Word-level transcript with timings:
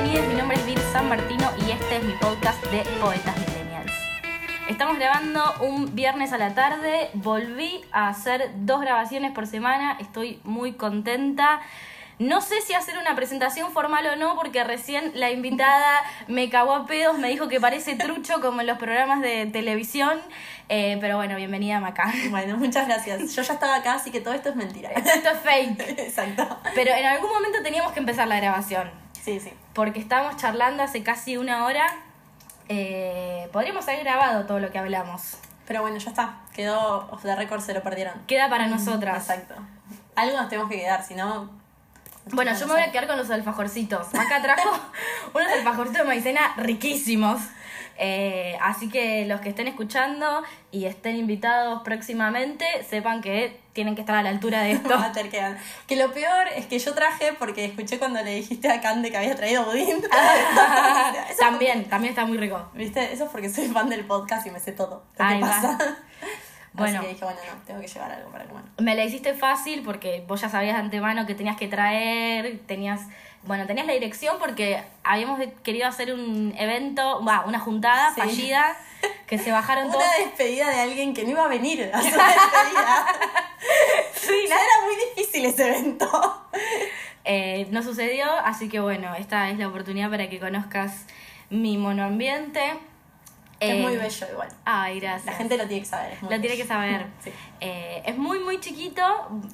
Bienvenidos, 0.00 0.28
mi 0.28 0.34
nombre 0.36 0.56
es 0.56 0.64
Vir 0.64 0.78
San 0.92 1.08
Martino 1.08 1.50
y 1.66 1.72
este 1.72 1.96
es 1.96 2.04
mi 2.04 2.12
podcast 2.12 2.64
de 2.66 2.84
Poetas 3.00 3.36
Millennials. 3.36 3.92
Estamos 4.68 4.96
grabando 4.96 5.42
un 5.60 5.92
viernes 5.96 6.32
a 6.32 6.38
la 6.38 6.54
tarde, 6.54 7.10
volví 7.14 7.80
a 7.90 8.08
hacer 8.08 8.48
dos 8.58 8.80
grabaciones 8.80 9.32
por 9.32 9.48
semana, 9.48 9.96
estoy 9.98 10.38
muy 10.44 10.74
contenta. 10.74 11.62
No 12.20 12.40
sé 12.40 12.60
si 12.60 12.74
hacer 12.74 12.96
una 12.96 13.16
presentación 13.16 13.72
formal 13.72 14.06
o 14.06 14.14
no, 14.14 14.36
porque 14.36 14.62
recién 14.62 15.10
la 15.14 15.32
invitada 15.32 16.04
me 16.28 16.48
cagó 16.48 16.74
a 16.74 16.86
pedos, 16.86 17.18
me 17.18 17.28
dijo 17.28 17.48
que 17.48 17.60
parece 17.60 17.96
trucho 17.96 18.40
como 18.40 18.60
en 18.60 18.68
los 18.68 18.78
programas 18.78 19.20
de 19.20 19.46
televisión. 19.46 20.20
Eh, 20.68 20.98
pero 21.00 21.16
bueno, 21.16 21.34
bienvenida 21.34 21.80
Maca. 21.80 22.12
Bueno, 22.30 22.56
muchas 22.56 22.86
gracias. 22.86 23.34
Yo 23.34 23.42
ya 23.42 23.52
estaba 23.52 23.74
acá, 23.74 23.94
así 23.94 24.12
que 24.12 24.20
todo 24.20 24.34
esto 24.34 24.50
es 24.50 24.54
mentira. 24.54 24.90
Esto 24.90 25.28
es 25.28 25.40
fake. 25.40 25.80
Exacto. 25.98 26.60
Pero 26.76 26.92
en 26.92 27.04
algún 27.04 27.30
momento 27.30 27.58
teníamos 27.64 27.90
que 27.90 27.98
empezar 27.98 28.28
la 28.28 28.36
grabación. 28.36 29.07
Sí, 29.28 29.40
sí. 29.40 29.52
Porque 29.74 30.00
estábamos 30.00 30.38
charlando 30.38 30.82
hace 30.82 31.02
casi 31.02 31.36
una 31.36 31.66
hora. 31.66 31.84
Eh, 32.70 33.46
podríamos 33.52 33.86
haber 33.86 34.00
grabado 34.00 34.46
todo 34.46 34.58
lo 34.58 34.70
que 34.70 34.78
hablamos. 34.78 35.36
Pero 35.66 35.82
bueno, 35.82 35.98
ya 35.98 36.08
está. 36.08 36.40
Quedó 36.54 37.08
off 37.10 37.20
the 37.24 37.36
record, 37.36 37.60
se 37.60 37.74
lo 37.74 37.82
perdieron. 37.82 38.14
Queda 38.26 38.48
para 38.48 38.68
nosotras. 38.68 39.28
Exacto. 39.28 39.54
Algo 40.16 40.34
nos 40.38 40.48
tenemos 40.48 40.70
que 40.70 40.78
quedar, 40.78 41.04
si 41.04 41.14
no. 41.14 41.50
Bueno, 42.32 42.54
yo 42.58 42.66
me 42.68 42.72
voy 42.72 42.80
a 42.80 42.90
quedar 42.90 43.06
con 43.06 43.18
los 43.18 43.30
alfajorcitos. 43.30 44.14
Acá 44.14 44.40
trajo 44.40 44.70
unos 45.34 45.52
alfajorcitos 45.52 46.02
de 46.02 46.08
maicena 46.08 46.54
riquísimos. 46.56 47.42
Eh, 48.00 48.56
así 48.60 48.88
que 48.88 49.24
los 49.26 49.40
que 49.40 49.48
estén 49.48 49.66
escuchando 49.66 50.42
y 50.70 50.84
estén 50.84 51.16
invitados 51.16 51.82
próximamente, 51.82 52.64
sepan 52.88 53.20
que 53.20 53.58
tienen 53.72 53.94
que 53.96 54.02
estar 54.02 54.14
a 54.16 54.22
la 54.22 54.28
altura 54.30 54.62
de 54.62 54.72
esto. 54.78 54.94
Que 55.86 55.96
lo 55.96 56.12
peor 56.12 56.46
es 56.54 56.66
que 56.66 56.78
yo 56.78 56.94
traje 56.94 57.32
porque 57.38 57.64
escuché 57.64 57.98
cuando 57.98 58.22
le 58.22 58.34
dijiste 58.36 58.70
a 58.70 58.80
Cande 58.80 59.10
que 59.10 59.16
había 59.16 59.34
traído 59.34 59.64
budín. 59.64 59.98
Eso- 61.30 61.38
también, 61.40 61.84
también 61.88 62.10
está 62.12 62.24
muy 62.24 62.38
rico. 62.38 62.70
¿Viste? 62.74 63.12
Eso 63.12 63.24
es 63.24 63.30
porque 63.30 63.48
soy 63.50 63.66
fan 63.68 63.88
del 63.88 64.04
podcast 64.04 64.46
y 64.46 64.50
me 64.50 64.60
sé 64.60 64.72
todo. 64.72 65.02
¿Qué 65.16 65.22
Ahí 65.22 65.40
te 65.40 65.46
va. 65.46 65.50
pasa? 65.50 65.78
Bueno. 66.74 66.98
Así 66.98 67.06
que 67.08 67.12
dije, 67.14 67.24
bueno, 67.24 67.40
no, 67.52 67.60
tengo 67.64 67.80
que 67.80 67.88
llevar 67.88 68.12
algo 68.12 68.30
para 68.30 68.44
comer. 68.44 68.62
Me 68.78 68.94
la 68.94 69.02
hiciste 69.02 69.34
fácil 69.34 69.82
porque 69.82 70.22
vos 70.28 70.40
ya 70.40 70.48
sabías 70.48 70.74
de 70.76 70.80
antemano 70.82 71.26
que 71.26 71.34
tenías 71.34 71.56
que 71.56 71.66
traer, 71.66 72.60
tenías, 72.66 73.00
bueno, 73.44 73.66
tenías 73.66 73.86
la 73.86 73.92
dirección 73.94 74.36
porque 74.38 74.82
habíamos 75.04 75.40
querido 75.62 75.86
hacer 75.86 76.12
un 76.12 76.54
evento, 76.58 77.24
va, 77.24 77.44
una 77.46 77.58
juntada 77.58 78.12
Sí. 78.14 78.20
fallida, 78.20 78.76
que 79.26 79.38
se 79.38 79.52
bajaron 79.52 79.88
todos. 79.92 80.02
Una 80.04 80.24
despedida 80.26 80.68
de 80.70 80.80
alguien 80.80 81.14
que 81.14 81.24
no 81.24 81.30
iba 81.30 81.44
a 81.44 81.48
venir 81.48 81.90
a 81.92 81.98
hacer 81.98 82.12
despedida. 82.12 83.06
Sí, 84.14 84.46
Ya 84.48 84.54
era 84.56 84.84
muy 84.84 84.94
difícil 85.14 85.44
ese 85.46 85.68
evento. 85.68 86.42
Eh, 87.24 87.66
no 87.70 87.82
sucedió, 87.82 88.30
así 88.44 88.68
que 88.68 88.80
bueno, 88.80 89.14
esta 89.14 89.50
es 89.50 89.58
la 89.58 89.68
oportunidad 89.68 90.10
para 90.10 90.28
que 90.28 90.38
conozcas 90.40 91.04
mi 91.50 91.76
monoambiente. 91.78 92.78
Es 93.60 93.70
Eh, 93.74 93.82
muy 93.82 93.96
bello 93.96 94.26
igual. 94.32 94.48
Ay, 94.64 95.00
gracias. 95.00 95.26
La 95.26 95.32
gente 95.32 95.56
lo 95.56 95.66
tiene 95.66 95.80
que 95.82 95.88
saber. 95.88 96.16
Lo 96.22 96.28
tiene 96.40 96.56
que 96.56 96.66
saber. 96.66 97.06
Sí. 97.24 97.32
Eh, 97.60 98.02
es 98.06 98.16
muy, 98.16 98.38
muy 98.38 98.60
chiquito, 98.60 99.02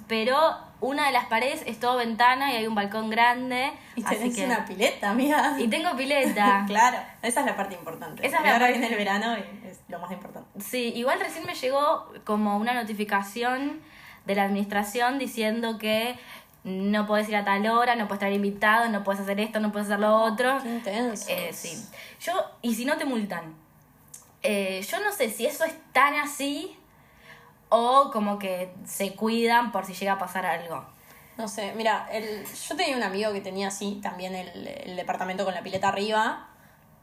pero 0.06 0.38
una 0.80 1.06
de 1.06 1.12
las 1.12 1.24
paredes 1.27 1.62
es 1.66 1.80
todo 1.80 1.97
ventana 1.97 2.52
y 2.52 2.56
hay 2.56 2.66
un 2.66 2.75
balcón 2.75 3.08
grande. 3.08 3.72
Y 3.97 4.02
tenés 4.02 4.36
que... 4.36 4.44
una 4.44 4.66
pileta, 4.66 5.10
amiga. 5.10 5.56
Y 5.58 5.69
tengo 5.69 5.97
pileta. 5.97 6.64
claro, 6.66 6.98
esa 7.22 7.41
es 7.41 7.47
la 7.47 7.56
parte 7.56 7.75
importante. 7.77 8.27
Esa 8.27 8.36
es 8.38 8.42
la 8.44 8.52
ahora 8.52 8.66
parte- 8.66 8.78
viene 8.78 8.88
el 8.88 8.98
verano 8.98 9.36
y 9.38 9.66
es 9.69 9.80
lo 9.88 9.98
más 9.98 10.10
importante. 10.12 10.60
Sí, 10.60 10.92
igual 10.94 11.19
recién 11.20 11.47
me 11.47 11.55
llegó 11.55 12.12
como 12.25 12.58
una 12.58 12.75
notificación 12.75 13.80
de 14.27 14.34
la 14.34 14.44
administración 14.44 15.19
diciendo 15.19 15.78
que 15.78 16.19
no 16.64 17.06
podés 17.06 17.28
ir 17.28 17.36
a 17.36 17.44
tal 17.44 17.66
hora, 17.66 17.94
no 17.97 18.06
puedes 18.08 18.22
estar 18.22 18.32
invitado, 18.32 18.88
no 18.88 19.02
puedes 19.05 19.20
hacer 19.22 19.38
esto, 19.41 19.60
no 19.60 19.70
puedes 19.72 19.88
hacer 19.88 20.00
lo 20.00 20.14
otro. 20.22 20.58
Qué 20.62 20.69
intenso. 20.69 21.27
Eh, 21.30 21.50
sí. 21.52 21.82
Yo, 22.20 22.32
y 22.62 22.75
si 22.75 22.84
no 22.84 22.97
te 22.98 23.05
multan. 23.06 23.55
Eh, 24.45 24.87
yo 24.89 25.00
no 25.00 25.11
sé 25.12 25.31
si 25.31 25.47
eso 25.47 25.64
es 25.64 25.75
tan 25.92 26.14
así 26.17 26.78
o 27.71 28.10
como 28.12 28.38
que 28.38 28.72
se 28.87 29.15
cuidan 29.15 29.72
por 29.72 29.87
si 29.87 29.94
llega 29.94 30.12
a 30.12 30.19
pasar 30.19 30.47
algo. 30.47 30.84
No 31.38 31.49
sé, 31.49 31.72
mira, 31.77 32.09
el, 32.12 32.44
yo 32.47 32.77
tenía 32.77 32.97
un 32.97 33.03
amigo 33.03 33.32
que 33.32 33.41
tenía 33.41 33.69
así 33.69 33.99
también 34.03 34.34
el, 34.37 34.69
el 34.69 34.97
departamento 34.97 35.44
con 35.44 35.55
la 35.55 35.62
pileta 35.62 35.88
arriba. 35.88 36.49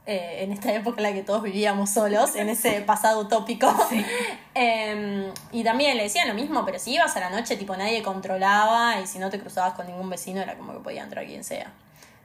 eh, 0.05 0.43
en 0.43 0.51
esta 0.51 0.73
época 0.73 0.97
en 0.99 1.03
la 1.03 1.13
que 1.13 1.23
todos 1.23 1.43
vivíamos 1.43 1.91
solos, 1.91 2.35
en 2.35 2.49
ese 2.49 2.81
pasado 2.87 3.21
utópico. 3.21 3.67
Eh, 4.55 5.31
y 5.53 5.63
también 5.63 5.95
le 5.97 6.03
decían 6.03 6.27
lo 6.27 6.33
mismo, 6.33 6.65
pero 6.65 6.77
si 6.77 6.93
ibas 6.95 7.15
a 7.15 7.21
la 7.21 7.29
noche, 7.29 7.55
tipo 7.57 7.75
nadie 7.77 8.03
controlaba 8.03 8.99
y 8.99 9.07
si 9.07 9.17
no 9.19 9.29
te 9.29 9.39
cruzabas 9.39 9.73
con 9.75 9.87
ningún 9.87 10.09
vecino 10.09 10.41
era 10.41 10.57
como 10.57 10.73
que 10.73 10.79
podía 10.79 11.03
entrar 11.03 11.25
quien 11.25 11.43
sea. 11.45 11.71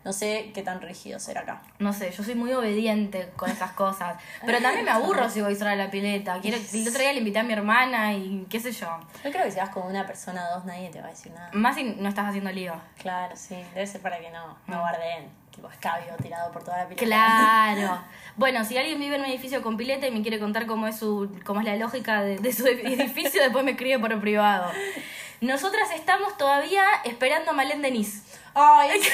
No 0.07 0.13
sé 0.13 0.53
qué 0.55 0.63
tan 0.63 0.81
rígido 0.81 1.19
será 1.19 1.41
acá. 1.41 1.63
No 1.81 1.93
sé, 1.93 2.13
yo 2.13 2.23
soy 2.23 2.37
muy 2.37 2.53
obediente 2.53 3.33
con 3.35 3.51
esas 3.51 3.73
cosas. 3.73 4.15
Pero 4.45 4.61
también 4.61 4.85
me 4.85 4.93
aburro 4.93 5.29
si 5.29 5.41
voy 5.41 5.57
sola 5.57 5.73
a 5.73 5.75
la 5.75 5.91
pileta. 5.91 6.39
Quiero, 6.41 6.59
el 6.59 6.89
otro 6.89 7.01
día 7.01 7.13
le 7.13 7.19
invité 7.19 7.41
a 7.41 7.43
mi 7.43 7.53
hermana 7.53 8.13
y 8.15 8.47
qué 8.49 8.61
sé 8.61 8.71
yo. 8.71 8.87
Yo 9.25 9.33
creo 9.33 9.43
que 9.43 9.51
si 9.51 9.59
vas 9.59 9.71
con 9.71 9.85
una 9.85 10.07
persona 10.07 10.47
o 10.49 10.55
dos 10.55 10.65
nadie 10.65 10.91
te 10.91 11.01
va 11.01 11.09
a 11.09 11.11
decir 11.11 11.33
nada. 11.33 11.51
Más 11.55 11.75
si 11.75 11.83
no 11.83 12.09
estás 12.09 12.29
haciendo 12.29 12.53
lío. 12.53 12.75
Claro, 12.99 13.35
sí, 13.35 13.57
debe 13.75 13.85
ser 13.85 14.01
para 14.01 14.21
que 14.21 14.31
no, 14.31 14.57
no 14.69 14.79
guarden 14.79 15.29
tipo 15.53 15.69
escabio 15.69 16.15
tirado 16.23 16.53
por 16.53 16.63
toda 16.63 16.77
la 16.77 16.85
pileta. 16.85 17.05
Claro. 17.05 17.99
Bueno, 18.37 18.67
si 18.67 18.77
alguien 18.77 19.01
vive 19.01 19.17
en 19.17 19.23
un 19.23 19.29
edificio 19.29 19.63
con 19.63 19.79
pileta 19.79 20.07
y 20.07 20.11
me 20.11 20.21
quiere 20.21 20.39
contar 20.39 20.67
cómo 20.67 20.87
es 20.87 20.99
su, 20.99 21.35
cómo 21.47 21.61
es 21.61 21.67
la 21.67 21.75
lógica 21.77 22.21
de, 22.21 22.37
de 22.37 22.53
su 22.53 22.67
edificio, 22.67 23.43
después 23.43 23.65
me 23.65 23.71
escribe 23.71 23.99
por 23.99 24.21
privado. 24.21 24.71
Nosotras 25.41 25.91
estamos 25.95 26.37
todavía 26.39 26.85
esperando 27.05 27.51
a 27.51 27.55
Malén 27.55 27.83
Denis. 27.83 28.23
Ay, 28.55 29.03
sí, 29.03 29.11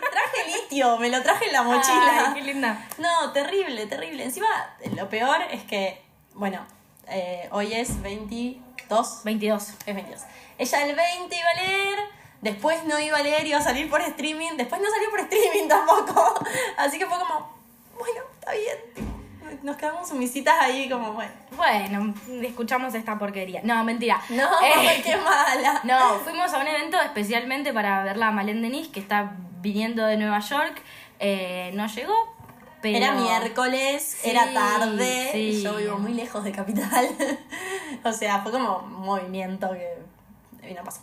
traje 0.00 0.56
litio, 0.62 0.96
me 0.98 1.10
lo 1.10 1.20
traje 1.22 1.46
en 1.46 1.52
la 1.52 1.62
mochila. 1.62 2.26
Ay, 2.28 2.34
qué 2.34 2.42
linda. 2.42 2.88
No, 2.98 3.32
terrible, 3.32 3.86
terrible. 3.86 4.22
Encima, 4.22 4.46
lo 4.94 5.08
peor 5.08 5.42
es 5.50 5.64
que, 5.64 6.00
bueno, 6.34 6.64
eh, 7.08 7.48
hoy 7.50 7.72
es 7.74 8.00
22. 8.00 9.22
22. 9.24 9.68
Es 9.86 9.94
22. 9.94 10.20
Ella 10.58 10.86
el 10.86 10.94
20 10.94 11.36
iba 11.36 11.50
a 11.50 11.54
leer, 11.54 11.98
después 12.42 12.84
no 12.84 12.98
iba 13.00 13.18
a 13.18 13.22
leer, 13.22 13.44
iba 13.46 13.58
a 13.58 13.62
salir 13.62 13.90
por 13.90 14.00
streaming, 14.00 14.56
después 14.56 14.80
no 14.80 14.88
salió 14.88 15.10
por 15.10 15.20
streaming 15.20 15.68
tampoco. 15.68 16.34
Así 16.76 16.98
que 16.98 17.06
fue 17.06 17.18
como, 17.18 17.52
bueno, 17.98 18.20
está 18.38 18.52
bien. 18.52 19.15
Nos 19.62 19.76
quedamos 19.76 20.08
sumisitas 20.08 20.54
ahí 20.60 20.88
como, 20.88 21.12
bueno. 21.12 21.32
Bueno, 21.56 22.14
escuchamos 22.42 22.94
esta 22.94 23.18
porquería. 23.18 23.60
No, 23.64 23.82
mentira. 23.84 24.20
No, 24.30 24.44
Eh, 24.62 25.00
qué 25.04 25.16
mala. 25.16 25.80
No, 25.84 26.18
fuimos 26.20 26.52
a 26.52 26.58
un 26.58 26.66
evento 26.66 27.00
especialmente 27.00 27.72
para 27.72 28.02
verla 28.04 28.28
a 28.28 28.32
Malén 28.32 28.62
Denis, 28.62 28.88
que 28.88 29.00
está 29.00 29.32
viniendo 29.60 30.04
de 30.06 30.16
Nueva 30.16 30.40
York. 30.40 30.80
Eh, 31.18 31.70
no 31.74 31.86
llegó, 31.86 32.14
pero... 32.82 32.96
Era 32.98 33.12
miércoles, 33.12 34.18
Sí, 34.22 34.30
era 34.30 34.52
tarde, 34.52 35.30
sí. 35.32 35.62
yo 35.62 35.76
vivo 35.76 35.98
muy 35.98 36.12
lejos 36.12 36.44
de 36.44 36.52
Capital. 36.52 37.08
o 38.04 38.12
sea, 38.12 38.40
fue 38.42 38.52
como 38.52 38.78
un 38.78 38.92
movimiento 39.06 39.70
que 39.72 39.95
y 40.68 40.74
no 40.74 40.82
pasó. 40.84 41.00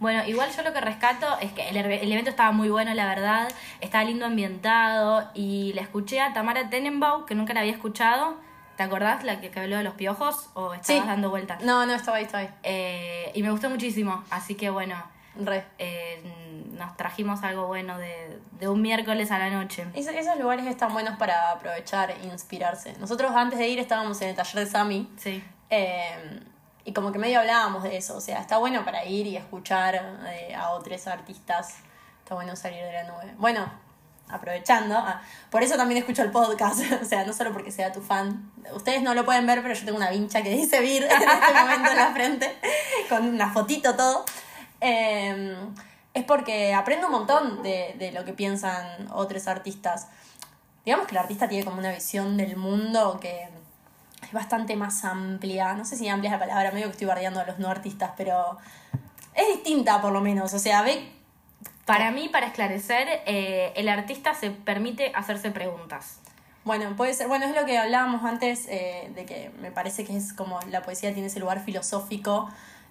Bueno, 0.00 0.24
igual 0.26 0.50
yo 0.54 0.62
lo 0.62 0.72
que 0.72 0.80
rescato 0.80 1.26
es 1.40 1.52
que 1.52 1.68
el, 1.68 1.76
el 1.76 2.12
evento 2.12 2.30
estaba 2.30 2.52
muy 2.52 2.68
bueno, 2.68 2.92
la 2.94 3.06
verdad. 3.06 3.48
Estaba 3.80 4.04
lindo 4.04 4.26
ambientado. 4.26 5.30
Y 5.34 5.72
la 5.74 5.82
escuché 5.82 6.20
a 6.20 6.32
Tamara 6.32 6.68
Tenenbaum, 6.70 7.24
que 7.26 7.34
nunca 7.34 7.54
la 7.54 7.60
había 7.60 7.72
escuchado. 7.72 8.36
¿Te 8.76 8.82
acordás 8.82 9.24
la 9.24 9.40
que, 9.40 9.50
que 9.50 9.60
habló 9.60 9.78
de 9.78 9.84
los 9.84 9.94
piojos? 9.94 10.50
¿O 10.54 10.74
estabas 10.74 11.02
Sí. 11.02 11.08
dando 11.08 11.30
vueltas? 11.30 11.62
No, 11.62 11.86
no, 11.86 11.94
estaba 11.94 12.18
ahí, 12.18 12.24
estaba 12.24 12.42
ahí. 12.42 12.50
Eh, 12.62 13.30
y 13.34 13.42
me 13.42 13.50
gustó 13.50 13.70
muchísimo. 13.70 14.22
Así 14.30 14.54
que 14.54 14.68
bueno, 14.68 15.02
Re. 15.34 15.64
eh, 15.78 16.22
nos 16.72 16.94
trajimos 16.98 17.42
algo 17.42 17.66
bueno 17.68 17.96
de, 17.96 18.38
de 18.58 18.68
un 18.68 18.82
miércoles 18.82 19.30
a 19.30 19.38
la 19.38 19.48
noche. 19.48 19.86
Es- 19.94 20.06
esos 20.08 20.38
lugares 20.38 20.66
están 20.66 20.92
buenos 20.92 21.16
para 21.16 21.52
aprovechar 21.52 22.10
e 22.10 22.26
inspirarse. 22.26 22.92
Nosotros 22.98 23.32
antes 23.34 23.58
de 23.58 23.66
ir 23.66 23.78
estábamos 23.78 24.20
en 24.20 24.28
el 24.28 24.36
taller 24.36 24.66
de 24.66 24.70
Sami 24.70 25.10
Sí. 25.16 25.42
eh, 25.70 26.40
y 26.86 26.92
como 26.92 27.10
que 27.10 27.18
medio 27.18 27.40
hablábamos 27.40 27.82
de 27.82 27.96
eso. 27.96 28.16
O 28.16 28.20
sea, 28.20 28.40
está 28.40 28.58
bueno 28.58 28.84
para 28.84 29.04
ir 29.04 29.26
y 29.26 29.36
escuchar 29.36 30.20
eh, 30.28 30.54
a 30.54 30.70
otros 30.70 31.08
artistas. 31.08 31.74
Está 32.20 32.36
bueno 32.36 32.54
salir 32.54 32.80
de 32.80 32.92
la 32.92 33.02
nube. 33.02 33.34
Bueno, 33.38 33.68
aprovechando. 34.28 34.94
ah, 34.96 35.20
por 35.50 35.64
eso 35.64 35.76
también 35.76 35.98
escucho 35.98 36.22
el 36.22 36.30
podcast. 36.30 36.80
o 37.02 37.04
sea, 37.04 37.24
no 37.24 37.32
solo 37.32 37.52
porque 37.52 37.72
sea 37.72 37.90
tu 37.90 38.00
fan. 38.00 38.52
Ustedes 38.72 39.02
no 39.02 39.14
lo 39.14 39.24
pueden 39.24 39.48
ver, 39.48 39.62
pero 39.62 39.74
yo 39.74 39.84
tengo 39.84 39.98
una 39.98 40.10
vincha 40.10 40.42
que 40.42 40.50
dice 40.50 40.80
Vir 40.80 41.02
en 41.10 41.10
este 41.10 41.60
momento 41.60 41.90
en 41.90 41.96
la 41.96 42.12
frente. 42.12 42.56
Con 43.08 43.26
una 43.26 43.52
fotito 43.52 43.96
todo. 43.96 44.24
Eh, 44.80 45.56
es 46.14 46.24
porque 46.24 46.72
aprendo 46.72 47.06
un 47.06 47.12
montón 47.12 47.64
de, 47.64 47.96
de 47.98 48.12
lo 48.12 48.24
que 48.24 48.32
piensan 48.32 49.08
otros 49.10 49.48
artistas. 49.48 50.06
Digamos 50.84 51.08
que 51.08 51.16
el 51.16 51.18
artista 51.18 51.48
tiene 51.48 51.64
como 51.64 51.78
una 51.78 51.90
visión 51.90 52.36
del 52.36 52.56
mundo 52.56 53.18
que 53.20 53.48
es 54.26 54.32
bastante 54.32 54.76
más 54.76 55.04
amplia. 55.04 55.74
No 55.74 55.84
sé 55.84 55.96
si 55.96 56.08
amplia 56.08 56.30
es 56.30 56.32
la 56.32 56.38
palabra, 56.46 56.72
medio 56.72 56.86
que 56.86 56.92
estoy 56.92 57.06
bardeando 57.06 57.40
a 57.40 57.44
los 57.44 57.58
no 57.58 57.68
artistas, 57.68 58.12
pero 58.16 58.58
es 59.34 59.48
distinta 59.48 60.00
por 60.00 60.12
lo 60.12 60.20
menos. 60.20 60.52
O 60.54 60.58
sea, 60.58 60.82
ve 60.82 61.12
Para 61.84 62.10
mí, 62.10 62.28
para 62.28 62.46
esclarecer, 62.46 63.06
eh, 63.26 63.72
el 63.76 63.88
artista 63.88 64.34
se 64.34 64.50
permite 64.50 65.12
hacerse 65.14 65.50
preguntas. 65.52 66.18
Bueno, 66.64 66.96
puede 66.96 67.14
ser, 67.14 67.28
bueno, 67.28 67.46
es 67.46 67.54
lo 67.54 67.64
que 67.64 67.78
hablábamos 67.78 68.24
antes, 68.24 68.66
eh, 68.68 69.12
de 69.14 69.24
que 69.24 69.50
me 69.60 69.70
parece 69.70 70.04
que 70.04 70.16
es 70.16 70.32
como 70.32 70.58
la 70.68 70.82
poesía 70.82 71.12
tiene 71.12 71.28
ese 71.28 71.40
lugar 71.40 71.64
filosófico 71.64 72.48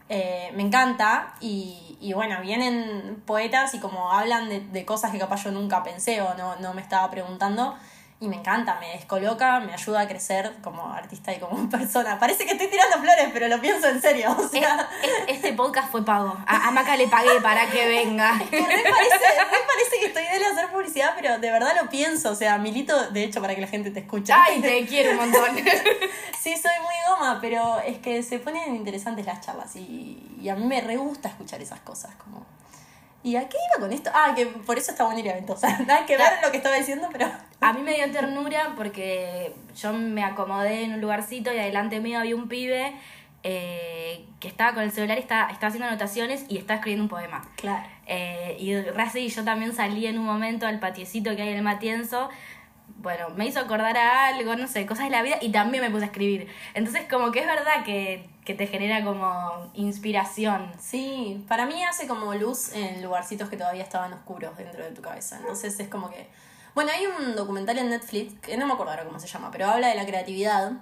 Eh, 0.08 0.52
me 0.56 0.62
encanta 0.62 1.34
y, 1.42 1.98
y, 2.00 2.14
bueno, 2.14 2.40
vienen 2.42 3.24
poetas 3.26 3.74
y 3.74 3.80
como 3.80 4.12
hablan 4.12 4.50
de, 4.50 4.60
de, 4.60 4.86
cosas 4.86 5.12
que 5.12 5.18
capaz 5.18 5.44
yo 5.44 5.52
nunca 5.52 5.82
pensé 5.82 6.22
o 6.22 6.36
no, 6.36 6.56
no 6.58 6.76
me 6.76 6.82
estaba 6.82 7.10
preguntando 7.10 7.76
y 8.18 8.30
me 8.30 8.38
encanta, 8.38 8.80
me 8.80 8.94
descoloca, 8.94 9.60
me 9.60 9.74
ayuda 9.74 10.02
a 10.02 10.08
crecer 10.08 10.54
como 10.64 10.92
artista 10.94 11.34
y 11.34 11.40
como 11.40 11.70
persona. 11.70 12.18
Parece 12.18 12.46
que 12.46 12.54
estoy 12.54 12.68
tirando 12.68 12.98
flores, 13.00 13.30
pero 13.34 13.48
lo 13.50 13.60
pienso 13.60 13.88
en 13.88 14.02
serio. 14.02 14.36
O 14.38 14.48
sea... 14.48 14.90
este 15.28 15.54
podcast 15.54 15.92
fue 15.92 16.06
pago. 16.06 16.38
A, 16.48 16.72
Maca 16.72 16.96
le 16.96 17.08
pagué 17.08 17.42
para 17.42 17.68
que 17.70 17.86
venga. 17.86 18.34
me, 18.36 18.46
parece, 18.46 18.82
parece 18.82 20.00
que 20.00 20.06
estoy 20.06 20.24
de 20.24 20.46
hacer 20.46 20.70
publicidad, 20.72 21.14
pero 21.16 21.40
de 21.40 21.52
verdad 21.52 21.74
lo 21.82 21.90
pienso. 21.90 22.32
O 22.32 22.36
sea, 22.36 22.58
milito, 22.58 23.12
de 23.12 23.26
hecho, 23.26 23.42
para 23.42 23.54
que 23.54 23.62
la 23.62 23.68
gente 23.68 23.92
te 23.92 24.00
escuche. 24.00 24.32
Ay, 24.32 24.62
te 24.62 24.86
quiero 24.86 25.12
un 25.12 25.18
montón. 25.18 25.56
sí, 26.40 26.56
soy 26.56 26.72
muy 26.82 26.96
goma, 27.10 27.40
pero 27.42 27.80
es 27.82 27.98
que 27.98 28.24
se 28.24 28.40
ponen 28.40 28.76
interesantes 28.76 29.26
las 29.26 29.42
charlas 29.42 29.76
y, 29.76 30.38
y 30.40 30.48
a 30.48 30.56
mí 30.56 30.66
me 30.66 30.80
re 30.80 30.96
gusta 30.96 31.28
escuchar 31.28 31.62
esas 31.62 31.82
cosas. 31.82 32.16
Como 32.16 32.46
¿Y 33.26 33.38
a 33.38 33.50
qué 33.50 33.58
iba 33.58 33.82
con 33.82 33.92
esto? 33.92 34.12
Ah, 34.14 34.34
que 34.36 34.46
por 34.46 34.78
eso 34.78 34.92
está 34.92 35.04
bueno 35.04 35.20
ir 35.20 35.32
a 35.32 35.58
sea, 35.58 35.80
nada 35.88 36.06
que 36.06 36.16
ver 36.16 36.34
lo 36.44 36.52
que 36.52 36.58
estaba 36.58 36.76
diciendo, 36.76 37.10
pero. 37.12 37.28
A 37.62 37.74
mí 37.74 37.82
me 37.82 37.96
dio 37.96 38.12
ternura 38.12 38.74
porque 38.76 39.54
yo 39.76 39.94
me 39.94 40.24
acomodé 40.24 40.84
en 40.84 40.94
un 40.94 41.02
lugarcito 41.02 41.54
y 41.54 41.58
adelante 41.58 42.00
mío 42.00 42.20
había 42.20 42.36
un 42.36 42.48
pibe 42.48 42.94
eh, 43.44 44.26
que 44.40 44.48
estaba 44.48 44.74
con 44.74 44.84
el 44.84 44.92
celular 44.92 45.18
y 45.18 45.22
estaba, 45.22 45.48
haciendo 45.48 45.88
anotaciones 45.88 46.46
y 46.50 46.58
estaba 46.58 46.78
escribiendo 46.78 47.04
un 47.04 47.10
poema. 47.10 47.50
Claro. 47.56 47.88
Eh, 48.08 48.58
y 48.60 48.72
y 48.72 49.30
yo 49.30 49.44
también 49.44 49.74
salí 49.74 50.06
en 50.06 50.20
un 50.20 50.26
momento 50.26 50.68
al 50.68 50.80
patiecito 50.80 51.36
que 51.36 51.42
hay 51.42 51.50
en 51.50 51.58
el 51.58 51.64
Matienzo 51.64 52.30
bueno, 53.06 53.30
me 53.36 53.46
hizo 53.46 53.60
acordar 53.60 53.96
a 53.98 54.28
algo, 54.28 54.56
no 54.56 54.68
sé, 54.68 54.86
cosas 54.86 55.06
de 55.06 55.12
la 55.12 55.22
vida 55.22 55.38
y 55.42 55.52
también 55.52 55.84
me 55.84 55.92
puse 55.92 56.04
a 56.04 56.08
escribir. 56.08 56.48
Entonces 56.74 57.04
como 57.10 57.32
que 57.32 57.40
es 57.40 57.48
verdad 57.48 57.84
que, 57.84 58.30
te 58.46 58.68
genera 58.68 59.04
como 59.04 59.72
inspiración. 59.74 60.72
Sí, 60.80 61.44
para 61.48 61.66
mí 61.66 61.84
hace 61.84 62.08
como 62.08 62.34
luz 62.36 62.74
en 62.74 63.04
lugarcitos 63.04 63.50
que 63.50 63.58
todavía 63.58 63.82
estaban 63.84 64.14
oscuros 64.14 64.56
dentro 64.58 64.84
de 64.84 64.92
tu 64.92 65.02
cabeza. 65.02 65.38
Entonces 65.38 65.80
es 65.80 65.88
como 65.88 66.10
que... 66.10 66.28
Bueno, 66.76 66.92
hay 66.92 67.06
un 67.06 67.38
documental 67.38 67.78
en 67.78 67.90
Netflix, 67.90 68.38
que 68.42 68.58
no 68.58 68.68
me 68.68 68.74
acuerdo 68.74 68.92
ahora 68.92 69.06
cómo 69.06 69.18
se 69.18 69.28
llama, 69.28 69.50
pero 69.50 69.68
habla 69.68 69.88
de 69.88 69.96
la 69.96 70.06
creatividad. 70.06 70.74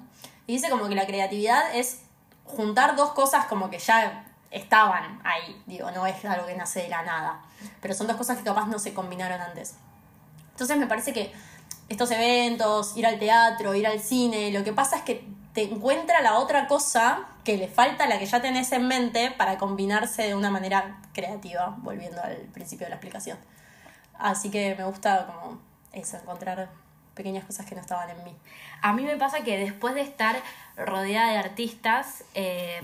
Y 0.47 0.53
dice 0.53 0.71
como 0.71 0.89
que 0.89 0.95
la 0.95 1.05
creatividad 1.05 1.75
es 1.75 2.01
juntar 2.45 2.95
dos 2.95 3.11
cosas 3.11 3.45
como 3.45 3.69
que 3.69 3.77
ya 3.77 4.25
estaban 4.49 5.21
ahí. 5.23 5.61
Digo, 5.67 5.91
no 5.91 6.07
es 6.07 6.25
algo 6.25 6.47
que 6.47 6.55
nace 6.55 6.81
de 6.81 6.89
la 6.89 7.03
nada. 7.03 7.43
Pero 7.79 7.93
son 7.93 8.07
dos 8.07 8.17
cosas 8.17 8.39
que 8.39 8.43
capaz 8.43 8.65
no 8.65 8.79
se 8.79 8.95
combinaron 8.95 9.39
antes. 9.39 9.75
Entonces 10.49 10.77
me 10.77 10.87
parece 10.87 11.13
que 11.13 11.31
estos 11.89 12.09
eventos, 12.09 12.97
ir 12.97 13.05
al 13.05 13.19
teatro, 13.19 13.75
ir 13.75 13.85
al 13.85 13.99
cine, 13.99 14.49
lo 14.49 14.63
que 14.63 14.73
pasa 14.73 14.95
es 14.95 15.03
que 15.03 15.27
te 15.53 15.61
encuentra 15.61 16.21
la 16.21 16.39
otra 16.39 16.67
cosa 16.67 17.27
que 17.43 17.55
le 17.55 17.67
falta 17.67 18.07
la 18.07 18.17
que 18.17 18.25
ya 18.25 18.41
tenés 18.41 18.71
en 18.71 18.87
mente 18.87 19.29
para 19.37 19.59
combinarse 19.59 20.23
de 20.23 20.33
una 20.33 20.49
manera 20.49 20.99
creativa, 21.13 21.75
volviendo 21.77 22.19
al 22.23 22.37
principio 22.51 22.87
de 22.87 22.89
la 22.89 22.95
explicación. 22.95 23.37
Así 24.17 24.49
que 24.49 24.73
me 24.75 24.85
gusta 24.85 25.27
como 25.27 25.72
eso, 25.93 26.17
encontrar 26.17 26.69
pequeñas 27.13 27.45
cosas 27.45 27.65
que 27.65 27.75
no 27.75 27.81
estaban 27.81 28.09
en 28.09 28.23
mí. 28.23 28.35
A 28.81 28.93
mí 28.93 29.03
me 29.03 29.17
pasa 29.17 29.41
que 29.43 29.57
después 29.57 29.95
de 29.95 30.01
estar 30.01 30.35
rodeada 30.75 31.31
de 31.31 31.37
artistas, 31.37 32.23
eh, 32.33 32.81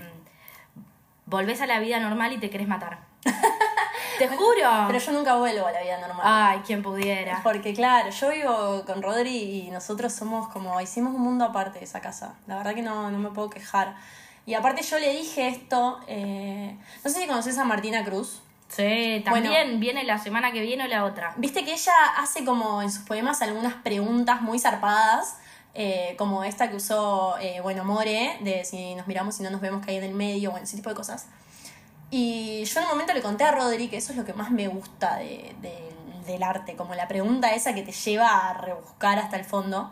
volvés 1.26 1.60
a 1.60 1.66
la 1.66 1.80
vida 1.80 2.00
normal 2.00 2.32
y 2.32 2.38
te 2.38 2.50
querés 2.50 2.68
matar. 2.68 3.00
Te 4.18 4.28
juro. 4.28 4.68
Pero 4.86 4.98
yo 4.98 5.12
nunca 5.12 5.36
vuelvo 5.36 5.66
a 5.66 5.72
la 5.72 5.82
vida 5.82 5.98
normal. 5.98 6.20
Ay, 6.22 6.60
quien 6.60 6.82
pudiera. 6.82 7.40
Porque 7.42 7.72
claro, 7.72 8.10
yo 8.10 8.28
vivo 8.28 8.84
con 8.84 9.02
Rodri 9.02 9.64
y 9.66 9.70
nosotros 9.70 10.12
somos 10.12 10.48
como, 10.48 10.78
hicimos 10.80 11.14
un 11.14 11.22
mundo 11.22 11.46
aparte 11.46 11.78
de 11.78 11.86
esa 11.86 12.00
casa. 12.00 12.34
La 12.46 12.56
verdad 12.56 12.74
que 12.74 12.82
no, 12.82 13.10
no 13.10 13.18
me 13.18 13.30
puedo 13.30 13.48
quejar. 13.48 13.96
Y 14.44 14.54
aparte 14.54 14.82
yo 14.82 14.98
le 14.98 15.12
dije 15.12 15.48
esto, 15.48 16.00
eh, 16.06 16.76
no 17.02 17.10
sé 17.10 17.20
si 17.20 17.26
conoces 17.26 17.56
a 17.56 17.64
Martina 17.64 18.04
Cruz. 18.04 18.42
Sí, 18.70 19.20
también 19.24 19.80
viene 19.80 20.04
la 20.04 20.18
semana 20.18 20.52
que 20.52 20.60
viene 20.60 20.84
o 20.84 20.86
la 20.86 21.04
otra. 21.04 21.34
Viste 21.36 21.64
que 21.64 21.72
ella 21.72 21.92
hace 22.18 22.44
como 22.44 22.82
en 22.82 22.90
sus 22.90 23.02
poemas 23.04 23.42
algunas 23.42 23.74
preguntas 23.74 24.40
muy 24.42 24.58
zarpadas. 24.58 25.36
Eh, 25.74 26.14
como 26.18 26.42
esta 26.42 26.68
que 26.68 26.76
usó, 26.76 27.36
eh, 27.38 27.60
bueno, 27.60 27.84
More, 27.84 28.38
de 28.40 28.64
si 28.64 28.94
nos 28.96 29.06
miramos 29.06 29.38
y 29.38 29.44
no 29.44 29.50
nos 29.50 29.60
vemos 29.60 29.84
que 29.84 29.92
hay 29.92 29.98
en 29.98 30.04
el 30.04 30.14
medio, 30.14 30.50
bueno, 30.50 30.64
ese 30.64 30.76
tipo 30.76 30.88
de 30.88 30.96
cosas. 30.96 31.26
Y 32.10 32.64
yo 32.64 32.80
en 32.80 32.86
un 32.86 32.90
momento 32.92 33.12
le 33.12 33.22
conté 33.22 33.44
a 33.44 33.52
Rodri 33.52 33.88
que 33.88 33.96
eso 33.96 34.12
es 34.12 34.18
lo 34.18 34.24
que 34.24 34.32
más 34.32 34.50
me 34.50 34.66
gusta 34.66 35.16
de, 35.16 35.54
del 36.26 36.42
arte, 36.42 36.74
como 36.74 36.94
la 36.94 37.06
pregunta 37.08 37.54
esa 37.54 37.74
que 37.74 37.82
te 37.82 37.92
lleva 37.92 38.50
a 38.50 38.54
rebuscar 38.54 39.18
hasta 39.18 39.36
el 39.36 39.44
fondo. 39.44 39.90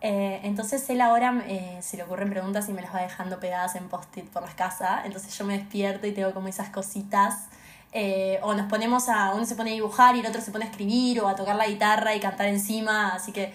Eh, 0.00 0.40
entonces 0.44 0.88
él 0.90 1.00
ahora 1.00 1.42
eh, 1.48 1.78
se 1.80 1.96
le 1.96 2.04
ocurren 2.04 2.30
preguntas 2.30 2.68
y 2.68 2.72
me 2.72 2.82
las 2.82 2.94
va 2.94 3.02
dejando 3.02 3.40
pegadas 3.40 3.74
en 3.74 3.88
post-it 3.88 4.28
por 4.30 4.42
las 4.42 4.54
casas. 4.54 5.02
Entonces 5.04 5.36
yo 5.36 5.44
me 5.44 5.58
despierto 5.58 6.06
y 6.06 6.12
tengo 6.12 6.32
como 6.34 6.48
esas 6.48 6.70
cositas. 6.70 7.46
Eh, 7.92 8.38
o 8.42 8.54
nos 8.54 8.66
ponemos 8.66 9.08
a, 9.08 9.32
uno 9.32 9.44
se 9.44 9.54
pone 9.54 9.70
a 9.70 9.74
dibujar 9.74 10.14
y 10.16 10.20
el 10.20 10.26
otro 10.26 10.40
se 10.40 10.50
pone 10.50 10.66
a 10.66 10.68
escribir 10.68 11.20
o 11.20 11.28
a 11.28 11.34
tocar 11.34 11.56
la 11.56 11.66
guitarra 11.66 12.14
y 12.14 12.20
cantar 12.20 12.48
encima. 12.48 13.14
Así 13.14 13.32
que 13.32 13.52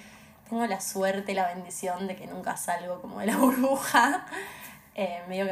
tengo 0.49 0.65
la 0.65 0.81
suerte 0.81 1.31
y 1.31 1.35
la 1.35 1.47
bendición 1.47 2.07
de 2.07 2.15
que 2.15 2.27
nunca 2.27 2.57
salgo 2.57 3.01
como 3.01 3.19
de 3.19 3.27
la 3.27 3.37
burbuja. 3.37 4.25
medio 5.27 5.45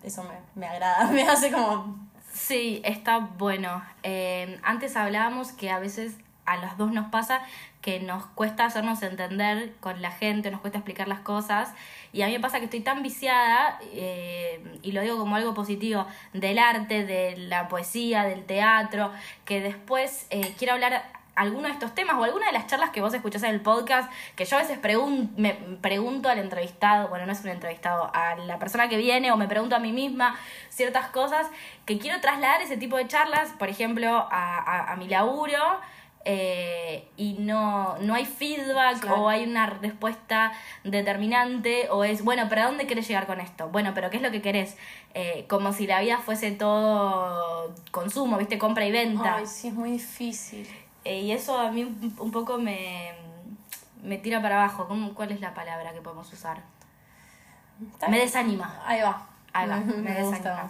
que 0.00 0.06
eso 0.08 0.22
me, 0.24 0.34
me 0.54 0.66
agrada, 0.66 1.06
me 1.10 1.22
hace 1.22 1.50
como... 1.50 2.08
Sí, 2.32 2.80
está 2.84 3.18
bueno. 3.18 3.82
Eh, 4.02 4.60
antes 4.62 4.96
hablábamos 4.96 5.52
que 5.52 5.70
a 5.70 5.78
veces 5.78 6.14
a 6.48 6.56
los 6.56 6.76
dos 6.78 6.92
nos 6.92 7.10
pasa 7.10 7.42
que 7.82 8.00
nos 8.00 8.24
cuesta 8.26 8.64
hacernos 8.64 9.02
entender 9.02 9.72
con 9.80 10.02
la 10.02 10.10
gente, 10.10 10.50
nos 10.50 10.60
cuesta 10.60 10.78
explicar 10.78 11.08
las 11.08 11.20
cosas. 11.20 11.72
Y 12.12 12.22
a 12.22 12.26
mí 12.26 12.32
me 12.32 12.40
pasa 12.40 12.58
que 12.58 12.64
estoy 12.64 12.80
tan 12.80 13.02
viciada, 13.02 13.78
eh, 13.92 14.78
y 14.82 14.92
lo 14.92 15.02
digo 15.02 15.18
como 15.18 15.36
algo 15.36 15.54
positivo, 15.54 16.06
del 16.32 16.58
arte, 16.58 17.04
de 17.04 17.36
la 17.36 17.68
poesía, 17.68 18.24
del 18.24 18.44
teatro, 18.44 19.12
que 19.44 19.60
después 19.60 20.26
eh, 20.30 20.54
quiero 20.58 20.74
hablar 20.74 21.04
alguno 21.38 21.68
de 21.68 21.74
estos 21.74 21.94
temas 21.94 22.16
o 22.16 22.24
alguna 22.24 22.46
de 22.46 22.52
las 22.52 22.66
charlas 22.66 22.90
que 22.90 23.00
vos 23.00 23.14
escuchás 23.14 23.44
en 23.44 23.50
el 23.50 23.60
podcast, 23.60 24.10
que 24.34 24.44
yo 24.44 24.56
a 24.56 24.60
veces 24.60 24.78
me 25.36 25.54
pregunto 25.80 26.28
al 26.28 26.38
entrevistado, 26.38 27.08
bueno, 27.08 27.26
no 27.26 27.32
es 27.32 27.40
un 27.42 27.50
entrevistado, 27.50 28.10
a 28.12 28.34
la 28.34 28.58
persona 28.58 28.88
que 28.88 28.96
viene 28.96 29.30
o 29.30 29.36
me 29.36 29.46
pregunto 29.46 29.76
a 29.76 29.78
mí 29.78 29.92
misma 29.92 30.36
ciertas 30.68 31.06
cosas, 31.10 31.46
que 31.86 31.98
quiero 31.98 32.20
trasladar 32.20 32.60
ese 32.60 32.76
tipo 32.76 32.96
de 32.96 33.06
charlas, 33.06 33.50
por 33.56 33.68
ejemplo, 33.68 34.26
a, 34.30 34.92
a, 34.92 34.96
mi 34.96 35.06
laburo. 35.06 35.80
Eh, 36.30 37.08
y 37.16 37.38
no, 37.38 37.96
no 38.00 38.14
hay 38.14 38.26
feedback 38.26 39.02
o 39.10 39.30
hay 39.30 39.44
una 39.44 39.64
respuesta 39.64 40.52
determinante 40.84 41.88
o 41.90 42.04
es, 42.04 42.22
bueno, 42.22 42.44
¿pero 42.50 42.60
a 42.60 42.64
dónde 42.66 42.86
querés 42.86 43.08
llegar 43.08 43.26
con 43.26 43.40
esto? 43.40 43.70
Bueno, 43.70 43.92
pero 43.94 44.10
¿qué 44.10 44.18
es 44.18 44.22
lo 44.22 44.30
que 44.30 44.42
querés? 44.42 44.76
Eh, 45.14 45.46
como 45.48 45.72
si 45.72 45.86
la 45.86 46.02
vida 46.02 46.18
fuese 46.18 46.50
todo 46.50 47.74
consumo, 47.92 48.36
¿viste? 48.36 48.58
Compra 48.58 48.84
y 48.84 48.92
venta. 48.92 49.36
Ay, 49.36 49.46
sí, 49.46 49.68
es 49.68 49.74
muy 49.74 49.92
difícil. 49.92 50.68
Eh, 51.06 51.20
y 51.20 51.32
eso 51.32 51.58
a 51.58 51.70
mí 51.70 51.84
un 52.18 52.30
poco 52.30 52.58
me, 52.58 53.10
me 54.02 54.18
tira 54.18 54.42
para 54.42 54.62
abajo. 54.62 54.86
¿Cuál 55.14 55.32
es 55.32 55.40
la 55.40 55.54
palabra 55.54 55.94
que 55.94 56.02
podemos 56.02 56.30
usar? 56.30 56.60
Me 58.06 58.18
desanima. 58.18 58.82
Ahí 58.84 59.00
va. 59.00 59.26
Ahí 59.54 59.66
va, 59.66 59.76
me, 59.80 60.12
desanima. 60.12 60.68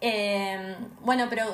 Em, 0.00 0.76
bueno, 1.02 1.26
pero 1.28 1.44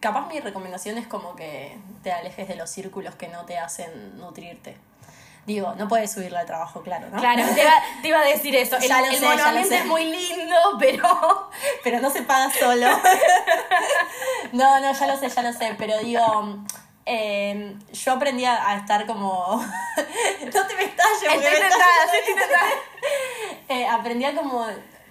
capaz 0.00 0.28
mi 0.28 0.40
recomendación 0.40 0.98
es 0.98 1.06
como 1.06 1.36
que 1.36 1.76
te 2.02 2.12
alejes 2.12 2.48
de 2.48 2.56
los 2.56 2.70
círculos 2.70 3.14
que 3.14 3.28
no 3.28 3.44
te 3.44 3.58
hacen 3.58 4.18
nutrirte. 4.18 4.76
Digo, 5.46 5.74
no 5.76 5.86
puedes 5.86 6.10
subirle 6.10 6.38
al 6.38 6.46
trabajo, 6.46 6.82
claro, 6.82 7.06
¿no? 7.08 7.20
Claro, 7.20 7.44
te 8.02 8.08
iba, 8.08 8.18
a 8.18 8.24
decir 8.24 8.56
eso. 8.56 8.78
ya 8.80 8.98
el, 8.98 9.20
lo 9.20 9.64
sé, 9.64 9.78
es 9.78 9.86
muy 9.86 10.04
lindo, 10.04 10.56
pero... 10.80 11.50
pero 11.84 12.00
no 12.00 12.10
se 12.10 12.22
paga 12.22 12.50
solo. 12.52 12.88
no, 14.52 14.80
no, 14.80 14.92
ya 14.92 15.06
lo 15.06 15.16
sé, 15.16 15.28
ya 15.28 15.42
lo 15.42 15.52
sé. 15.52 15.76
Pero 15.78 15.98
digo, 15.98 16.58
eh, 17.06 17.76
yo 17.92 18.12
aprendí 18.12 18.44
a, 18.44 18.76
estar 18.76 19.06
como. 19.06 19.56
no 20.44 20.66
te 20.66 20.74
me 20.74 20.84
estalles, 20.84 21.32
porque 21.32 21.48
me 23.68 23.74
eh, 23.80 23.86
aprendí 23.86 24.24
a 24.24 24.34
como 24.34 24.66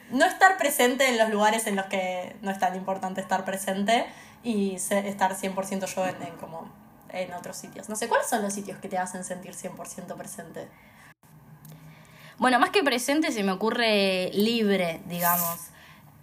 no 0.10 0.26
estar 0.26 0.58
presente 0.58 1.08
en 1.08 1.18
los 1.18 1.30
lugares 1.30 1.66
en 1.68 1.78
los 1.78 1.86
que 1.86 2.36
no 2.42 2.52
es 2.52 2.60
tan 2.60 2.76
importante 2.76 3.22
estar 3.22 3.46
presente 3.46 4.06
y 4.46 4.76
estar 4.76 5.36
100% 5.36 5.86
yo 5.88 6.06
en, 6.06 6.22
en, 6.22 6.38
como 6.38 6.72
en 7.10 7.34
otros 7.34 7.58
sitios. 7.58 7.90
No 7.90 7.96
sé, 7.96 8.08
¿cuáles 8.08 8.30
son 8.30 8.44
los 8.44 8.54
sitios 8.54 8.78
que 8.78 8.88
te 8.88 8.98
hacen 8.98 9.24
sentir 9.24 9.54
100% 9.54 10.16
presente? 10.16 10.68
Bueno, 12.38 12.60
más 12.60 12.70
que 12.70 12.84
presente 12.84 13.32
se 13.32 13.44
me 13.44 13.52
ocurre 13.52 14.30
libre, 14.34 15.02
digamos. 15.08 15.70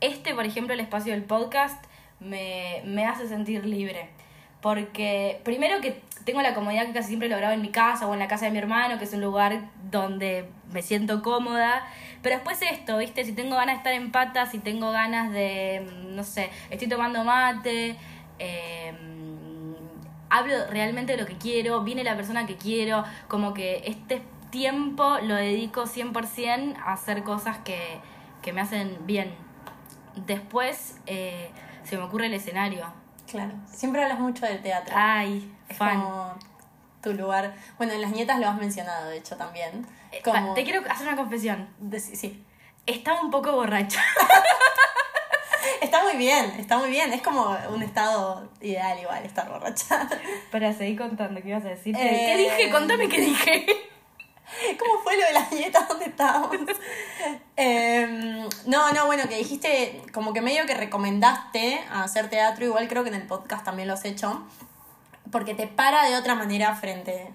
Este, 0.00 0.34
por 0.34 0.46
ejemplo, 0.46 0.72
el 0.72 0.80
espacio 0.80 1.12
del 1.12 1.24
podcast 1.24 1.84
me, 2.20 2.82
me 2.84 3.06
hace 3.06 3.28
sentir 3.28 3.66
libre 3.66 4.08
porque 4.62 5.40
primero 5.42 5.80
que 5.80 6.00
tengo 6.24 6.40
la 6.40 6.54
comodidad 6.54 6.86
que 6.86 6.92
casi 6.92 7.08
siempre 7.08 7.28
lo 7.28 7.36
grabo 7.36 7.52
en 7.52 7.60
mi 7.60 7.70
casa 7.70 8.06
o 8.06 8.12
en 8.12 8.20
la 8.20 8.28
casa 8.28 8.46
de 8.46 8.52
mi 8.52 8.58
hermano, 8.58 8.96
que 8.96 9.04
es 9.04 9.12
un 9.12 9.20
lugar 9.20 9.60
donde 9.90 10.48
me 10.72 10.82
siento 10.82 11.20
cómoda. 11.20 11.84
Pero 12.22 12.36
después 12.36 12.62
esto, 12.62 12.96
¿viste? 12.98 13.24
Si 13.24 13.32
tengo 13.32 13.56
ganas 13.56 13.74
de 13.74 13.78
estar 13.78 13.92
en 13.92 14.12
patas, 14.12 14.52
si 14.52 14.60
tengo 14.60 14.92
ganas 14.92 15.32
de, 15.32 15.84
no 16.10 16.22
sé, 16.22 16.50
estoy 16.70 16.88
tomando 16.88 17.24
mate, 17.24 17.96
em, 18.42 19.74
hablo 20.30 20.66
realmente 20.70 21.12
de 21.16 21.18
lo 21.22 21.26
que 21.26 21.36
quiero, 21.36 21.82
viene 21.82 22.04
la 22.04 22.16
persona 22.16 22.46
que 22.46 22.56
quiero, 22.56 23.04
como 23.28 23.52
que 23.54 23.82
este 23.86 24.22
tiempo 24.50 25.18
lo 25.22 25.34
dedico 25.34 25.84
100% 25.86 26.76
a 26.84 26.92
hacer 26.92 27.22
cosas 27.22 27.58
que, 27.58 27.98
que 28.42 28.52
me 28.52 28.60
hacen 28.60 28.98
bien. 29.06 29.34
después 30.26 30.96
eh, 31.06 31.50
se 31.84 31.96
me 31.96 32.02
ocurre 32.04 32.26
el 32.26 32.34
escenario. 32.34 32.86
Claro. 33.30 33.52
Siempre 33.72 34.02
hablas 34.02 34.18
mucho 34.18 34.44
del 34.44 34.60
teatro. 34.62 34.94
Ay, 34.96 35.50
es 35.68 35.76
fan. 35.78 36.00
como 36.02 36.34
tu 37.02 37.14
lugar. 37.14 37.54
Bueno, 37.78 37.94
en 37.94 38.02
las 38.02 38.10
nietas 38.12 38.38
lo 38.38 38.46
has 38.48 38.56
mencionado, 38.58 39.08
de 39.08 39.16
hecho, 39.18 39.36
también. 39.36 39.86
Eh, 40.12 40.20
Como... 40.22 40.52
Te 40.54 40.64
quiero 40.64 40.82
hacer 40.90 41.06
una 41.08 41.16
confesión. 41.16 41.68
de- 41.78 41.98
sí. 41.98 42.44
Estaba 42.86 43.20
un 43.22 43.30
poco 43.30 43.52
borracha. 43.52 44.00
Está 45.80 46.02
muy 46.02 46.16
bien, 46.16 46.44
está 46.58 46.78
muy 46.78 46.90
bien. 46.90 47.12
Es 47.12 47.22
como 47.22 47.56
un 47.70 47.82
estado 47.82 48.48
ideal 48.60 48.98
igual 49.00 49.24
estar 49.24 49.48
borracha. 49.48 50.08
Para 50.50 50.72
seguir 50.72 50.98
contando, 50.98 51.40
¿qué 51.42 51.48
ibas 51.50 51.64
a 51.64 51.68
decir? 51.68 51.94
¿Qué, 51.94 52.02
Eh, 52.02 52.26
qué 52.26 52.36
dije? 52.36 52.70
Contame 52.70 53.08
qué 53.08 53.20
dije. 53.20 53.66
¿Cómo 54.78 55.02
fue 55.02 55.16
lo 55.16 55.24
de 55.26 55.32
las 55.32 55.50
nietas? 55.52 55.88
¿Dónde 55.88 56.06
estábamos? 56.06 56.56
Em, 57.56 58.48
no, 58.66 58.92
no, 58.92 59.06
bueno, 59.06 59.24
que 59.28 59.36
dijiste, 59.36 60.02
como 60.12 60.32
que 60.32 60.40
medio 60.40 60.66
que 60.66 60.74
recomendaste 60.74 61.80
hacer 61.90 62.28
teatro, 62.28 62.64
igual 62.66 62.88
creo 62.88 63.02
que 63.02 63.08
en 63.10 63.14
el 63.16 63.26
podcast 63.26 63.64
también 63.64 63.88
lo 63.88 63.94
has 63.94 64.04
hecho, 64.04 64.42
porque 65.30 65.54
te 65.54 65.66
para 65.66 66.04
de 66.08 66.16
otra 66.16 66.34
manera 66.34 66.74
frente 66.74 67.30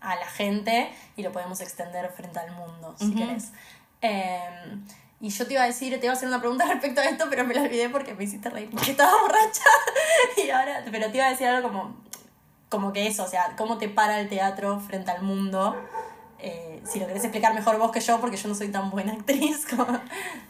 a 0.00 0.14
la 0.16 0.26
gente 0.26 0.92
y 1.16 1.22
lo 1.22 1.32
podemos 1.32 1.60
extender 1.60 2.08
frente 2.12 2.38
al 2.38 2.52
mundo, 2.52 2.94
si 2.98 3.06
Ujú. 3.06 3.18
querés. 3.18 3.52
Em, 4.00 4.86
y 5.20 5.30
yo 5.30 5.46
te 5.46 5.54
iba 5.54 5.62
a 5.62 5.66
decir, 5.66 5.98
te 5.98 6.06
iba 6.06 6.12
a 6.12 6.16
hacer 6.16 6.28
una 6.28 6.40
pregunta 6.40 6.64
respecto 6.70 7.00
a 7.00 7.04
esto, 7.04 7.26
pero 7.30 7.44
me 7.44 7.54
la 7.54 7.62
olvidé 7.62 7.88
porque 7.88 8.14
me 8.14 8.24
hiciste 8.24 8.50
reír, 8.50 8.70
porque 8.70 8.90
estaba 8.92 9.12
borracha. 9.22 9.62
y 10.44 10.50
ahora, 10.50 10.84
pero 10.90 11.10
te 11.10 11.16
iba 11.18 11.26
a 11.26 11.30
decir 11.30 11.46
algo 11.46 11.68
como, 11.68 11.96
como 12.68 12.92
que 12.92 13.06
eso, 13.06 13.24
o 13.24 13.28
sea, 13.28 13.54
cómo 13.56 13.78
te 13.78 13.88
para 13.88 14.20
el 14.20 14.28
teatro 14.28 14.80
frente 14.80 15.10
al 15.10 15.22
mundo. 15.22 15.76
Eh, 16.38 16.82
si 16.84 17.00
lo 17.00 17.06
querés 17.06 17.24
explicar 17.24 17.54
mejor 17.54 17.78
vos 17.78 17.90
que 17.90 18.00
yo, 18.00 18.20
porque 18.20 18.36
yo 18.36 18.48
no 18.48 18.54
soy 18.54 18.68
tan 18.68 18.90
buena 18.90 19.12
actriz. 19.18 19.66
como- 19.66 19.98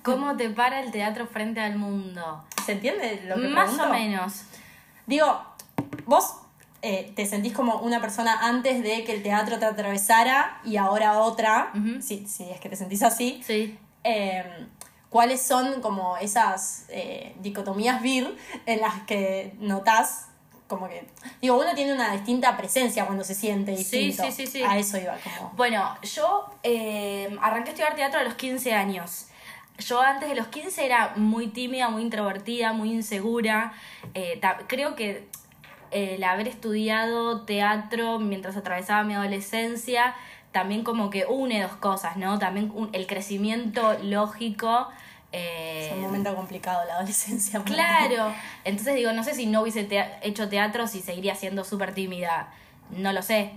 ¿Cómo 0.03 0.37
te 0.37 0.51
para 0.51 0.81
el 0.81 0.91
teatro 0.91 1.27
frente 1.27 1.61
al 1.61 1.77
mundo? 1.77 2.45
¿Se 2.65 2.73
entiende 2.73 3.23
lo 3.27 3.37
que 3.37 3.49
Más 3.49 3.71
pregunto? 3.71 3.85
o 3.89 3.93
menos. 3.93 4.43
Digo, 5.07 5.41
vos 6.07 6.35
eh, 6.83 7.13
te 7.15 7.25
sentís 7.27 7.53
como 7.53 7.77
una 7.79 8.01
persona 8.01 8.41
antes 8.49 8.83
de 8.83 9.05
que 9.05 9.13
el 9.15 9.23
teatro 9.23 9.59
te 9.61 9.65
atravesara 9.65 10.61
y 10.65 10.77
ahora 10.77 11.19
otra, 11.21 11.71
Ujú. 11.75 12.03
si, 12.03 12.27
si 12.27 12.51
es 12.51 12.59
que 12.61 12.69
te 12.69 12.75
sentís 12.77 13.03
así. 13.05 13.41
Sí. 13.47 13.79
Eh, 14.07 14.67
¿Cuáles 15.11 15.41
son 15.41 15.81
como 15.81 16.17
esas 16.17 16.87
eh, 16.89 17.35
dicotomías 17.41 18.03
vir 18.03 18.37
en 18.67 18.81
las 18.81 19.03
que 19.03 19.55
notás 19.59 20.27
como 20.67 20.89
que... 20.89 21.07
Digo, 21.41 21.57
uno 21.59 21.75
tiene 21.75 21.93
una 21.93 22.13
distinta 22.13 22.57
presencia 22.57 23.07
cuando 23.07 23.23
se 23.25 23.35
siente 23.35 23.71
distinto. 23.71 24.25
sí, 24.25 24.33
sí, 24.33 24.47
sí. 24.47 24.63
A 24.63 24.77
eso 24.77 24.99
iba 24.99 25.17
como... 25.19 25.53
Bueno, 25.57 25.97
yo 26.03 26.51
eh, 26.63 27.37
arranqué 27.41 27.71
a 27.71 27.73
estudiar 27.73 27.95
teatro 27.95 28.21
a 28.21 28.25
los 28.25 28.35
15 28.35 28.75
años. 28.75 29.29
Yo 29.79 30.01
antes 30.01 30.29
de 30.29 30.35
los 30.35 30.49
15 30.49 30.85
era 30.85 31.13
muy 31.17 31.49
tímida, 31.49 31.89
muy 31.89 32.03
introvertida, 32.03 32.73
muy 32.73 32.91
insegura. 32.91 33.73
Eh, 34.15 34.41
creo 34.67 34.97
que 34.97 35.29
el 35.93 36.25
haber 36.25 36.49
estudiado 36.49 37.45
teatro 37.45 38.19
mientras 38.19 38.57
atravesaba 38.57 39.05
mi 39.05 39.15
adolescencia 39.15 40.15
también 40.57 40.85
como 40.85 41.11
que 41.11 41.27
une 41.27 41.61
dos 41.61 41.73
cosas, 41.73 42.17
¿no? 42.17 42.39
También 42.39 42.73
un- 42.75 42.89
el 42.95 43.07
crecimiento 43.07 43.93
lógico. 44.03 44.89
eh, 45.33 45.89
Es 45.91 45.93
un 45.93 46.01
momento 46.01 46.35
complicado 46.35 46.83
la 46.87 46.95
adolescencia. 46.95 47.61
Claro. 47.63 48.33
Entonces 48.65 48.95
digo, 48.95 49.13
no 49.13 49.23
sé 49.23 49.35
si 49.35 49.45
no 49.45 49.61
hubiese 49.61 49.87
hecho 50.23 50.49
teatro, 50.49 50.87
si 50.87 51.01
seguiría 51.03 51.35
siendo 51.35 51.63
súper 51.63 51.93
tímida. 51.93 52.55
No 52.89 53.13
lo 53.13 53.21
sé. 53.21 53.51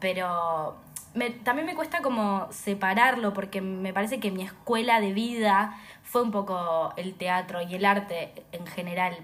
Pero 0.00 0.76
me- 1.12 1.28
también 1.28 1.66
me 1.66 1.74
cuesta 1.74 2.00
como 2.00 2.50
separarlo 2.52 3.34
porque 3.34 3.60
me 3.60 3.92
parece 3.92 4.18
que 4.18 4.30
mi 4.30 4.44
escuela 4.44 4.98
de 5.02 5.12
vida 5.12 5.76
fue 6.04 6.22
un 6.22 6.30
poco 6.30 6.94
el 6.96 7.12
teatro 7.16 7.60
y 7.60 7.74
el 7.74 7.84
arte 7.84 8.32
en 8.52 8.66
general. 8.66 9.14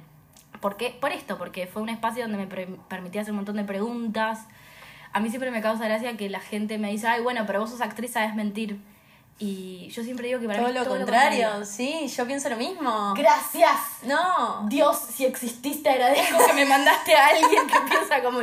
¿Por 0.61 0.77
qué? 0.77 0.91
Por 1.01 1.13
esto, 1.13 1.39
porque 1.39 1.67
fue 1.67 1.81
un 1.81 1.89
espacio 1.89 2.25
donde 2.29 2.39
me 2.45 2.47
permitía 2.89 3.23
hacer 3.23 3.33
un 3.33 3.37
montón 3.37 3.57
de 3.57 3.65
preguntas. 3.65 4.47
A 5.13 5.21
mí 5.21 5.29
siempre 5.29 5.51
me 5.51 5.61
causa 5.61 5.85
gracia 5.85 6.17
que 6.17 6.29
la 6.31 6.41
gente 6.41 6.79
me 6.79 6.91
dice, 6.91 7.07
ay, 7.09 7.21
bueno, 7.23 7.45
pero 7.47 7.61
vos 7.61 7.71
sos 7.71 7.81
actriz, 7.81 8.13
sabes 8.13 8.35
mentir. 8.35 8.79
Y 9.39 9.89
yo 9.89 10.05
siempre 10.05 10.29
digo 10.29 10.39
que 10.41 10.47
para 10.47 10.59
Todo 10.61 10.69
mí 10.69 10.73
es 10.75 10.79
lo 10.79 10.85
todo 10.85 10.97
contrario, 10.99 11.65
sí, 11.65 12.07
yo 12.09 12.27
pienso 12.27 12.49
lo 12.49 12.57
mismo. 12.57 13.13
Gracias. 13.17 13.73
No. 14.05 14.67
Dios, 14.69 14.97
si 15.15 15.25
exististe, 15.25 15.89
agradezco 15.91 16.39
que 16.47 16.53
me 16.53 16.65
mandaste 16.65 17.15
a 17.15 17.27
alguien 17.29 17.67
que 17.67 17.81
piensa 17.91 18.23
como... 18.23 18.41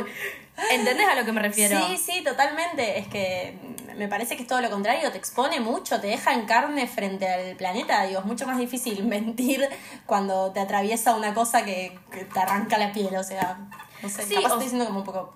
¿Entendés 0.70 1.06
a 1.08 1.14
lo 1.14 1.24
que 1.24 1.32
me 1.32 1.40
refiero? 1.40 1.78
Sí, 1.86 1.96
sí, 1.96 2.22
totalmente. 2.22 2.98
Es 2.98 3.08
que 3.08 3.56
me 3.96 4.08
parece 4.08 4.36
que 4.36 4.42
es 4.42 4.48
todo 4.48 4.60
lo 4.60 4.68
contrario, 4.68 5.10
te 5.10 5.16
expone 5.16 5.58
mucho, 5.60 6.00
te 6.00 6.08
deja 6.08 6.34
en 6.34 6.44
carne 6.44 6.86
frente 6.86 7.26
al 7.26 7.56
planeta. 7.56 8.02
Digo, 8.04 8.20
es 8.20 8.26
mucho 8.26 8.46
más 8.46 8.58
difícil 8.58 9.02
mentir 9.06 9.66
cuando 10.04 10.52
te 10.52 10.60
atraviesa 10.60 11.14
una 11.16 11.32
cosa 11.32 11.64
que, 11.64 11.98
que 12.12 12.24
te 12.26 12.38
arranca 12.40 12.76
la 12.76 12.92
piel. 12.92 13.16
O 13.16 13.24
sea, 13.24 13.56
no 14.02 14.08
sé, 14.10 14.22
Sí, 14.26 14.34
capaz 14.34 14.48
o- 14.48 14.52
estoy 14.52 14.64
diciendo 14.64 14.84
como 14.84 14.98
un 14.98 15.04
poco 15.06 15.34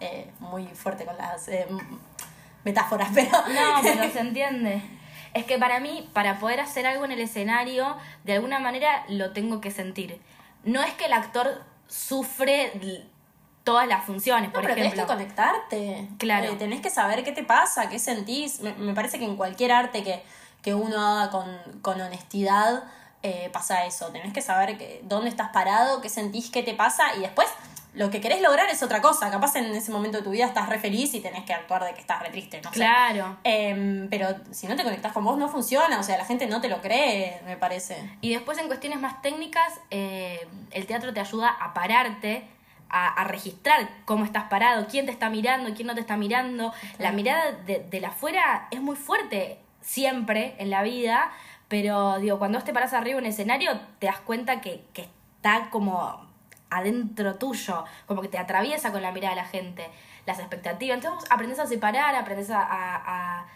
eh, 0.00 0.30
muy 0.40 0.66
fuerte 0.68 1.04
con 1.04 1.16
las 1.16 1.48
eh, 1.48 1.66
metáforas, 2.64 3.10
pero. 3.14 3.30
No, 3.30 3.80
pero 3.82 4.10
se 4.10 4.20
entiende. 4.20 4.82
Es 5.32 5.44
que 5.44 5.58
para 5.58 5.78
mí, 5.78 6.08
para 6.12 6.38
poder 6.40 6.60
hacer 6.60 6.86
algo 6.86 7.04
en 7.04 7.12
el 7.12 7.20
escenario, 7.20 7.96
de 8.24 8.34
alguna 8.34 8.58
manera 8.58 9.04
lo 9.08 9.32
tengo 9.32 9.60
que 9.60 9.70
sentir. 9.70 10.20
No 10.64 10.82
es 10.82 10.92
que 10.94 11.06
el 11.06 11.12
actor 11.12 11.62
sufre 11.86 12.72
todas 13.62 13.86
las 13.86 14.04
funciones, 14.04 14.48
No, 14.48 14.52
por 14.54 14.62
pero 14.62 14.74
tenés 14.74 14.92
ejemplo. 14.92 15.06
que 15.06 15.22
conectarte. 15.22 16.08
Claro. 16.18 16.52
Eh, 16.52 16.56
tenés 16.56 16.80
que 16.80 16.90
saber 16.90 17.22
qué 17.22 17.32
te 17.32 17.44
pasa, 17.44 17.88
qué 17.88 17.98
sentís. 17.98 18.60
Me, 18.60 18.72
me 18.74 18.94
parece 18.94 19.18
que 19.18 19.24
en 19.24 19.36
cualquier 19.36 19.70
arte 19.70 20.02
que, 20.02 20.22
que 20.62 20.74
uno 20.74 20.98
haga 21.00 21.30
con, 21.30 21.46
con 21.82 22.00
honestidad 22.00 22.84
eh, 23.22 23.50
pasa 23.52 23.84
eso. 23.84 24.06
Tenés 24.08 24.32
que 24.32 24.42
saber 24.42 24.78
que, 24.78 25.00
dónde 25.04 25.28
estás 25.30 25.50
parado, 25.50 26.00
qué 26.00 26.08
sentís, 26.08 26.50
qué 26.50 26.62
te 26.62 26.74
pasa 26.74 27.14
y 27.16 27.20
después 27.20 27.48
lo 27.94 28.10
que 28.10 28.20
querés 28.20 28.40
lograr 28.40 28.68
es 28.70 28.82
otra 28.82 29.00
cosa. 29.00 29.30
Capaz 29.30 29.56
en 29.56 29.66
ese 29.66 29.90
momento 29.90 30.18
de 30.18 30.24
tu 30.24 30.30
vida 30.30 30.46
estás 30.46 30.68
re 30.68 30.78
feliz 30.78 31.12
y 31.14 31.20
tenés 31.20 31.44
que 31.44 31.52
actuar 31.52 31.84
de 31.84 31.94
que 31.94 32.00
estás 32.00 32.22
re 32.22 32.30
triste, 32.30 32.60
no 32.62 32.70
sé. 32.70 32.76
Claro. 32.76 33.38
Em, 33.44 34.08
pero 34.08 34.28
si 34.52 34.66
no 34.66 34.76
te 34.76 34.84
conectás 34.84 35.12
con 35.12 35.24
vos 35.24 35.38
no 35.38 35.48
funciona, 35.48 35.98
o 35.98 36.02
sea, 36.02 36.16
la 36.16 36.24
gente 36.24 36.46
no 36.46 36.60
te 36.60 36.68
lo 36.68 36.80
cree, 36.80 37.40
me 37.44 37.56
parece. 37.56 37.96
Y 38.20 38.30
después 38.32 38.58
en 38.58 38.68
cuestiones 38.68 39.00
más 39.00 39.20
técnicas, 39.22 39.80
eh, 39.90 40.46
el 40.70 40.86
teatro 40.86 41.12
te 41.12 41.20
ayuda 41.20 41.48
a 41.48 41.74
pararte, 41.74 42.44
a, 42.88 43.08
a 43.08 43.24
registrar 43.24 43.88
cómo 44.04 44.24
estás 44.24 44.44
parado, 44.44 44.86
quién 44.88 45.06
te 45.06 45.12
está 45.12 45.30
mirando, 45.30 45.74
quién 45.74 45.86
no 45.86 45.94
te 45.94 46.00
está 46.00 46.16
mirando. 46.16 46.72
La 46.98 47.12
mirada 47.12 47.52
de, 47.52 47.80
de 47.80 48.00
la 48.00 48.08
afuera 48.08 48.68
es 48.70 48.80
muy 48.80 48.96
fuerte 48.96 49.58
siempre 49.80 50.54
en 50.58 50.70
la 50.70 50.82
vida, 50.82 51.32
pero 51.68 52.18
digo, 52.18 52.38
cuando 52.38 52.58
vos 52.58 52.64
te 52.64 52.72
paras 52.72 52.92
arriba 52.92 53.18
en 53.18 53.26
el 53.26 53.32
escenario, 53.32 53.80
te 53.98 54.06
das 54.06 54.20
cuenta 54.20 54.60
que, 54.60 54.84
que 54.92 55.08
está 55.36 55.70
como 55.70 56.29
adentro 56.70 57.34
tuyo, 57.36 57.84
como 58.06 58.22
que 58.22 58.28
te 58.28 58.38
atraviesa 58.38 58.92
con 58.92 59.02
la 59.02 59.12
mirada 59.12 59.34
de 59.34 59.40
la 59.42 59.48
gente, 59.48 59.88
las 60.26 60.38
expectativas. 60.38 60.96
Entonces 60.96 61.20
vos 61.20 61.30
aprendés 61.30 61.58
a 61.58 61.66
separar, 61.66 62.14
aprendés 62.14 62.50
a, 62.50 62.62
a- 62.62 63.46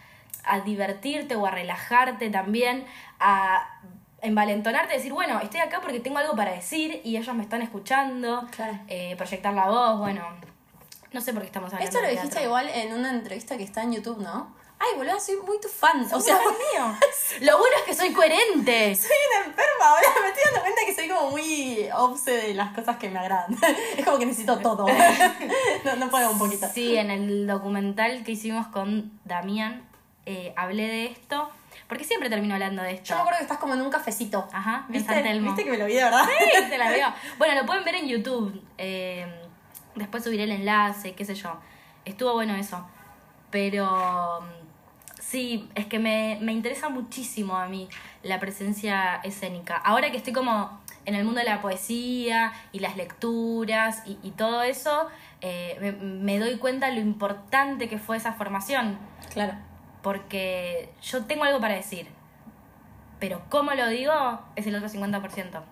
a- 0.44 0.60
divertirte 0.60 1.36
o 1.36 1.46
a 1.46 1.50
relajarte 1.50 2.28
también, 2.30 2.84
a 3.20 3.80
envalentonarte, 4.20 4.94
decir, 4.94 5.12
bueno, 5.12 5.40
estoy 5.40 5.60
acá 5.60 5.80
porque 5.80 6.00
tengo 6.00 6.18
algo 6.18 6.34
para 6.34 6.52
decir 6.52 7.00
y 7.04 7.16
ellos 7.16 7.34
me 7.34 7.42
están 7.42 7.62
escuchando, 7.62 8.46
Claro. 8.50 8.78
eh, 8.88 9.14
proyectar 9.16 9.52
la 9.54 9.66
voz, 9.66 9.98
bueno, 9.98 10.22
no 11.12 11.20
sé 11.20 11.32
por 11.32 11.42
qué 11.42 11.46
estamos 11.46 11.72
hablando 11.72 11.88
Esto 11.88 12.02
lo 12.02 12.08
dijiste 12.10 12.42
igual 12.42 12.68
en 12.68 12.92
una 12.92 13.10
entrevista 13.10 13.56
que 13.56 13.62
está 13.64 13.82
en 13.82 13.92
YouTube, 13.92 14.18
¿no? 14.20 14.54
Ay, 14.86 14.96
boludo, 14.98 15.18
soy 15.20 15.36
muy 15.46 15.58
tu 15.60 15.68
fan. 15.68 16.00
O 16.12 16.16
O 16.16 16.20
sea, 16.20 16.36
sea, 16.36 16.38
mío. 16.38 16.98
Lo 17.40 17.58
bueno 17.58 17.74
es 17.78 17.82
que 17.84 17.94
soy 17.94 18.12
coherente. 18.12 18.94
soy 18.94 19.10
una 19.36 19.46
enferma, 19.46 19.88
ahora 19.88 20.08
me 20.22 20.28
estoy 20.28 20.42
dando 20.44 20.60
cuenta 20.60 20.80
que 20.86 20.94
soy 20.94 21.08
como 21.08 21.30
muy 21.30 21.88
obse 21.94 22.30
de 22.32 22.54
las 22.54 22.74
cosas 22.74 22.96
que 22.98 23.08
me 23.10 23.18
agradan. 23.18 23.56
Es 23.96 24.04
como 24.04 24.18
que 24.18 24.26
necesito 24.26 24.58
todo. 24.58 24.86
No, 25.84 25.96
no 25.96 26.08
puedo 26.10 26.30
un 26.30 26.38
poquito. 26.38 26.66
Sí, 26.72 26.96
en 26.96 27.10
el 27.10 27.46
documental 27.46 28.24
que 28.24 28.32
hicimos 28.32 28.66
con 28.68 29.18
Damián 29.24 29.86
eh, 30.26 30.54
hablé 30.56 30.84
de 30.88 31.04
esto, 31.06 31.50
porque 31.88 32.04
siempre 32.04 32.30
termino 32.30 32.54
hablando 32.54 32.82
de 32.82 32.92
esto. 32.92 33.10
Yo 33.10 33.14
me 33.16 33.20
acuerdo 33.20 33.38
que 33.38 33.44
estás 33.44 33.58
como 33.58 33.74
en 33.74 33.82
un 33.82 33.90
cafecito. 33.90 34.48
Ajá, 34.52 34.84
en 34.88 34.92
¿Viste? 34.94 35.12
San 35.12 35.22
Telmo. 35.22 35.48
¿Viste 35.48 35.64
que 35.64 35.70
me 35.70 35.76
lo 35.78 35.84
vi 35.86 35.94
de 35.94 36.04
verdad? 36.04 36.24
Sí, 36.26 36.70
te 36.70 36.78
la 36.78 36.90
veo. 36.90 37.08
Bueno, 37.38 37.54
lo 37.60 37.66
pueden 37.66 37.84
ver 37.84 37.96
en 37.96 38.08
YouTube. 38.08 38.62
eh, 38.78 39.26
después 39.94 40.24
subiré 40.24 40.44
el 40.44 40.52
enlace, 40.52 41.14
qué 41.14 41.24
sé 41.24 41.34
yo. 41.34 41.54
Estuvo 42.06 42.32
bueno 42.32 42.54
eso. 42.56 42.84
Pero 43.50 44.42
sí, 45.34 45.68
es 45.74 45.86
que 45.86 45.98
me, 45.98 46.38
me 46.42 46.52
interesa 46.52 46.90
muchísimo 46.90 47.56
a 47.56 47.66
mí 47.66 47.88
la 48.22 48.38
presencia 48.38 49.16
escénica. 49.24 49.76
Ahora 49.76 50.12
que 50.12 50.16
estoy 50.16 50.32
como 50.32 50.80
en 51.06 51.16
el 51.16 51.24
mundo 51.24 51.40
de 51.40 51.46
la 51.46 51.60
poesía 51.60 52.52
y 52.70 52.78
las 52.78 52.96
lecturas 52.96 54.04
y, 54.06 54.16
y 54.22 54.30
todo 54.30 54.62
eso, 54.62 55.08
eh, 55.40 55.76
me, 55.80 55.90
me 55.90 56.38
doy 56.38 56.56
cuenta 56.58 56.88
lo 56.92 57.00
importante 57.00 57.88
que 57.88 57.98
fue 57.98 58.16
esa 58.16 58.34
formación. 58.34 58.96
Claro. 59.32 59.54
Porque 60.02 60.92
yo 61.02 61.24
tengo 61.24 61.42
algo 61.42 61.60
para 61.60 61.74
decir. 61.74 62.06
Pero 63.18 63.42
cómo 63.48 63.72
lo 63.72 63.88
digo 63.88 64.12
es 64.54 64.68
el 64.68 64.76
otro 64.76 64.88
50%. 64.88 65.62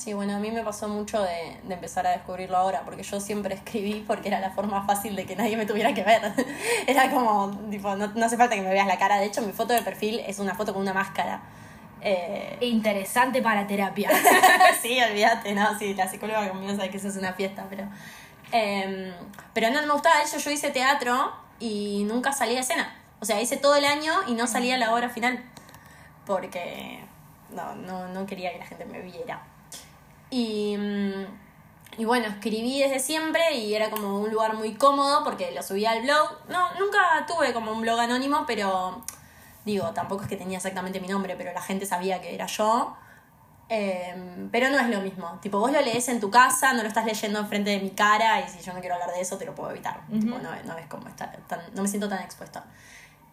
Sí, 0.00 0.14
bueno, 0.14 0.34
a 0.34 0.38
mí 0.38 0.50
me 0.50 0.62
pasó 0.62 0.88
mucho 0.88 1.20
de, 1.22 1.58
de 1.62 1.74
empezar 1.74 2.06
a 2.06 2.12
descubrirlo 2.12 2.56
ahora, 2.56 2.84
porque 2.86 3.02
yo 3.02 3.20
siempre 3.20 3.54
escribí 3.54 4.02
porque 4.06 4.28
era 4.28 4.40
la 4.40 4.50
forma 4.50 4.86
fácil 4.86 5.14
de 5.14 5.26
que 5.26 5.36
nadie 5.36 5.58
me 5.58 5.66
tuviera 5.66 5.92
que 5.92 6.02
ver. 6.02 6.22
Era 6.86 7.10
como, 7.10 7.50
tipo, 7.70 7.94
no, 7.96 8.06
no 8.06 8.24
hace 8.24 8.38
falta 8.38 8.54
que 8.54 8.62
me 8.62 8.70
veas 8.70 8.86
la 8.86 8.98
cara. 8.98 9.18
De 9.18 9.26
hecho, 9.26 9.42
mi 9.42 9.52
foto 9.52 9.74
de 9.74 9.82
perfil 9.82 10.20
es 10.20 10.38
una 10.38 10.54
foto 10.54 10.72
con 10.72 10.80
una 10.80 10.94
máscara. 10.94 11.42
Eh, 12.00 12.56
Interesante 12.62 13.42
para 13.42 13.66
terapia. 13.66 14.08
sí, 14.80 14.98
olvídate, 15.02 15.54
no, 15.54 15.78
sí, 15.78 15.92
la 15.92 16.08
psicóloga 16.08 16.48
conmigo 16.48 16.74
sabe 16.74 16.88
que 16.88 16.96
eso 16.96 17.08
es 17.08 17.16
una 17.16 17.34
fiesta, 17.34 17.66
pero. 17.68 17.86
em, 18.52 19.12
pero 19.52 19.68
no, 19.68 19.82
no 19.82 19.86
me 19.86 19.92
gustaba 19.92 20.22
eso, 20.22 20.38
yo 20.38 20.50
hice 20.50 20.70
teatro 20.70 21.30
y 21.58 22.04
nunca 22.04 22.32
salí 22.32 22.56
a 22.56 22.60
escena. 22.60 22.96
O 23.20 23.26
sea, 23.26 23.38
hice 23.42 23.58
todo 23.58 23.76
el 23.76 23.84
año 23.84 24.14
y 24.28 24.32
no 24.32 24.46
salía 24.46 24.76
a 24.76 24.78
la 24.78 24.94
hora 24.94 25.10
final. 25.10 25.44
Porque 26.24 27.00
no, 27.50 27.74
no, 27.74 28.08
no 28.08 28.24
quería 28.24 28.50
que 28.52 28.60
la 28.60 28.66
gente 28.66 28.86
me 28.86 29.00
viera. 29.02 29.49
Y, 30.30 30.76
mm, 30.76 31.26
y 31.98 32.04
bueno, 32.04 32.26
escribí 32.28 32.80
desde 32.80 32.98
siempre 32.98 33.56
y 33.56 33.74
era 33.74 33.90
como 33.90 34.20
un 34.20 34.30
lugar 34.30 34.54
muy 34.54 34.74
cómodo 34.74 35.22
porque 35.24 35.50
lo 35.52 35.62
subía 35.62 35.90
al 35.90 36.02
blog. 36.02 36.30
No, 36.48 36.72
nunca 36.78 37.26
tuve 37.26 37.52
como 37.52 37.72
un 37.72 37.82
blog 37.82 37.98
anónimo, 37.98 38.44
pero 38.46 39.02
digo, 39.64 39.90
tampoco 39.90 40.22
es 40.22 40.28
que 40.28 40.36
tenía 40.36 40.58
exactamente 40.58 41.00
mi 41.00 41.08
nombre, 41.08 41.34
pero 41.36 41.52
la 41.52 41.62
gente 41.62 41.86
sabía 41.86 42.20
que 42.20 42.34
era 42.34 42.46
yo. 42.46 42.96
Eh, 43.68 44.48
pero 44.50 44.68
no 44.68 44.78
es 44.78 44.88
lo 44.88 45.00
mismo. 45.00 45.38
Tipo, 45.40 45.60
vos 45.60 45.70
lo 45.70 45.80
lees 45.80 46.08
en 46.08 46.18
tu 46.20 46.30
casa, 46.30 46.72
no 46.72 46.82
lo 46.82 46.88
estás 46.88 47.04
leyendo 47.04 47.38
enfrente 47.38 47.70
de 47.70 47.78
mi 47.80 47.90
cara 47.90 48.40
y 48.40 48.48
si 48.48 48.60
yo 48.60 48.72
no 48.72 48.80
quiero 48.80 48.94
hablar 48.94 49.12
de 49.12 49.20
eso, 49.20 49.38
te 49.38 49.44
lo 49.44 49.54
puedo 49.54 49.70
evitar. 49.70 50.00
Tipo, 50.08 50.38
no, 50.38 50.50
no 50.64 50.78
es 50.78 50.86
como 50.86 51.06
estar 51.06 51.36
tan, 51.46 51.60
no 51.74 51.82
me 51.82 51.88
siento 51.88 52.08
tan 52.08 52.20
expuesta. 52.20 52.64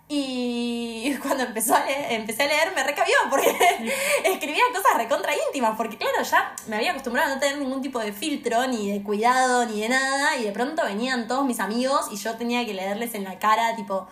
Y 0.09 1.13
cuando 1.21 1.43
empezó 1.43 1.75
a 1.75 1.85
leer- 1.85 2.11
empecé 2.11 2.43
a 2.43 2.47
leer 2.47 2.73
me 2.73 2.83
recabió 2.83 3.13
porque 3.29 3.49
escribía 4.23 4.63
cosas 4.73 4.95
recontra 4.97 5.33
íntimas, 5.47 5.75
porque 5.75 5.97
claro, 5.97 6.23
ya 6.23 6.55
me 6.67 6.77
había 6.77 6.91
acostumbrado 6.91 7.31
a 7.31 7.35
no 7.35 7.41
tener 7.41 7.57
ningún 7.57 7.81
tipo 7.81 7.99
de 7.99 8.13
filtro, 8.13 8.67
ni 8.67 8.91
de 8.91 9.03
cuidado, 9.03 9.65
ni 9.65 9.81
de 9.81 9.89
nada, 9.89 10.37
y 10.37 10.43
de 10.45 10.51
pronto 10.51 10.83
venían 10.83 11.27
todos 11.27 11.45
mis 11.45 11.59
amigos 11.59 12.07
y 12.11 12.15
yo 12.15 12.35
tenía 12.37 12.65
que 12.65 12.73
leerles 12.73 13.15
en 13.15 13.25
la 13.25 13.37
cara, 13.37 13.75
tipo, 13.75 14.07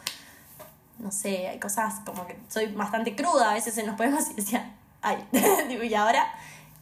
no 0.99 1.11
sé, 1.11 1.47
hay 1.47 1.59
cosas 1.59 1.95
como 2.05 2.27
que 2.27 2.37
soy 2.49 2.67
bastante 2.67 3.15
cruda 3.15 3.51
a 3.51 3.53
veces 3.53 3.77
en 3.77 3.87
los 3.87 3.95
poemas 3.95 4.29
y 4.31 4.33
decía, 4.33 4.73
ay, 5.01 5.17
y 5.81 5.93
ahora, 5.93 6.27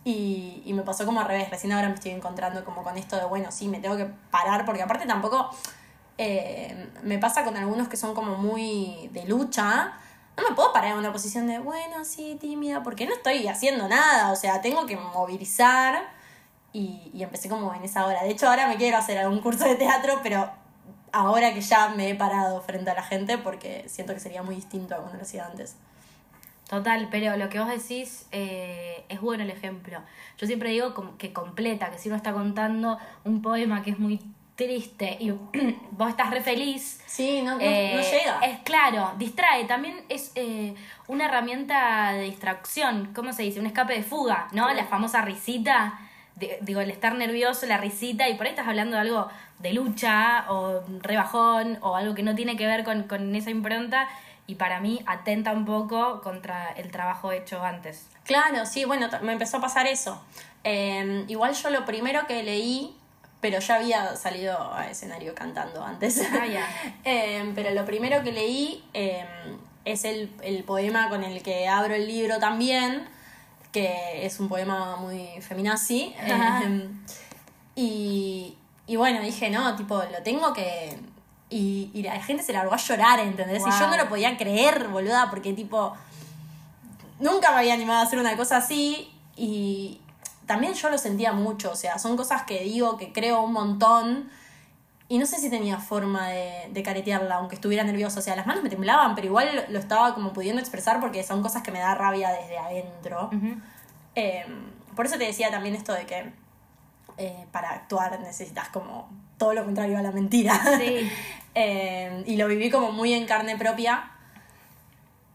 y, 0.04 0.64
y 0.66 0.74
me 0.74 0.82
pasó 0.82 1.06
como 1.06 1.20
al 1.22 1.28
revés, 1.28 1.50
recién 1.52 1.72
ahora 1.72 1.88
me 1.88 1.96
estoy 1.96 2.12
encontrando 2.12 2.66
como 2.66 2.82
con 2.84 2.98
esto 2.98 3.16
de, 3.16 3.26
bueno, 3.26 3.52
sí, 3.52 3.68
me 3.68 3.80
tengo 3.80 3.96
que 3.96 4.08
parar, 4.32 4.66
porque 4.66 4.82
aparte 4.82 5.06
tampoco 5.06 5.50
eh, 6.18 6.90
me 7.04 7.18
pasa 7.20 7.44
con 7.44 7.58
algunos 7.58 7.88
que 7.88 7.98
son 7.98 8.14
como 8.14 8.38
muy 8.38 9.10
de 9.14 9.26
lucha. 9.26 9.94
No 10.38 10.50
me 10.50 10.56
puedo 10.56 10.74
parar 10.74 10.92
en 10.94 10.98
una 10.98 11.12
posición 11.12 11.48
de, 11.48 11.60
bueno, 11.60 12.06
sí, 12.06 12.38
tímida, 12.40 12.82
porque 12.84 13.06
no 13.06 13.14
estoy 13.14 13.48
haciendo 13.48 13.88
nada, 13.88 14.32
o 14.32 14.36
sea, 14.36 14.62
tengo 14.62 14.86
que 14.88 14.98
movilizar 14.98 16.10
y, 16.72 17.12
y 17.14 17.22
empecé 17.22 17.50
como 17.50 17.74
en 17.74 17.84
esa 17.84 18.06
hora. 18.08 18.24
De 18.24 18.32
hecho, 18.32 18.48
ahora 18.48 18.68
me 18.68 18.78
quiero 18.78 18.98
hacer 18.98 19.18
algún 19.20 19.42
curso 19.42 19.66
de 19.66 19.76
teatro, 19.76 20.20
pero 20.24 20.50
ahora 21.12 21.54
que 21.54 21.62
ya 21.62 21.90
me 21.90 22.10
he 22.10 22.16
parado 22.16 22.62
frente 22.62 22.90
a 22.90 22.96
la 22.96 23.04
gente, 23.04 23.38
porque 23.38 23.86
siento 23.88 24.14
que 24.14 24.20
sería 24.20 24.42
muy 24.42 24.56
distinto 24.56 24.96
a 24.96 24.98
cuando 24.98 25.18
lo 25.18 25.24
hacía 25.24 25.46
antes. 25.46 25.76
Total, 26.68 27.08
pero 27.12 27.38
lo 27.38 27.50
que 27.50 27.60
vos 27.60 27.70
decís 27.70 28.26
eh, 28.32 29.06
es 29.10 29.22
bueno 29.22 29.44
el 29.44 29.52
ejemplo. 29.52 30.02
Yo 30.38 30.48
siempre 30.48 30.72
digo 30.72 30.94
que 31.18 31.32
completa, 31.32 31.92
que 31.92 32.00
si 32.00 32.10
uno 32.10 32.16
está 32.16 32.34
contando 32.34 32.98
un 33.24 33.44
poema 33.44 33.84
que 33.84 33.92
es 33.92 34.00
muy 34.00 34.20
triste 34.56 35.18
y 35.20 35.32
vos 35.92 36.10
estás 36.10 36.30
re 36.30 36.42
feliz, 36.42 37.02
Sí, 37.08 37.42
no, 37.42 37.56
no, 37.56 37.62
eh, 37.62 37.94
no 37.96 38.02
llega. 38.02 38.40
Es 38.46 38.60
claro, 38.64 39.12
distrae. 39.18 39.66
También 39.66 40.04
es 40.10 40.32
eh, 40.36 40.74
una 41.08 41.26
herramienta 41.26 42.14
de 42.14 42.24
distracción. 42.24 43.12
¿Cómo 43.14 43.34
se 43.34 43.44
dice? 43.44 43.60
Un 43.60 43.68
escape 43.68 43.94
de 43.94 44.04
fuga, 44.04 44.48
¿no? 44.52 44.72
La 44.74 44.86
famosa 44.86 45.22
risita. 45.22 46.00
de- 46.36 46.58
digo, 46.62 46.82
el 46.82 46.90
estar 46.90 47.14
nervioso, 47.14 47.68
la 47.68 47.78
risita, 47.78 48.28
y 48.28 48.34
por 48.34 48.48
ahí 48.48 48.52
estás 48.52 48.68
hablando 48.68 48.96
de 48.96 49.02
algo 49.02 49.28
de 49.60 49.72
lucha 49.74 50.46
o 50.50 50.82
rebajón 51.02 51.78
o 51.82 51.96
algo 51.96 52.16
que 52.16 52.24
no 52.24 52.34
tiene 52.34 52.58
que 52.58 52.66
ver 52.66 52.84
con, 52.84 53.04
con 53.04 53.36
esa 53.36 53.52
impronta. 53.52 54.08
Y 54.48 54.56
para 54.56 54.80
mí 54.80 55.02
atenta 55.06 55.52
un 55.54 55.64
poco 55.66 56.22
contra 56.22 56.72
el 56.72 56.90
trabajo 56.92 57.32
hecho 57.32 57.64
antes. 57.64 58.08
Claro, 58.26 58.66
sí, 58.66 58.84
bueno, 58.86 59.08
me 59.22 59.34
empezó 59.34 59.58
a 59.58 59.62
pasar 59.62 59.86
eso. 59.86 60.22
Eh, 60.64 61.24
igual 61.28 61.54
yo 61.54 61.70
lo 61.70 61.86
primero 61.86 62.26
que 62.28 62.42
leí, 62.44 62.96
pero 63.44 63.60
ya 63.60 63.76
había 63.76 64.16
salido 64.16 64.58
a 64.74 64.90
escenario 64.90 65.36
cantando 65.36 65.84
antes. 65.84 66.20
Ah, 66.32 66.48
ya. 66.48 66.66
Eh, 67.04 67.52
pero 67.54 67.72
lo 67.72 67.84
primero 67.86 68.24
que 68.24 68.32
leí 68.32 68.84
eh, 68.94 69.26
es 69.84 70.06
el, 70.06 70.32
el 70.42 70.64
poema 70.64 71.10
con 71.10 71.24
el 71.26 71.44
que 71.44 71.68
abro 71.68 71.94
el 71.94 72.08
libro 72.08 72.40
también, 72.40 73.06
que 73.74 74.26
es 74.26 74.40
un 74.40 74.48
poema 74.48 74.96
muy 74.96 75.28
feminazi. 75.42 76.16
Eh, 76.22 76.90
y, 77.76 78.56
y 78.88 78.96
bueno, 78.96 79.20
dije, 79.22 79.50
no, 79.50 79.76
tipo, 79.76 79.98
lo 79.98 80.24
tengo 80.24 80.54
que... 80.54 80.98
Y, 81.50 81.92
y 81.94 82.02
la 82.02 82.20
gente 82.22 82.42
se 82.44 82.54
largó 82.54 82.74
a 82.74 82.78
llorar, 82.78 83.20
¿entendés? 83.20 83.62
Y 83.68 83.70
yo 83.70 83.80
Wow. 83.82 83.90
no 83.90 83.98
lo 83.98 84.08
podía 84.10 84.38
creer, 84.38 84.88
boluda, 84.88 85.30
porque 85.30 85.54
tipo 85.54 85.94
nunca 87.20 87.52
me 87.52 87.58
había 87.60 87.74
animado 87.76 88.00
a 88.00 88.04
hacer 88.04 88.20
una 88.20 88.36
cosa 88.38 88.58
así 88.58 89.12
y 89.36 90.00
también 90.46 90.74
yo 90.74 90.90
lo 90.90 90.98
sentía 90.98 91.34
mucho, 91.34 91.72
o 91.72 91.76
sea, 91.76 91.98
son 92.00 92.18
cosas 92.18 92.44
que 92.44 92.64
digo, 92.64 92.98
que 92.98 93.12
creo 93.12 93.42
un 93.42 93.54
montón 93.54 94.30
y 95.10 95.20
no 95.20 95.26
sé 95.26 95.38
si 95.38 95.50
tenía 95.50 95.78
forma 95.78 96.30
de, 96.30 96.70
de 96.72 96.84
caretearla, 96.84 97.36
aunque 97.36 97.56
estuviera 97.56 97.84
nerviosa, 97.84 98.20
o 98.20 98.24
sea, 98.24 98.36
las 98.36 98.48
manos 98.48 98.64
me 98.64 98.70
temblaban, 98.70 99.16
pero 99.16 99.28
igual 99.28 99.66
lo, 99.70 99.80
estaba 99.80 100.16
como 100.16 100.34
pudiendo 100.34 100.60
expresar 100.62 101.00
porque 101.00 101.24
son 101.24 101.42
cosas 101.42 101.62
que 101.62 101.72
me 101.72 101.80
da 101.80 101.94
rabia 101.94 102.32
desde 102.32 102.58
adentro. 102.58 103.30
Eh, 104.16 104.46
por 104.96 105.06
eso 105.06 105.18
te 105.18 105.26
decía 105.26 105.52
también 105.52 105.76
esto 105.76 105.94
de 105.94 106.06
que 106.06 106.32
eh, 107.18 107.46
para 107.52 107.72
actuar 107.72 108.20
necesitas 108.20 108.70
como 108.70 109.10
todo 109.38 109.54
lo 109.54 109.66
contrario 109.66 109.98
a 109.98 110.02
la 110.02 110.12
mentira. 110.12 110.60
Sí. 110.80 111.10
Eh, 111.56 112.24
y 112.26 112.38
lo 112.38 112.48
viví 112.48 112.72
como 112.72 112.92
muy 112.92 113.14
en 113.14 113.28
carne 113.28 113.56
propia. 113.56 114.13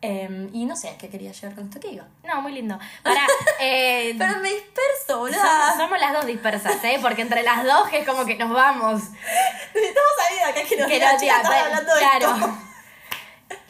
Eh, 0.01 0.49
y 0.53 0.65
no 0.65 0.77
sé 0.77 0.95
qué 0.99 1.09
quería 1.09 1.33
llegar 1.33 1.57
con 1.57 1.65
esto 1.65 1.81
que 1.81 1.89
iba. 1.89 2.05
No, 2.23 2.41
muy 2.41 2.53
lindo. 2.53 2.79
Para, 3.03 3.27
eh, 3.61 4.15
Pero 4.17 4.37
me 4.39 4.49
disperso, 4.51 5.07
somos, 5.09 5.31
boluda. 5.31 5.77
somos 5.77 5.99
las 6.01 6.13
dos 6.13 6.27
dispersas, 6.27 6.85
¿eh? 6.85 6.99
Porque 7.03 7.23
entre 7.23 7.43
las 7.43 7.65
dos 7.65 7.93
es 7.93 8.07
como 8.07 8.25
que 8.25 8.37
nos 8.37 8.51
vamos. 8.53 9.03
Necesitamos 9.75 10.11
salir 10.17 10.43
acá 10.45 10.69
que 10.69 10.77
nos 10.77 10.87
Que 10.89 10.95
"Chica, 10.95 11.17
tía, 11.19 11.37
hablando 11.65 11.95
de 11.95 12.01
claro. 12.01 12.35
esto". 12.37 12.59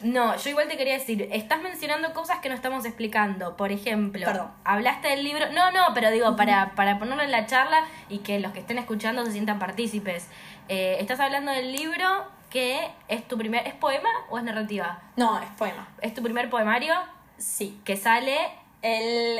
No, 0.01 0.35
yo 0.37 0.49
igual 0.49 0.67
te 0.69 0.77
quería 0.77 0.93
decir, 0.93 1.27
estás 1.31 1.61
mencionando 1.61 2.13
cosas 2.13 2.39
que 2.39 2.47
no 2.49 2.55
estamos 2.55 2.85
explicando. 2.85 3.57
Por 3.57 3.71
ejemplo, 3.71 4.25
Perdón. 4.25 4.51
hablaste 4.63 5.09
del 5.09 5.23
libro. 5.25 5.51
No, 5.51 5.71
no, 5.71 5.87
pero 5.93 6.09
digo, 6.11 6.35
para, 6.37 6.73
para 6.75 6.99
ponerlo 6.99 7.23
en 7.23 7.31
la 7.31 7.45
charla 7.47 7.85
y 8.07 8.19
que 8.19 8.39
los 8.39 8.53
que 8.53 8.59
estén 8.59 8.77
escuchando 8.77 9.25
se 9.25 9.31
sientan 9.33 9.59
partícipes. 9.59 10.27
Eh, 10.69 10.97
estás 11.01 11.19
hablando 11.19 11.51
del 11.51 11.71
libro 11.73 12.25
que 12.49 12.89
es 13.07 13.27
tu 13.27 13.37
primer. 13.37 13.67
¿Es 13.67 13.73
poema 13.75 14.09
o 14.29 14.37
es 14.37 14.43
narrativa? 14.43 15.01
No, 15.15 15.39
es 15.39 15.49
poema. 15.57 15.87
Es 16.01 16.13
tu 16.13 16.21
primer 16.23 16.49
poemario 16.49 16.93
Sí. 17.37 17.79
que 17.85 17.95
sale. 17.97 18.37
El... 18.81 19.39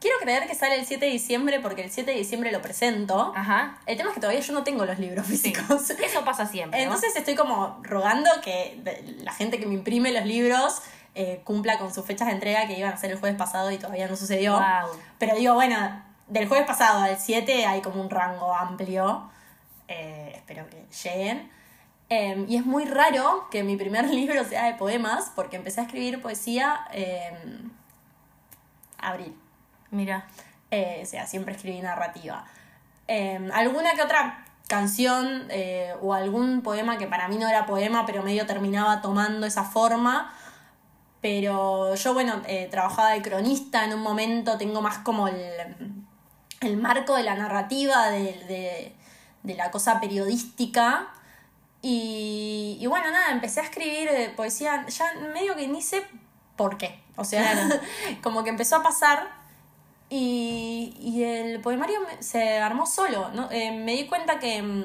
Quiero 0.00 0.18
creer 0.20 0.46
que 0.46 0.54
sale 0.54 0.74
el 0.78 0.84
7 0.84 1.06
de 1.06 1.10
diciembre 1.12 1.60
porque 1.60 1.82
el 1.82 1.90
7 1.90 2.10
de 2.10 2.18
diciembre 2.18 2.52
lo 2.52 2.60
presento. 2.60 3.32
Ajá. 3.34 3.78
El 3.86 3.96
tema 3.96 4.10
es 4.10 4.14
que 4.14 4.20
todavía 4.20 4.40
yo 4.40 4.52
no 4.52 4.62
tengo 4.62 4.84
los 4.84 4.98
libros 4.98 5.26
físicos. 5.26 5.88
Eso 6.00 6.24
pasa 6.26 6.44
siempre. 6.46 6.78
¿no? 6.78 6.84
Entonces 6.84 7.16
estoy 7.16 7.34
como 7.34 7.78
rogando 7.82 8.28
que 8.42 8.78
la 9.22 9.32
gente 9.32 9.58
que 9.58 9.66
me 9.66 9.72
imprime 9.74 10.12
los 10.12 10.26
libros 10.26 10.82
eh, 11.14 11.40
cumpla 11.44 11.78
con 11.78 11.94
sus 11.94 12.04
fechas 12.04 12.26
de 12.26 12.34
entrega 12.34 12.66
que 12.66 12.78
iban 12.78 12.92
a 12.92 12.96
ser 12.98 13.12
el 13.12 13.18
jueves 13.18 13.38
pasado 13.38 13.70
y 13.70 13.78
todavía 13.78 14.06
no 14.06 14.16
sucedió. 14.16 14.56
Guau. 14.56 14.88
Pero 15.18 15.36
digo, 15.36 15.54
bueno, 15.54 16.02
del 16.28 16.48
jueves 16.48 16.66
pasado 16.66 17.02
al 17.02 17.18
7 17.18 17.64
hay 17.64 17.80
como 17.80 18.02
un 18.02 18.10
rango 18.10 18.54
amplio. 18.54 19.30
Eh, 19.88 20.32
espero 20.34 20.68
que 20.68 20.84
lleguen. 21.02 21.50
Eh, 22.10 22.44
y 22.48 22.56
es 22.56 22.66
muy 22.66 22.84
raro 22.84 23.48
que 23.50 23.62
mi 23.64 23.76
primer 23.76 24.04
libro 24.10 24.44
sea 24.44 24.66
de 24.66 24.74
poemas 24.74 25.32
porque 25.34 25.56
empecé 25.56 25.80
a 25.80 25.84
escribir 25.84 26.20
poesía 26.22 26.80
en 26.92 27.72
abril. 28.98 29.34
Mira. 29.90 30.26
Eh, 30.70 31.00
o 31.02 31.06
sea, 31.06 31.26
siempre 31.26 31.54
escribí 31.54 31.80
narrativa. 31.80 32.44
Eh, 33.06 33.48
alguna 33.52 33.92
que 33.92 34.02
otra 34.02 34.44
canción 34.66 35.46
eh, 35.50 35.94
o 36.00 36.14
algún 36.14 36.62
poema 36.62 36.96
que 36.98 37.06
para 37.06 37.28
mí 37.28 37.36
no 37.36 37.46
era 37.48 37.66
poema, 37.66 38.06
pero 38.06 38.22
medio 38.22 38.44
terminaba 38.46 39.00
tomando 39.00 39.46
esa 39.46 39.62
forma. 39.64 40.32
Pero 41.20 41.94
yo, 41.94 42.12
bueno, 42.12 42.42
eh, 42.46 42.68
trabajaba 42.70 43.10
de 43.10 43.22
cronista 43.22 43.84
en 43.84 43.94
un 43.94 44.00
momento, 44.02 44.58
tengo 44.58 44.82
más 44.82 44.98
como 44.98 45.28
el, 45.28 45.36
el 46.60 46.76
marco 46.76 47.14
de 47.14 47.22
la 47.22 47.34
narrativa, 47.34 48.08
de, 48.10 48.22
de- 48.46 48.94
de 49.42 49.54
la 49.54 49.70
cosa 49.70 50.00
periodística. 50.00 51.08
Y, 51.86 52.78
y 52.80 52.86
bueno, 52.86 53.10
nada, 53.10 53.30
empecé 53.30 53.60
a 53.60 53.64
escribir 53.64 54.08
eh, 54.08 54.32
poesía, 54.34 54.86
ya 54.88 55.04
medio 55.34 55.54
que 55.54 55.68
ni 55.68 55.82
sé 55.82 56.02
por 56.56 56.78
qué. 56.78 56.98
O 57.16 57.24
sea, 57.24 57.68
como 58.22 58.42
que 58.42 58.48
empezó 58.48 58.76
a 58.76 58.82
pasar 58.82 59.28
y, 60.08 60.96
y 60.98 61.22
el 61.24 61.60
poemario 61.60 62.00
me- 62.00 62.22
se 62.22 62.58
armó 62.58 62.86
solo. 62.86 63.28
¿no? 63.34 63.50
Eh, 63.50 63.70
me 63.72 63.92
di 63.92 64.06
cuenta 64.06 64.38
que, 64.38 64.62
mm, 64.62 64.84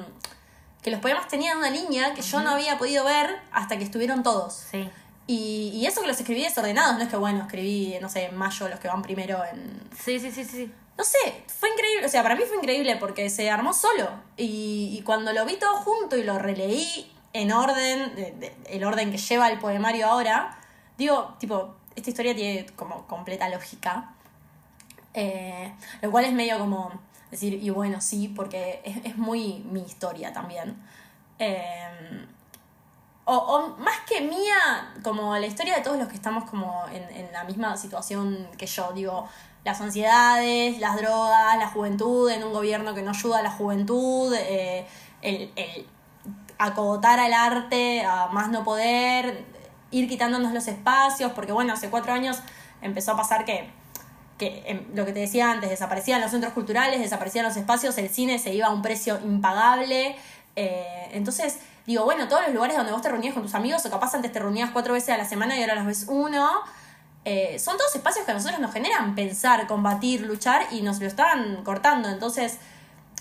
que 0.82 0.90
los 0.90 1.00
poemas 1.00 1.26
tenían 1.26 1.56
una 1.56 1.70
línea 1.70 2.12
que 2.12 2.20
yo 2.20 2.40
no 2.42 2.50
había 2.50 2.76
podido 2.76 3.02
ver 3.04 3.40
hasta 3.50 3.78
que 3.78 3.84
estuvieron 3.84 4.22
todos. 4.22 4.52
Sí. 4.70 4.86
Y, 5.26 5.70
y 5.74 5.86
eso 5.86 6.02
que 6.02 6.08
los 6.08 6.18
escribí 6.20 6.42
desordenados, 6.42 6.96
no 6.96 7.02
es 7.02 7.08
que 7.08 7.16
bueno, 7.16 7.40
escribí, 7.42 7.96
no 8.02 8.10
sé, 8.10 8.24
en 8.26 8.36
mayo 8.36 8.68
los 8.68 8.78
que 8.78 8.88
van 8.88 9.00
primero 9.00 9.42
en... 9.50 9.80
Sí, 9.98 10.18
sí, 10.20 10.30
sí, 10.32 10.44
sí. 10.44 10.70
No 11.00 11.04
sé, 11.06 11.44
fue 11.46 11.70
increíble, 11.70 12.04
o 12.04 12.10
sea, 12.10 12.22
para 12.22 12.34
mí 12.36 12.42
fue 12.46 12.58
increíble 12.58 12.94
porque 12.96 13.30
se 13.30 13.50
armó 13.50 13.72
solo. 13.72 14.06
Y, 14.36 14.94
y 14.98 15.02
cuando 15.02 15.32
lo 15.32 15.46
vi 15.46 15.56
todo 15.56 15.76
junto 15.78 16.14
y 16.18 16.22
lo 16.24 16.38
releí 16.38 17.10
en 17.32 17.52
orden, 17.52 18.14
de- 18.14 18.32
de- 18.32 18.54
el 18.66 18.84
orden 18.84 19.10
que 19.10 19.16
lleva 19.16 19.48
el 19.48 19.58
poemario 19.58 20.06
ahora, 20.08 20.58
digo, 20.98 21.36
tipo, 21.38 21.74
esta 21.96 22.10
historia 22.10 22.34
tiene 22.34 22.66
como 22.76 23.06
completa 23.06 23.48
lógica. 23.48 24.12
Eh, 25.14 25.72
lo 26.02 26.10
cual 26.10 26.26
es 26.26 26.32
medio 26.34 26.58
como 26.58 26.92
decir, 27.30 27.54
y 27.54 27.70
bueno, 27.70 28.02
sí, 28.02 28.28
porque 28.28 28.82
es, 28.84 28.98
es 29.02 29.16
muy 29.16 29.60
mi 29.70 29.80
historia 29.80 30.34
también. 30.34 30.76
Eh, 31.38 32.26
o, 33.24 33.34
o, 33.36 33.68
más 33.78 34.00
que 34.06 34.20
mía, 34.20 34.92
como 35.02 35.34
la 35.38 35.46
historia 35.46 35.76
de 35.76 35.80
todos 35.82 35.96
los 35.96 36.08
que 36.08 36.14
estamos 36.16 36.44
como 36.50 36.84
en, 36.92 37.04
en, 37.16 37.32
la 37.32 37.44
misma 37.44 37.74
situación 37.78 38.48
que 38.58 38.66
yo, 38.66 38.92
digo, 38.92 39.26
las 39.64 39.80
ansiedades, 39.80 40.78
las 40.78 40.96
drogas, 40.96 41.58
la 41.58 41.68
juventud 41.68 42.30
en 42.30 42.44
un 42.44 42.52
gobierno 42.52 42.94
que 42.94 43.02
no 43.02 43.10
ayuda 43.10 43.38
a 43.38 43.42
la 43.42 43.50
juventud, 43.50 44.34
eh, 44.34 44.86
el, 45.22 45.52
el 45.56 45.86
acogotar 46.58 47.18
al 47.20 47.32
arte 47.32 48.04
a 48.04 48.28
más 48.28 48.50
no 48.50 48.64
poder, 48.64 49.44
ir 49.90 50.08
quitándonos 50.08 50.52
los 50.52 50.68
espacios, 50.68 51.32
porque 51.32 51.52
bueno, 51.52 51.72
hace 51.72 51.90
cuatro 51.90 52.12
años 52.12 52.38
empezó 52.82 53.12
a 53.12 53.16
pasar 53.16 53.44
que, 53.44 53.70
que 54.38 54.62
em, 54.66 54.84
lo 54.94 55.04
que 55.04 55.12
te 55.12 55.20
decía 55.20 55.50
antes, 55.50 55.70
desaparecían 55.70 56.20
los 56.20 56.30
centros 56.30 56.52
culturales, 56.52 57.00
desaparecían 57.00 57.44
los 57.44 57.56
espacios, 57.56 57.96
el 57.98 58.08
cine 58.08 58.38
se 58.38 58.54
iba 58.54 58.66
a 58.66 58.70
un 58.70 58.82
precio 58.82 59.18
impagable, 59.24 60.16
eh, 60.56 61.08
entonces 61.12 61.58
digo, 61.86 62.04
bueno, 62.04 62.28
todos 62.28 62.42
los 62.44 62.54
lugares 62.54 62.76
donde 62.76 62.92
vos 62.92 63.02
te 63.02 63.08
reunías 63.08 63.34
con 63.34 63.42
tus 63.42 63.54
amigos, 63.54 63.84
o 63.86 63.90
capaz 63.90 64.14
antes 64.14 64.30
te 64.30 64.38
reunías 64.38 64.70
cuatro 64.70 64.94
veces 64.94 65.10
a 65.10 65.16
la 65.16 65.24
semana 65.24 65.58
y 65.58 65.62
ahora 65.62 65.74
las 65.74 65.86
ves 65.86 66.06
uno, 66.08 66.48
eh, 67.32 67.60
son 67.60 67.76
todos 67.76 67.94
espacios 67.94 68.24
que 68.24 68.32
a 68.32 68.34
nosotros 68.34 68.58
nos 68.58 68.72
generan 68.72 69.14
pensar, 69.14 69.68
combatir, 69.68 70.22
luchar 70.22 70.66
y 70.72 70.82
nos 70.82 70.98
lo 70.98 71.06
estaban 71.06 71.62
cortando. 71.62 72.08
Entonces, 72.08 72.58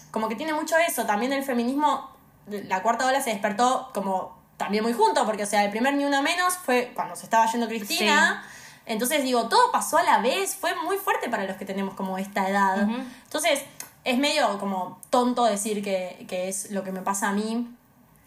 como 0.10 0.28
que 0.28 0.36
tiene 0.36 0.52
mucho 0.52 0.76
eso. 0.78 1.06
También 1.06 1.32
el 1.32 1.44
feminismo, 1.44 2.10
la 2.48 2.82
cuarta 2.82 3.06
ola 3.06 3.22
se 3.22 3.30
despertó 3.30 3.92
como 3.94 4.36
también 4.58 4.84
muy 4.84 4.94
junto, 4.94 5.28
porque 5.28 5.44
o 5.44 5.46
sea, 5.46 5.64
el 5.64 5.70
primer 5.70 5.94
ni 5.94 6.06
una 6.06 6.24
menos 6.24 6.58
fue 6.58 6.92
cuando 6.96 7.16
se 7.16 7.26
estaba 7.26 7.46
yendo 7.52 7.68
Cristina. 7.68 8.44
Sí. 8.44 8.82
Entonces 8.88 9.22
digo, 9.22 9.48
todo 9.48 9.72
pasó 9.72 10.00
a 10.00 10.04
la 10.04 10.18
vez, 10.18 10.56
fue 10.56 10.74
muy 10.76 10.98
fuerte 10.98 11.30
para 11.30 11.44
los 11.44 11.58
que 11.58 11.66
tenemos 11.66 11.94
como 11.94 12.18
esta 12.18 12.50
edad. 12.50 12.88
Uh 12.88 12.92
-huh. 12.92 13.04
Entonces, 13.26 13.62
es 14.06 14.18
medio 14.18 14.58
como 14.58 15.00
tonto 15.12 15.46
decir 15.46 15.84
que, 15.84 16.26
que 16.28 16.50
es 16.50 16.72
lo 16.72 16.84
que 16.84 16.92
me 16.92 17.02
pasa 17.02 17.30
a 17.30 17.34
mí. 17.34 17.70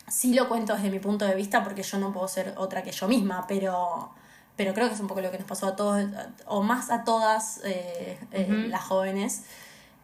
Sí 0.06 0.32
lo 0.32 0.48
cuento 0.48 0.74
desde 0.74 0.90
mi 0.90 1.00
punto 1.00 1.24
de 1.24 1.34
vista 1.34 1.64
porque 1.64 1.82
yo 1.82 1.98
no 1.98 2.12
puedo 2.12 2.28
ser 2.28 2.54
otra 2.56 2.84
que 2.84 2.92
yo 2.92 3.08
misma, 3.08 3.46
pero 3.48 4.12
pero 4.56 4.74
creo 4.74 4.88
que 4.88 4.94
es 4.94 5.00
un 5.00 5.08
poco 5.08 5.20
lo 5.20 5.30
que 5.30 5.38
nos 5.38 5.46
pasó 5.46 5.68
a 5.68 5.76
todos, 5.76 6.04
o 6.46 6.62
más 6.62 6.90
a 6.90 7.04
todas 7.04 7.60
eh, 7.64 8.18
eh, 8.32 8.46
uh 8.48 8.52
-huh. 8.52 8.66
las 8.68 8.82
jóvenes. 8.82 9.44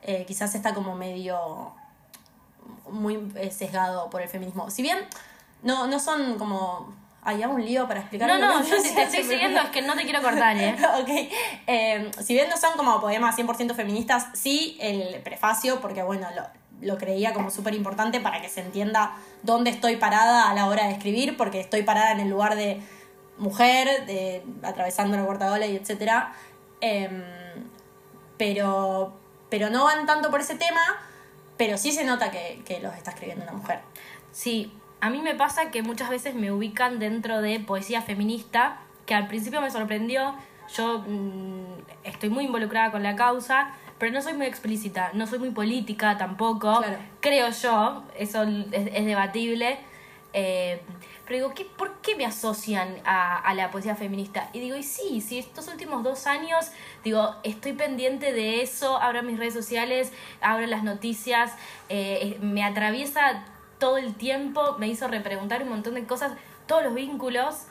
Eh, 0.03 0.25
quizás 0.27 0.55
está 0.55 0.75
como 0.75 0.95
medio 0.95 1.73
muy 2.91 3.19
sesgado 3.51 4.09
por 4.09 4.23
el 4.23 4.29
feminismo. 4.29 4.71
Si 4.71 4.83
bien 4.83 4.99
no, 5.63 5.87
no 5.87 6.01
son 6.01 6.39
como... 6.39 6.97
Hay 7.21 7.45
un 7.45 7.63
lío 7.63 7.87
para 7.87 8.01
explicar. 8.01 8.29
No, 8.29 8.39
no, 8.39 8.65
yo 8.67 8.81
si 8.81 8.95
te 8.95 9.03
estoy 9.03 9.23
siguiendo 9.23 9.61
es 9.61 9.69
que 9.69 9.83
no 9.83 9.95
te 9.95 10.05
quiero 10.05 10.23
cortar, 10.23 10.57
¿eh? 10.57 10.75
ok. 11.01 12.23
si 12.23 12.33
bien 12.33 12.49
no 12.49 12.57
son 12.57 12.75
como 12.77 13.01
poemas 13.01 13.37
100% 13.37 13.75
feministas, 13.75 14.29
sí 14.33 14.79
el 14.81 15.21
prefacio, 15.21 15.81
porque 15.81 16.03
bueno, 16.03 16.27
lo, 16.35 16.45
lo 16.81 16.97
creía 16.97 17.35
como 17.35 17.51
súper 17.51 17.75
importante 17.75 18.21
para 18.21 18.41
que 18.41 18.49
se 18.49 18.61
entienda 18.61 19.13
dónde 19.43 19.69
estoy 19.71 19.97
parada 19.97 20.49
a 20.49 20.55
la 20.55 20.67
hora 20.67 20.87
de 20.87 20.93
escribir, 20.93 21.37
porque 21.37 21.61
estoy 21.61 21.83
parada 21.83 22.13
en 22.13 22.21
el 22.21 22.31
lugar 22.31 22.57
de 22.57 22.81
mujer, 23.39 24.07
de, 24.07 24.43
atravesando 24.63 25.17
la 25.17 25.25
cuarta 25.25 25.53
ola 25.53 25.67
y 25.67 25.77
etcétera. 25.77 26.33
Eh, 26.81 27.09
pero, 28.37 29.13
pero 29.49 29.71
no 29.71 29.85
van 29.85 30.07
tanto 30.07 30.31
por 30.31 30.41
ese 30.41 30.55
tema, 30.55 30.81
pero 31.57 31.77
sí 31.77 31.93
se 31.93 32.05
nota 32.05 32.31
que, 32.31 32.63
que 32.65 32.81
los 32.81 32.95
está 32.95 33.11
escribiendo 33.11 33.45
una 33.45 33.55
mujer. 33.55 33.81
Sí, 34.31 34.73
a 35.01 35.11
mí 35.11 35.23
me 35.23 35.35
pasa 35.35 35.71
que 35.71 35.83
muchas 35.83 36.11
veces 36.11 36.35
me 36.35 36.53
ubican 36.53 36.99
dentro 36.99 37.41
de 37.41 37.61
poesía 37.61 38.03
feminista, 38.03 38.81
que 39.07 39.15
al 39.15 39.27
principio 39.27 39.61
me 39.61 39.71
sorprendió. 39.71 40.35
Yo 40.77 41.05
mmm, 41.07 41.81
estoy 42.05 42.29
muy 42.29 42.45
involucrada 42.45 42.91
con 42.91 43.03
la 43.03 43.17
causa, 43.17 43.73
pero 43.99 44.13
no 44.13 44.23
soy 44.23 44.35
muy 44.35 44.47
explícita, 44.47 45.11
no 45.15 45.27
soy 45.27 45.39
muy 45.39 45.51
política 45.51 46.17
tampoco. 46.17 46.79
Claro. 46.79 46.99
Creo 47.21 47.49
yo, 47.51 48.05
eso 48.17 48.43
es, 48.45 48.73
es 48.73 49.05
debatible. 49.07 49.79
Eh, 50.33 50.81
pero 51.29 51.41
digo, 51.41 51.55
¿qué, 51.55 51.67
¿por 51.67 52.01
qué 52.01 52.17
me 52.17 52.25
asocian 52.25 52.97
a, 53.05 53.37
a, 53.37 53.53
la 53.53 53.71
poesía 53.71 53.95
feminista? 53.95 54.49
Y 54.55 54.61
digo, 54.61 54.77
y 54.77 54.83
sí, 54.83 55.21
sí, 55.21 55.39
estos 55.39 55.69
últimos 55.69 56.03
dos 56.03 56.27
años, 56.27 56.71
digo, 57.05 57.37
estoy 57.43 57.75
pendiente 57.75 58.33
de 58.33 58.63
eso, 58.63 58.97
abro 58.97 59.23
mis 59.23 59.39
redes 59.39 59.53
sociales, 59.53 60.11
abro 60.41 60.67
las 60.67 60.83
noticias, 60.83 61.53
eh, 61.91 62.39
me 62.41 62.65
atraviesa 62.65 63.45
todo 63.79 63.99
el 63.99 64.15
tiempo, 64.15 64.77
me 64.79 64.89
hizo 64.89 65.07
repreguntar 65.07 65.63
un 65.63 65.69
montón 65.69 65.95
de 65.95 66.07
cosas, 66.07 66.33
todos 66.67 66.83
los 66.83 66.95
vínculos. 66.95 67.67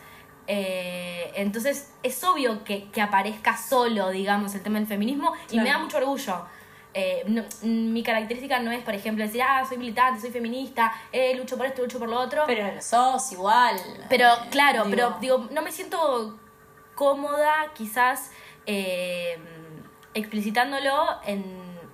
Eh, 0.45 1.31
entonces 1.35 1.91
es 2.03 2.23
obvio 2.23 2.63
que, 2.63 2.89
que, 2.91 3.01
aparezca 3.01 3.57
solo, 3.57 4.11
digamos, 4.11 4.53
el 4.53 4.61
tema 4.61 4.77
del 4.77 4.87
feminismo 4.87 5.31
claro. 5.31 5.47
y 5.49 5.59
me 5.59 5.69
da 5.69 5.79
mucho 5.79 5.97
orgullo. 5.97 6.45
Eh, 6.93 7.23
no, 7.27 7.43
mi 7.61 8.01
característica 8.01 8.59
no 8.59 8.71
es, 8.71 8.83
por 8.83 8.95
ejemplo, 8.95 9.23
decir, 9.23 9.41
ah, 9.43 9.63
soy 9.67 9.77
militante, 9.77 10.19
soy 10.19 10.31
feminista, 10.31 10.91
eh, 11.11 11.35
lucho 11.35 11.57
por 11.57 11.67
esto, 11.67 11.81
lucho 11.81 11.99
por 11.99 12.09
lo 12.09 12.19
otro. 12.19 12.43
Pero 12.47 12.81
sos 12.81 13.31
igual. 13.31 13.79
Pero, 14.09 14.27
claro, 14.49 14.85
digo. 14.85 14.95
pero 14.95 15.17
digo, 15.19 15.47
no 15.51 15.61
me 15.61 15.71
siento 15.71 16.39
cómoda 16.95 17.71
quizás 17.75 18.31
eh, 18.65 19.37
explicitándolo 20.13 21.07
en, 21.25 21.43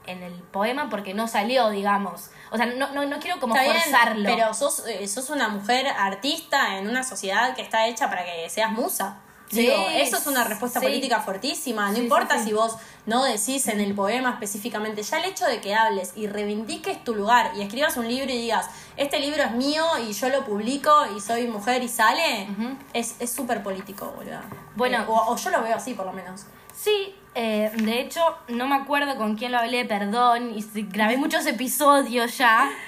en, 0.07 0.23
el 0.23 0.33
poema 0.33 0.89
porque 0.89 1.13
no 1.13 1.27
salió, 1.27 1.69
digamos. 1.69 2.31
O 2.49 2.57
sea, 2.57 2.65
no, 2.65 2.93
no, 2.93 3.05
no 3.05 3.19
quiero 3.19 3.39
como 3.39 3.55
está 3.55 3.71
forzarlo. 3.71 4.23
Bien, 4.23 4.37
pero 4.37 4.53
sos, 4.53 4.87
eh, 4.87 5.07
sos 5.07 5.29
una 5.29 5.49
mujer 5.49 5.85
artista 5.87 6.77
en 6.77 6.87
una 6.87 7.03
sociedad 7.03 7.55
que 7.55 7.61
está 7.61 7.87
hecha 7.87 8.09
para 8.09 8.25
que 8.25 8.49
seas 8.49 8.71
musa. 8.71 9.21
Digo, 9.53 9.75
sí, 9.89 9.95
eso 9.95 10.17
es 10.17 10.27
una 10.27 10.43
respuesta 10.43 10.79
sí. 10.79 10.85
política 10.85 11.21
fuertísima. 11.21 11.89
No 11.89 11.95
sí, 11.95 12.01
importa 12.01 12.43
si 12.43 12.53
vos 12.53 12.77
no 13.05 13.23
decís 13.23 13.67
en 13.67 13.79
el 13.79 13.93
poema 13.93 14.31
específicamente, 14.31 15.03
ya 15.03 15.17
el 15.19 15.25
hecho 15.25 15.45
de 15.45 15.61
que 15.61 15.75
hables 15.75 16.13
y 16.15 16.27
reivindiques 16.27 17.03
tu 17.03 17.15
lugar 17.15 17.51
y 17.55 17.61
escribas 17.61 17.97
un 17.97 18.07
libro 18.07 18.31
y 18.31 18.37
digas, 18.37 18.67
este 18.97 19.19
libro 19.19 19.43
es 19.43 19.51
mío 19.51 19.85
y 20.07 20.13
yo 20.13 20.29
lo 20.29 20.45
publico 20.45 20.91
y 21.15 21.19
soy 21.19 21.47
mujer 21.47 21.83
y 21.83 21.87
sale, 21.87 22.47
uh 22.49 22.61
-huh. 22.61 22.77
es 22.93 23.31
súper 23.31 23.63
político, 23.63 24.13
boludo. 24.15 24.39
Bueno, 24.75 24.99
eh, 24.99 25.05
o, 25.07 25.33
o, 25.33 25.35
yo 25.35 25.49
lo 25.49 25.61
veo 25.61 25.75
así 25.75 25.93
por 25.93 26.05
lo 26.05 26.13
menos. 26.13 26.45
Sí, 26.75 27.15
eh, 27.35 27.71
de 27.75 28.01
hecho, 28.01 28.21
no 28.47 28.67
me 28.67 28.75
acuerdo 28.75 29.15
con 29.17 29.35
quién 29.35 29.51
lo 29.51 29.59
hablé, 29.59 29.85
perdón, 29.85 30.53
y 30.55 30.63
grabé 30.83 31.17
muchos 31.17 31.45
episodios 31.45 32.37
ya. 32.37 32.69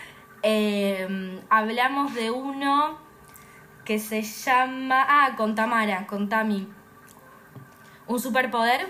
Eh, 0.48 1.42
hablamos 1.50 2.14
de 2.14 2.30
uno 2.30 3.00
que 3.86 4.00
se 4.00 4.24
llama. 4.24 5.06
Ah, 5.08 5.36
con 5.38 5.56
Tamara, 5.56 6.08
con 6.08 6.28
Tami. 6.28 6.68
Un 8.08 8.20
superpoder 8.20 8.88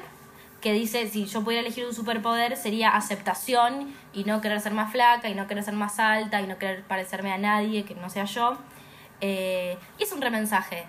que 0.62 0.73
dice: 0.73 1.08
si 1.08 1.25
yo 1.25 1.43
pudiera 1.43 1.62
elegir 1.62 1.86
un 1.86 1.93
superpoder, 1.93 2.58
sería 2.58 2.89
aceptación 2.95 3.93
y 4.13 4.23
no 4.23 4.41
querer 4.41 4.60
ser 4.62 4.73
más 4.73 4.91
flaca, 4.91 5.29
y 5.29 5.36
no 5.36 5.47
querer 5.47 5.63
ser 5.63 5.75
más 5.75 5.99
alta, 5.99 6.41
y 6.41 6.47
no 6.47 6.58
querer 6.58 6.84
parecerme 6.84 7.31
a 7.31 7.38
nadie 7.38 7.86
que 7.86 7.93
no 7.93 8.10
sea 8.10 8.25
yo. 8.25 8.58
Eh, 9.21 9.77
y 9.99 10.03
es 10.03 10.12
un 10.12 10.21
remensaje 10.21 10.86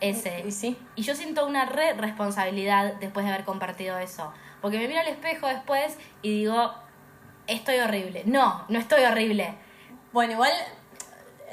ese. 0.00 0.44
¿Y, 0.46 0.52
sí? 0.52 0.78
y 0.94 1.02
yo 1.02 1.14
siento 1.14 1.46
una 1.46 1.66
re 1.66 1.94
responsabilidad 1.94 2.94
después 3.00 3.26
de 3.26 3.32
haber 3.32 3.44
compartido 3.44 3.98
eso. 3.98 4.32
Porque 4.62 4.78
me 4.78 4.86
miro 4.86 5.00
al 5.00 5.08
espejo 5.08 5.46
después 5.46 5.98
y 6.22 6.30
digo: 6.30 6.74
estoy 7.46 7.78
horrible. 7.78 8.22
No, 8.26 8.64
no 8.68 8.78
estoy 8.78 9.04
horrible. 9.04 9.54
Bueno, 10.12 10.34
igual 10.34 10.52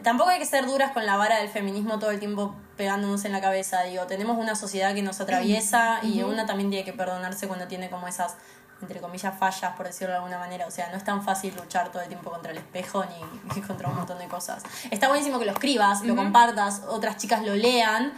tampoco 0.03 0.29
hay 0.29 0.39
que 0.39 0.45
ser 0.45 0.65
duras 0.65 0.91
con 0.91 1.05
la 1.05 1.17
vara 1.17 1.37
del 1.37 1.49
feminismo 1.49 1.99
todo 1.99 2.11
el 2.11 2.19
tiempo 2.19 2.55
pegándonos 2.75 3.25
en 3.25 3.31
la 3.31 3.41
cabeza. 3.41 3.83
Digo, 3.83 4.05
tenemos 4.05 4.37
una 4.37 4.55
sociedad 4.55 4.93
que 4.93 5.01
nos 5.01 5.19
atraviesa 5.19 5.99
y 6.03 6.21
una 6.23 6.45
también 6.45 6.69
tiene 6.69 6.85
que 6.85 6.93
perdonarse 6.93 7.47
cuando 7.47 7.67
tiene 7.67 7.89
como 7.89 8.07
esas, 8.07 8.35
entre 8.81 8.99
comillas, 8.99 9.37
fallas, 9.37 9.75
por 9.75 9.87
decirlo 9.87 10.13
de 10.13 10.17
alguna 10.17 10.37
manera. 10.37 10.67
O 10.67 10.71
sea, 10.71 10.89
no 10.89 10.97
es 10.97 11.03
tan 11.03 11.23
fácil 11.23 11.55
luchar 11.55 11.91
todo 11.91 12.01
el 12.01 12.07
tiempo 12.07 12.31
contra 12.31 12.51
el 12.51 12.57
espejo 12.57 13.05
ni, 13.05 13.55
ni 13.55 13.61
contra 13.61 13.89
un 13.89 13.95
montón 13.95 14.19
de 14.19 14.27
cosas. 14.27 14.63
Está 14.91 15.07
buenísimo 15.07 15.39
que 15.39 15.45
lo 15.45 15.51
escribas, 15.51 16.03
lo 16.03 16.15
compartas, 16.15 16.83
otras 16.87 17.17
chicas 17.17 17.43
lo 17.43 17.55
lean, 17.55 18.13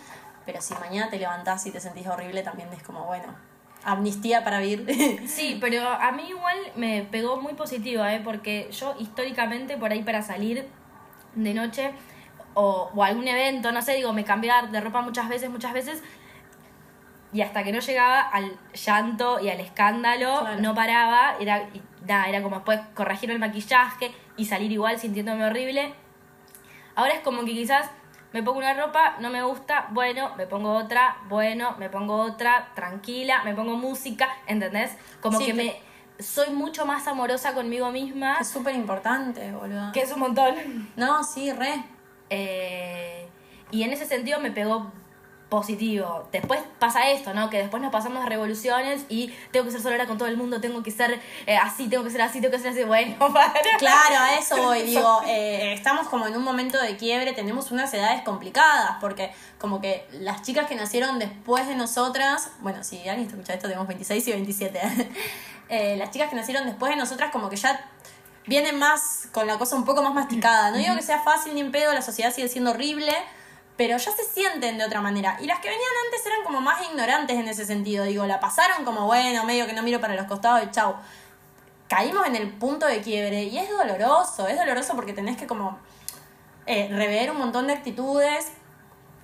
pero 0.46 0.62
si 0.62 0.74
mañana 0.76 1.10
te 1.10 1.18
levantás 1.18 1.66
y 1.66 1.72
te 1.72 1.80
sentís 1.80 2.08
horrible, 2.08 2.44
también 2.44 2.70
es 2.74 2.84
como, 2.84 3.06
bueno, 3.06 3.36
amnistía 3.84 4.44
para 4.44 4.60
vivir. 4.60 4.86
Sí, 5.28 5.58
pero 5.62 5.88
a 5.88 6.12
mí 6.12 6.30
igual 6.30 6.58
me 6.76 7.04
pegó 7.04 7.38
muy 7.38 7.54
positivo, 7.54 8.04
¿eh? 8.06 8.22
porque 8.24 8.70
yo 8.72 8.96
históricamente 9.00 9.78
por 9.78 9.92
ahí 9.92 10.04
para 10.04 10.22
salir 10.22 10.68
de 11.44 11.54
noche 11.54 11.92
o, 12.54 12.92
o, 12.94 13.04
algún 13.04 13.28
evento, 13.28 13.72
no 13.72 13.82
sé, 13.82 13.94
digo, 13.94 14.14
me 14.14 14.24
cambiaba 14.24 14.68
de 14.68 14.82
ropa 14.82 15.02
muchas 15.02 15.30
veces, 15.30 15.50
muchas 15.50 15.74
veces, 15.74 16.04
y 17.32 17.42
hasta 17.42 17.64
que 17.64 17.72
no 17.72 17.80
llegaba 17.80 18.22
al 18.22 18.58
llanto 18.74 19.40
y 19.40 19.50
al 19.50 19.60
escándalo, 19.60 20.42
claro. 20.42 20.62
no 20.62 20.74
paraba, 20.74 21.36
era, 21.40 21.70
y, 21.74 21.82
nada, 22.08 22.28
era 22.28 22.42
como 22.42 22.58
después 22.58 22.80
corregir 22.96 23.30
el 23.32 23.40
maquillaje 23.40 24.12
y 24.36 24.46
salir 24.46 24.72
igual 24.72 25.00
sintiéndome 25.00 25.46
horrible. 25.46 25.94
Ahora 26.96 27.14
es 27.14 27.20
como 27.22 27.46
que 27.46 27.52
quizás 27.52 27.90
me 28.34 28.44
pongo 28.44 28.60
una 28.60 28.74
ropa, 28.74 29.16
no 29.20 29.30
me 29.30 29.44
gusta, 29.44 29.88
bueno, 29.92 30.34
me 30.38 30.48
pongo 30.48 30.74
otra, 30.74 31.18
bueno, 31.28 31.76
me 31.78 31.90
pongo 31.90 32.16
otra, 32.16 32.70
tranquila, 32.74 33.44
me 33.44 33.54
pongo 33.54 33.76
música, 33.76 34.28
¿entendés? 34.48 34.98
Como 35.22 35.40
sí, 35.40 35.46
que 35.46 35.54
me 35.54 35.89
soy 36.20 36.50
mucho 36.50 36.86
más 36.86 37.08
amorosa 37.08 37.54
conmigo 37.54 37.92
misma. 37.92 38.38
Es 38.40 38.50
súper 38.50 38.76
importante, 38.76 39.52
boludo. 39.52 39.92
Que 39.94 40.02
es 40.02 40.12
un 40.12 40.20
montón. 40.20 40.90
No, 40.96 41.24
sí, 41.24 41.52
re. 41.52 41.84
Eh, 42.30 43.28
y 43.72 43.84
en 43.84 43.94
ese 43.94 44.06
sentido 44.06 44.40
me 44.40 44.52
pegó 44.52 44.92
positivo. 45.50 46.28
Después 46.32 46.62
pasa 46.78 47.10
esto, 47.10 47.34
¿no? 47.34 47.50
Que 47.50 47.58
después 47.58 47.82
nos 47.82 47.92
pasamos 47.92 48.24
a 48.24 48.30
revoluciones 48.30 49.06
y 49.10 49.34
tengo 49.52 49.66
que 49.66 49.72
ser 49.72 49.82
solera 49.82 50.06
con 50.06 50.18
todo 50.18 50.28
el 50.28 50.38
mundo, 50.38 50.62
tengo 50.62 50.84
que 50.84 50.92
ser 50.92 51.20
eh, 51.48 51.58
así, 51.58 51.88
tengo 51.88 52.04
que 52.04 52.12
ser 52.12 52.22
así, 52.22 52.40
tengo 52.40 52.52
que 52.52 52.60
ser 52.60 52.72
así. 52.72 52.84
Bueno, 52.84 53.16
para. 53.34 53.54
Claro, 53.80 54.16
a 54.20 54.36
eso 54.36 54.58
voy. 54.58 54.84
Digo, 54.84 55.22
eh, 55.26 55.74
estamos 55.74 56.08
como 56.08 56.28
en 56.28 56.38
un 56.38 56.44
momento 56.44 56.80
de 56.80 56.98
quiebre, 56.98 57.34
tenemos 57.34 57.72
unas 57.72 57.94
edades 57.94 58.22
complicadas, 58.22 58.98
porque 59.02 59.32
como 59.58 59.82
que 59.82 60.08
las 60.12 60.44
chicas 60.44 60.68
que 60.68 60.76
nacieron 60.76 61.18
después 61.18 61.68
de 61.68 61.76
nosotras, 61.76 62.52
bueno, 62.60 62.84
si 62.84 62.98
alguien 63.10 63.22
está 63.22 63.36
escuchando 63.36 63.54
esto, 63.54 63.68
tenemos 63.68 63.88
26 63.88 64.28
y 64.28 64.32
27. 64.32 64.80
Eh, 65.70 65.96
las 65.98 66.12
chicas 66.12 66.30
que 66.30 66.36
nacieron 66.36 66.66
después 66.66 66.92
de 66.92 66.98
nosotras, 66.98 67.32
como 67.32 67.50
que 67.50 67.56
ya 67.56 67.90
vienen 68.48 68.78
más 68.78 69.28
con 69.32 69.48
la 69.48 69.58
cosa 69.58 69.76
un 69.76 69.86
poco 69.86 70.02
más 70.02 70.14
masticada. 70.14 70.72
No 70.72 70.78
digo 70.78 70.96
que 70.96 71.04
sea 71.04 71.22
fácil 71.22 71.54
ni 71.54 71.62
en 71.62 71.72
pedo, 71.72 71.94
la 71.94 72.02
sociedad 72.02 72.34
sigue 72.34 72.50
siendo 72.50 72.72
horrible 72.72 73.14
pero 73.80 73.98
ya 73.98 74.12
se 74.12 74.26
sienten 74.26 74.78
de 74.78 74.84
otra 74.84 75.00
manera. 75.00 75.38
Y 75.40 75.46
las 75.46 75.62
que 75.62 75.70
venían 75.70 75.90
antes 76.06 76.26
eran 76.26 76.44
como 76.44 76.60
más 76.60 76.86
ignorantes 76.86 77.38
en 77.38 77.48
ese 77.48 77.64
sentido. 77.66 78.04
Digo, 78.04 78.26
la 78.26 78.42
pasaron 78.42 78.84
como, 78.84 79.06
bueno, 79.06 79.46
medio 79.46 79.68
que 79.68 79.72
no 79.72 79.84
miro 79.84 80.02
para 80.02 80.16
los 80.16 80.26
costados 80.26 80.62
y 80.66 80.72
chau. 80.72 80.98
Caímos 81.88 82.28
en 82.28 82.36
el 82.36 82.52
punto 82.52 82.86
de 82.86 83.00
quiebre 83.00 83.44
y 83.44 83.58
es 83.58 83.70
doloroso, 83.70 84.50
es 84.50 84.60
doloroso 84.60 84.98
porque 84.98 85.14
tenés 85.14 85.38
que 85.38 85.48
como 85.48 85.80
eh, 86.66 86.90
rever 86.92 87.32
un 87.32 87.38
montón 87.38 87.68
de 87.68 87.74
actitudes. 87.74 88.52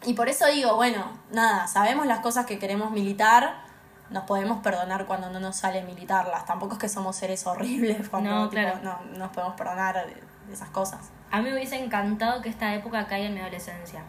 Y 0.05 0.13
por 0.13 0.29
eso 0.29 0.45
digo, 0.47 0.77
bueno, 0.77 1.19
nada, 1.31 1.67
sabemos 1.67 2.05
las 2.05 2.19
cosas 2.19 2.45
que 2.45 2.57
queremos 2.57 2.91
militar, 2.91 3.61
nos 4.09 4.23
podemos 4.25 4.61
perdonar 4.61 5.05
cuando 5.05 5.29
no 5.29 5.39
nos 5.39 5.55
sale 5.55 5.81
militarlas. 5.83 6.45
Tampoco 6.45 6.73
es 6.73 6.79
que 6.79 6.89
somos 6.89 7.15
seres 7.15 7.45
horribles 7.47 8.09
cuando 8.11 8.29
No, 8.29 8.49
tipo, 8.49 8.61
claro. 8.61 8.79
no 8.83 8.99
nos 9.17 9.31
podemos 9.31 9.55
perdonar 9.55 10.05
de, 10.05 10.13
de 10.47 10.53
esas 10.53 10.69
cosas. 10.69 11.11
A 11.31 11.37
mí 11.41 11.49
me 11.49 11.55
hubiese 11.55 11.83
encantado 11.83 12.41
que 12.41 12.49
esta 12.49 12.73
época 12.73 13.07
caiga 13.07 13.27
en 13.27 13.33
mi 13.33 13.41
adolescencia. 13.41 14.03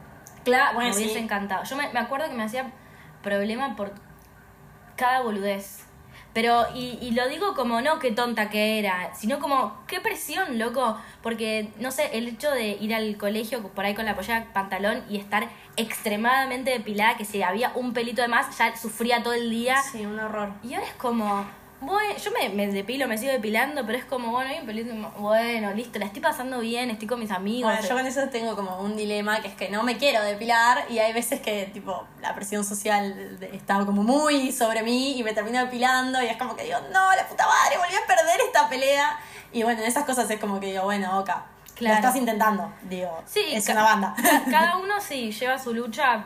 Claro, 0.45 0.79
me 0.79 0.93
hubiese 0.93 1.19
encantado. 1.19 1.65
Yo 1.65 1.77
me, 1.77 1.93
me 1.93 1.99
acuerdo 1.99 2.29
que 2.29 2.35
me 2.35 2.45
hacía 2.45 2.71
problema 3.23 3.75
por 3.75 3.93
cada 4.97 5.23
boludez. 5.23 5.86
Pero, 6.37 6.67
y, 6.75 6.99
y 7.01 7.13
lo 7.13 7.27
digo 7.29 7.55
como 7.55 7.81
no 7.81 7.99
qué 7.99 8.13
tonta 8.13 8.51
que 8.51 8.79
era, 8.79 9.15
sino 9.15 9.39
como 9.39 9.83
qué 9.87 10.03
presión, 10.03 10.59
loco. 10.59 11.01
Porque, 11.23 11.71
no 11.81 11.91
sé, 11.91 12.11
el 12.13 12.29
hecho 12.29 12.51
de 12.51 12.77
ir 12.79 12.95
al 12.95 13.17
colegio 13.17 13.67
por 13.69 13.87
ahí 13.87 13.95
con 13.95 14.05
la 14.05 14.15
pollera 14.15 14.45
pantalón 14.53 15.03
y 15.09 15.17
estar 15.17 15.49
extremadamente 15.77 16.73
depilada, 16.73 17.17
que 17.17 17.25
si 17.25 17.43
había 17.43 17.73
un 17.75 17.95
pelito 17.95 18.21
de 18.21 18.29
más, 18.29 18.59
ya 18.59 18.77
sufría 18.77 19.23
todo 19.23 19.33
el 19.33 19.49
día. 19.49 19.81
Sí, 19.81 20.05
un 20.05 20.19
horror. 20.21 20.51
Y 20.63 20.75
ahora 20.75 20.87
es 20.87 20.93
como, 20.97 21.47
bueno, 21.81 22.17
yo 22.17 22.31
me, 22.31 22.49
me 22.49 22.67
depilo, 22.69 23.07
me 23.07 23.19
sigo 23.19 23.33
depilando, 23.33 23.85
pero 23.85 23.99
es 23.99 24.05
como, 24.07 24.31
bueno, 24.31 24.51
hay 24.51 24.61
un 24.61 24.67
pelito, 24.67 24.95
bueno, 25.19 25.73
listo, 25.75 25.99
la 25.99 26.07
estoy 26.07 26.23
pasando 26.23 26.59
bien, 26.61 26.91
estoy 26.91 27.07
con 27.07 27.21
mis 27.21 27.31
amigos. 27.31 27.71
Bueno, 27.71 27.87
yo 27.89 27.95
con 27.95 28.07
eso 28.07 28.29
tengo 28.31 28.57
como 28.57 28.81
un 28.81 28.97
dilema, 28.97 29.41
que 29.43 29.49
es 29.49 29.55
que 29.55 29.69
no 29.69 29.83
me 29.83 29.99
quiero 29.99 30.23
depilar 30.23 30.87
y 30.91 30.99
hay 31.01 31.13
veces 31.13 31.41
que, 31.41 31.67
tipo, 31.75 32.07
la 32.23 32.35
presión 32.35 32.65
social 32.65 33.39
está 33.53 33.85
como 33.85 34.03
muy 34.03 34.53
sobre 34.53 34.83
mí 34.83 35.19
y 35.19 35.23
me 35.23 35.35
termino 35.35 35.59
depilando 35.59 36.23
y 36.23 36.27
es 36.27 36.37
como 36.39 36.57
que 36.57 36.65
digo, 36.65 36.79
no, 36.93 37.15
la 37.15 37.29
puta 37.29 37.47
madre, 37.47 37.77
volví 37.77 37.95
a 37.95 38.07
perder 38.07 38.41
esta 38.47 38.69
pelea. 38.69 39.19
Y 39.53 39.63
bueno, 39.63 39.81
en 39.83 39.87
esas 39.87 40.05
cosas 40.05 40.29
es 40.31 40.41
como 40.41 40.59
que 40.61 40.67
digo, 40.69 40.85
bueno, 40.85 41.19
Oka, 41.21 41.45
Claro. 41.75 41.95
lo 41.97 42.01
estás 42.01 42.17
intentando, 42.17 42.73
digo, 42.85 43.23
Sí, 43.27 43.45
es 43.53 43.69
una 43.69 43.83
banda. 43.83 44.15
ca- 44.17 44.43
Cada 44.51 44.77
uno 44.79 44.95
sí 45.01 45.31
lleva 45.31 45.59
su 45.59 45.75
lucha 45.75 46.25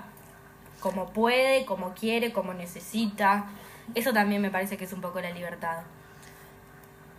como 0.78 1.06
puede, 1.10 1.64
como 1.66 1.92
quiere, 1.92 2.32
como 2.32 2.54
necesita. 2.54 3.46
Eso 3.94 4.12
también 4.12 4.40
me 4.42 4.50
parece 4.50 4.76
que 4.76 4.84
es 4.84 4.92
un 4.92 5.00
poco 5.00 5.20
la 5.20 5.30
libertad. 5.30 5.78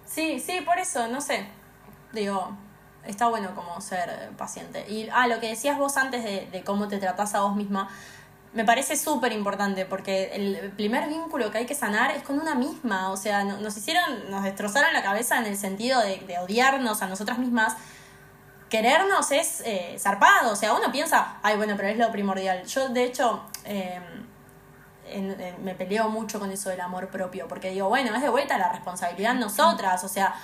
Sí, 0.05 0.39
sí, 0.39 0.61
por 0.65 0.77
eso, 0.79 1.07
no 1.07 1.21
sé. 1.21 1.45
Digo, 2.13 2.51
está 3.05 3.27
bueno 3.27 3.53
como 3.55 3.79
ser 3.81 4.29
paciente. 4.37 4.85
Y, 4.89 5.09
ah, 5.11 5.27
lo 5.27 5.39
que 5.39 5.47
decías 5.47 5.77
vos 5.77 5.97
antes 5.97 6.23
de, 6.23 6.63
cómo 6.65 6.87
te 6.87 6.97
tratás 6.97 7.33
a 7.35 7.41
vos 7.41 7.55
misma, 7.55 7.89
me 8.53 8.65
parece 8.65 8.97
súper 8.97 9.31
importante 9.31 9.85
porque 9.85 10.31
el 10.33 10.71
primer 10.71 11.07
vínculo 11.07 11.51
que 11.51 11.59
hay 11.59 11.65
que 11.65 11.75
sanar 11.75 12.11
es 12.11 12.23
con 12.23 12.39
una 12.39 12.55
misma. 12.55 13.09
O 13.11 13.17
sea, 13.17 13.43
no- 13.45 13.57
nos 13.59 13.77
hicieron, 13.77 14.29
nos 14.29 14.43
destrozaron 14.43 14.93
la 14.93 15.01
cabeza 15.03 15.37
en 15.39 15.45
el 15.45 15.57
sentido 15.57 16.01
de, 16.01 16.17
de 16.27 16.37
odiarnos 16.39 17.01
a 17.01 17.07
nosotras 17.07 17.37
mismas. 17.37 17.75
Querernos 18.69 19.31
es 19.31 19.61
eh, 19.65 19.95
zarpado. 19.99 20.51
O 20.51 20.55
sea, 20.57 20.73
uno 20.73 20.91
piensa, 20.91 21.37
ay, 21.43 21.55
bueno, 21.57 21.75
pero 21.77 21.87
es 21.89 21.97
lo 21.97 22.11
primordial. 22.11 22.65
Yo, 22.65 22.89
de 22.89 23.03
hecho, 23.05 23.43
eh, 23.63 24.01
me 25.63 25.75
peleo 25.75 26.09
mucho 26.09 26.39
con 26.39 26.51
eso 26.51 26.69
del 26.69 26.81
amor 26.81 27.09
propio, 27.09 27.47
porque 27.47 27.71
digo, 27.71 27.89
bueno, 27.89 28.15
es 28.15 28.21
de 28.21 28.29
vuelta 28.29 28.57
la 28.57 28.71
responsabilidad 28.71 29.33
en 29.33 29.39
nosotras, 29.39 30.03
o 30.03 30.07
sea, 30.07 30.35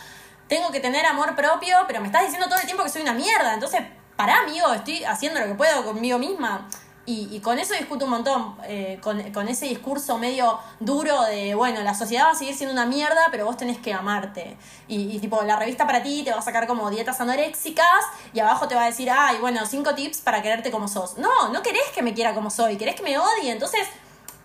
tengo 0.47 0.71
que 0.71 0.79
tener 0.79 1.05
amor 1.05 1.35
propio, 1.35 1.77
pero 1.87 1.99
me 1.99 2.07
estás 2.07 2.23
diciendo 2.23 2.47
todo 2.47 2.59
el 2.59 2.65
tiempo 2.65 2.83
que 2.83 2.89
soy 2.89 3.01
una 3.01 3.13
mierda, 3.13 3.53
entonces, 3.53 3.81
pará, 4.15 4.41
amigo, 4.41 4.73
estoy 4.73 5.03
haciendo 5.03 5.39
lo 5.39 5.47
que 5.47 5.55
puedo 5.55 5.83
conmigo 5.85 6.17
misma. 6.17 6.67
Y, 7.09 7.39
con 7.39 7.57
eso 7.57 7.73
discuto 7.73 8.03
un 8.03 8.11
montón, 8.11 8.57
eh, 8.65 8.99
con, 9.01 9.31
con 9.31 9.47
ese 9.47 9.65
discurso 9.65 10.17
medio 10.17 10.59
duro 10.81 11.21
de, 11.21 11.55
bueno, 11.55 11.81
la 11.81 11.93
sociedad 11.93 12.25
va 12.25 12.31
a 12.31 12.35
seguir 12.35 12.53
siendo 12.53 12.73
una 12.73 12.85
mierda, 12.85 13.29
pero 13.31 13.45
vos 13.45 13.55
tenés 13.55 13.77
que 13.77 13.93
amarte. 13.93 14.57
Y, 14.89 15.15
y 15.15 15.19
tipo, 15.19 15.41
la 15.43 15.55
revista 15.55 15.87
para 15.87 16.03
ti 16.03 16.23
te 16.25 16.31
va 16.31 16.39
a 16.39 16.41
sacar 16.41 16.67
como 16.67 16.89
dietas 16.89 17.21
anoréxicas 17.21 17.85
y 18.33 18.41
abajo 18.41 18.67
te 18.67 18.75
va 18.75 18.83
a 18.83 18.87
decir, 18.87 19.09
ay, 19.09 19.37
bueno, 19.39 19.65
cinco 19.65 19.95
tips 19.95 20.17
para 20.17 20.41
quererte 20.41 20.69
como 20.69 20.89
sos. 20.89 21.17
No, 21.17 21.47
no 21.47 21.61
querés 21.61 21.89
que 21.95 22.01
me 22.01 22.13
quiera 22.13 22.33
como 22.33 22.49
soy, 22.49 22.75
querés 22.75 22.95
que 22.95 23.03
me 23.03 23.17
odie, 23.17 23.53
entonces 23.53 23.87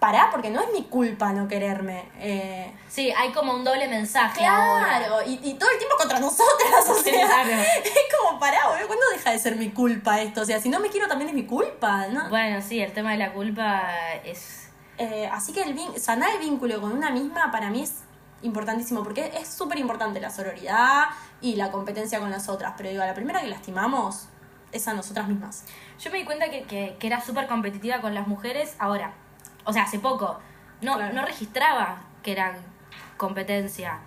pará, 0.03 0.31
porque 0.33 0.51
no 0.51 0.61
es 0.61 0.67
mi 0.73 0.83
culpa 0.83 1.33
no 1.33 1.47
quererme. 1.47 2.05
Eh, 2.19 2.75
Sí, 2.89 3.13
hay 3.17 3.31
como 3.33 3.55
un 3.55 3.63
doble 3.63 3.87
mensaje 3.89 4.41
claro, 4.41 5.23
y, 5.25 5.35
y 5.43 5.55
todo 5.55 5.71
el 5.71 5.79
tiempo 5.79 5.97
contra 5.97 6.19
nosotras, 6.19 6.89
o 6.91 6.95
sea, 7.03 7.27
Claro. 7.27 7.51
es 7.85 7.93
como 8.19 8.41
pará, 8.41 8.67
boludo, 8.69 8.89
¿cuándo 8.89 9.05
deja 9.13 9.31
de 9.31 9.39
ser 9.39 9.55
mi 9.57 9.71
culpa 9.71 10.21
esto? 10.21 10.41
O 10.41 10.45
sea, 10.45 10.61
si 10.61 10.69
no 10.69 10.81
me 10.81 10.89
quiero 10.89 11.07
también 11.07 11.29
es 11.29 11.35
mi 11.37 11.47
culpa, 11.47 12.09
¿no? 12.09 12.29
Bueno, 12.31 12.61
sí, 12.61 12.81
el 12.81 12.93
tema 12.93 13.13
de 13.13 13.19
la 13.19 13.33
culpa 13.33 13.83
es... 14.25 14.69
Eh, 14.99 15.29
así 15.33 15.53
que 15.53 15.63
el 15.63 16.01
sanar 16.01 16.31
el 16.33 16.39
vínculo 16.41 16.81
con 16.81 16.93
una 16.93 17.11
misma 17.11 17.51
para 17.53 17.71
mí 17.71 17.83
es 17.83 17.95
importantísimo, 18.43 19.05
porque 19.05 19.33
es 19.41 19.49
súper 19.49 19.79
importante 19.79 20.21
la 20.21 20.31
sororidad 20.31 21.05
y 21.41 21.55
la 21.55 21.71
competencia 21.71 22.19
con 22.19 22.31
las 22.33 22.49
otras, 22.49 22.75
pero 22.77 22.91
digo, 22.91 23.03
a 23.03 23.07
la 23.07 23.15
primera 23.15 23.41
que 23.41 23.47
lastimamos 23.47 24.27
es 24.73 24.89
a 24.89 24.95
nosotras 24.95 25.29
mismas. 25.29 25.65
Yo 26.01 26.11
me 26.11 26.19
di 26.19 26.25
cuenta 26.25 26.51
que, 26.51 26.65
que, 26.65 26.97
que 26.99 27.07
era 27.07 27.21
súper 27.21 27.47
competitiva 27.47 28.01
con 28.01 28.15
las 28.15 28.27
mujeres 28.27 28.75
ahora. 28.79 29.15
O 29.65 29.73
sea, 29.73 29.83
hace 29.85 29.99
poco. 29.99 30.39
No, 30.81 30.97
Claro. 30.97 31.15
no 31.15 31.25
registraba 31.25 32.03
que 32.23 32.33
era 32.33 32.57
competencia. 33.17 33.99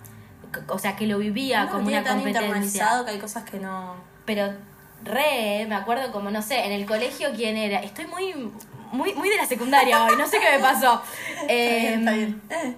O 0.67 0.79
sea, 0.79 0.95
que 0.95 1.07
lo 1.07 1.17
vivía 1.17 1.65
lo 1.65 1.71
como 1.71 1.87
una 1.87 2.03
tan 2.03 2.15
competencia. 2.17 2.41
internalizado 2.41 3.05
que 3.05 3.11
hay 3.11 3.19
cosas 3.19 3.43
que 3.49 3.59
no... 3.59 3.95
Pero 4.25 4.53
re, 5.03 5.65
me 5.67 5.75
acuerdo 5.75 6.11
como, 6.11 6.31
no 6.31 6.41
sé, 6.41 6.65
en 6.65 6.71
el 6.71 6.85
colegio 6.85 7.29
quién 7.35 7.57
era. 7.57 7.79
Estoy 7.79 8.07
muy, 8.07 8.33
muy, 8.91 9.13
muy 9.13 9.29
de 9.29 9.37
la 9.37 9.45
secundaria 9.45 10.03
hoy, 10.05 10.15
no 10.17 10.25
sé 10.27 10.39
qué 10.39 10.57
me 10.57 10.59
pasó. 10.59 11.01
Está 11.47 11.53
bien, 11.53 11.99
está 11.99 12.11
Em, 12.11 12.17
bien. 12.17 12.41
Eh. 12.49 12.75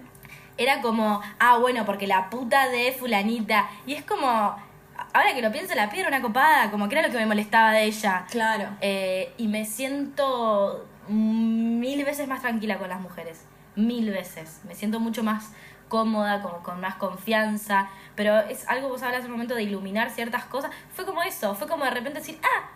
Era 0.57 0.81
como, 0.81 1.21
ah, 1.39 1.57
bueno, 1.59 1.85
porque 1.85 2.07
la 2.07 2.29
puta 2.31 2.67
de 2.69 2.91
fulanita. 2.91 3.69
Y 3.85 3.93
es 3.93 4.03
como, 4.03 4.27
ahora 4.27 5.33
que 5.35 5.41
lo 5.43 5.51
pienso, 5.51 5.75
la 5.75 5.89
piedra 5.89 6.07
una 6.09 6.21
copada, 6.21 6.71
como 6.71 6.89
que 6.89 6.97
era 6.97 7.07
lo 7.07 7.13
que 7.13 7.19
me 7.19 7.27
molestaba 7.27 7.71
de 7.73 7.83
ella. 7.83 8.25
Claro. 8.31 8.69
Eh, 8.81 9.33
y 9.37 9.47
me 9.47 9.65
siento 9.65 10.87
mil 11.09 12.03
veces 12.05 12.27
más 12.27 12.41
tranquila 12.41 12.77
con 12.77 12.89
las 12.89 12.99
mujeres. 13.01 13.41
Mil 13.75 14.09
veces. 14.09 14.61
Me 14.67 14.75
siento 14.75 14.99
mucho 14.99 15.23
más 15.23 15.51
cómoda, 15.87 16.41
con 16.63 16.81
más 16.81 16.95
confianza. 16.95 17.89
Pero 18.15 18.37
es 18.39 18.67
algo 18.67 18.87
que 18.87 18.91
vos 18.93 19.03
hablas 19.03 19.23
el 19.23 19.29
momento 19.31 19.55
de 19.55 19.63
iluminar 19.63 20.09
ciertas 20.09 20.45
cosas. 20.45 20.71
Fue 20.95 21.05
como 21.05 21.21
eso, 21.23 21.55
fue 21.55 21.67
como 21.67 21.83
de 21.85 21.91
repente 21.91 22.19
decir, 22.19 22.39
ah, 22.43 22.69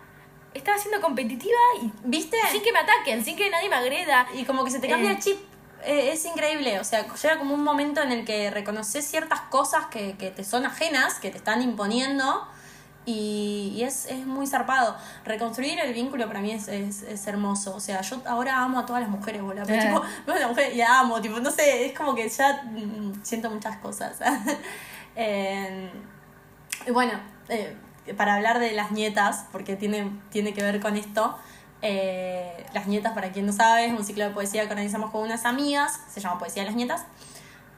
estaba 0.54 0.78
siendo 0.78 1.00
competitiva 1.00 1.58
y 1.82 1.92
¿Viste? 2.04 2.36
sin 2.50 2.62
que 2.62 2.72
me 2.72 2.78
ataquen, 2.78 3.24
sin 3.24 3.36
que 3.36 3.50
nadie 3.50 3.68
me 3.68 3.76
agreda. 3.76 4.26
Y 4.34 4.44
como 4.44 4.64
que 4.64 4.70
se 4.70 4.80
te 4.80 4.88
cambia 4.88 5.10
Eh. 5.10 5.14
el 5.14 5.18
chip. 5.18 5.38
Eh, 5.84 6.12
es 6.12 6.24
increíble, 6.24 6.78
o 6.78 6.84
sea, 6.84 7.12
llega 7.12 7.38
como 7.38 7.54
un 7.54 7.64
momento 7.64 8.00
en 8.02 8.12
el 8.12 8.24
que 8.24 8.52
reconoces 8.52 9.04
ciertas 9.04 9.40
cosas 9.40 9.86
que, 9.86 10.16
que 10.16 10.30
te 10.30 10.44
son 10.44 10.64
ajenas, 10.64 11.14
que 11.18 11.30
te 11.30 11.38
están 11.38 11.60
imponiendo, 11.60 12.46
y, 13.04 13.72
y 13.76 13.82
es, 13.82 14.06
es 14.06 14.26
muy 14.26 14.46
zarpado. 14.46 14.96
Reconstruir 15.24 15.78
el 15.80 15.92
vínculo 15.92 16.26
para 16.28 16.40
mí 16.40 16.52
es, 16.52 16.68
es, 16.68 17.02
es 17.02 17.26
hermoso. 17.26 17.74
O 17.74 17.80
sea, 17.80 18.00
yo 18.02 18.22
ahora 18.26 18.60
amo 18.62 18.78
a 18.78 18.86
todas 18.86 19.02
las 19.02 19.10
mujeres, 19.10 19.42
boludo. 19.42 19.64
Pero 19.66 19.82
Eh. 19.82 19.86
tipo, 19.86 20.02
veo 20.26 20.34
a 20.34 20.38
una 20.38 20.48
mujer 20.48 20.72
y 20.72 20.76
la 20.76 21.00
amo, 21.00 21.20
tipo, 21.20 21.40
no 21.40 21.50
sé, 21.50 21.86
es 21.86 21.96
como 21.98 22.14
que 22.14 22.28
ya 22.28 22.62
mm, 22.64 23.22
siento 23.24 23.50
muchas 23.50 23.76
cosas. 23.78 24.18
Eh, 25.14 25.90
y 26.86 26.90
bueno, 26.90 27.12
eh, 27.50 27.76
para 28.16 28.34
hablar 28.36 28.58
de 28.60 28.72
las 28.72 28.92
nietas, 28.92 29.44
porque 29.52 29.76
tiene, 29.76 30.10
tiene 30.30 30.54
que 30.54 30.62
ver 30.62 30.80
con 30.80 30.96
esto, 30.96 31.36
eh, 31.82 32.64
Las 32.72 32.86
Nietas, 32.86 33.12
para 33.12 33.30
quien 33.32 33.44
no 33.44 33.52
sabe, 33.52 33.84
es 33.86 33.92
un 33.92 34.04
ciclo 34.04 34.24
de 34.24 34.30
poesía 34.30 34.62
que 34.62 34.68
organizamos 34.70 35.10
con 35.10 35.20
unas 35.22 35.44
amigas, 35.44 36.00
se 36.10 36.20
llama 36.20 36.38
Poesía 36.38 36.62
de 36.62 36.68
las 36.68 36.76
Nietas. 36.76 37.04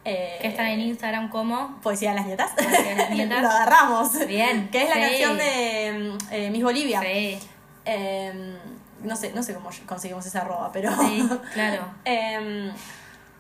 Eh, 0.05 0.39
Que 0.41 0.49
están 0.49 0.67
en 0.67 0.81
Instagram 0.81 1.31
como... 1.31 1.81
Poesía 1.81 2.11
de 2.11 2.17
las 2.17 2.27
Nietas. 2.27 2.51
Poesía 2.53 2.83
de 2.83 2.95
las 2.97 3.11
Nietas. 3.17 3.43
Lo 3.43 3.49
agarramos. 3.51 4.27
Bien, 4.27 4.69
Que 4.71 4.83
es 4.83 4.89
la 4.89 4.95
sí. 4.97 5.01
canción 5.01 5.39
de 5.39 6.19
eh, 6.31 6.51
Miss 6.51 6.63
Bolivia. 6.63 7.01
Sí, 7.01 7.39
Eh, 7.87 8.57
no 9.03 9.17
sé, 9.17 9.33
no 9.35 9.43
sé 9.43 9.55
cómo 9.55 9.71
conseguimos 9.87 10.25
esa 10.27 10.41
arroba, 10.43 10.71
pero. 10.73 10.91
sí, 11.03 11.29
claro. 11.55 11.85
Em, 12.05 12.73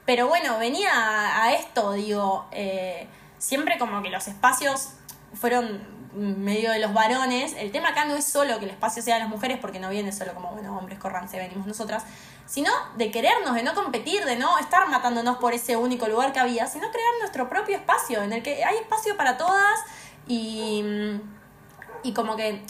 pero 0.04 0.28
bueno, 0.28 0.58
venía 0.58 0.90
a, 0.92 1.44
a 1.44 1.52
esto, 1.54 1.92
digo, 1.92 2.46
eh, 2.52 3.06
siempre 3.38 3.78
como 3.78 4.02
que 4.02 4.10
los 4.10 4.28
espacios 4.28 4.90
fueron 5.34 5.80
medio 6.14 6.70
de 6.70 6.78
los 6.78 6.92
varones, 6.92 7.54
el 7.58 7.72
tema 7.72 7.90
acá 7.90 8.04
no 8.04 8.14
es 8.14 8.24
solo 8.24 8.58
que 8.58 8.66
el 8.66 8.70
espacio 8.70 9.02
sea 9.02 9.14
de 9.14 9.20
las 9.20 9.28
mujeres, 9.28 9.58
porque 9.60 9.80
no 9.80 9.90
viene 9.90 10.12
solo 10.12 10.34
como, 10.34 10.50
bueno, 10.52 10.76
hombres, 10.78 10.98
corranse, 10.98 11.38
venimos 11.38 11.66
nosotras, 11.66 12.04
sino 12.46 12.70
de 12.96 13.10
querernos, 13.10 13.54
de 13.54 13.62
no 13.62 13.74
competir, 13.74 14.24
de 14.24 14.36
no 14.36 14.58
estar 14.58 14.88
matándonos 14.88 15.38
por 15.38 15.52
ese 15.54 15.76
único 15.76 16.06
lugar 16.08 16.32
que 16.32 16.40
había, 16.40 16.66
sino 16.66 16.90
crear 16.90 17.12
nuestro 17.20 17.48
propio 17.48 17.76
espacio, 17.76 18.22
en 18.22 18.32
el 18.32 18.42
que 18.42 18.64
hay 18.64 18.76
espacio 18.76 19.16
para 19.16 19.36
todas 19.36 19.80
y, 20.28 20.84
y 22.02 22.12
como 22.14 22.36
que 22.36 22.62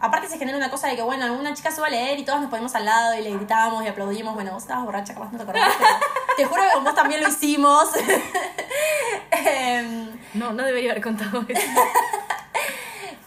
aparte 0.00 0.28
se 0.28 0.36
genera 0.38 0.58
una 0.58 0.70
cosa 0.70 0.88
de 0.88 0.96
que, 0.96 1.02
bueno, 1.02 1.24
alguna 1.24 1.54
chica 1.54 1.70
se 1.70 1.80
va 1.80 1.86
a 1.86 1.90
leer 1.90 2.18
y 2.18 2.24
todos 2.24 2.40
nos 2.40 2.50
ponemos 2.50 2.74
al 2.74 2.84
lado 2.84 3.14
y 3.14 3.22
le 3.22 3.30
gritamos 3.30 3.84
y 3.84 3.88
aplaudimos. 3.88 4.34
Bueno, 4.34 4.52
vos 4.52 4.62
estabas 4.62 4.84
borracha, 4.84 5.14
capaz 5.14 5.30
no 5.32 5.38
te 5.38 5.44
acordás, 5.44 5.72
pero 5.78 5.90
te 6.36 6.44
juro 6.44 6.62
que 6.62 6.72
con 6.74 6.84
vos 6.84 6.94
también 6.94 7.22
lo 7.22 7.28
hicimos. 7.28 7.88
Em, 9.30 10.18
No, 10.34 10.52
no 10.52 10.62
debería 10.64 10.92
haber 10.92 11.02
contado 11.02 11.44
eso. 11.48 11.62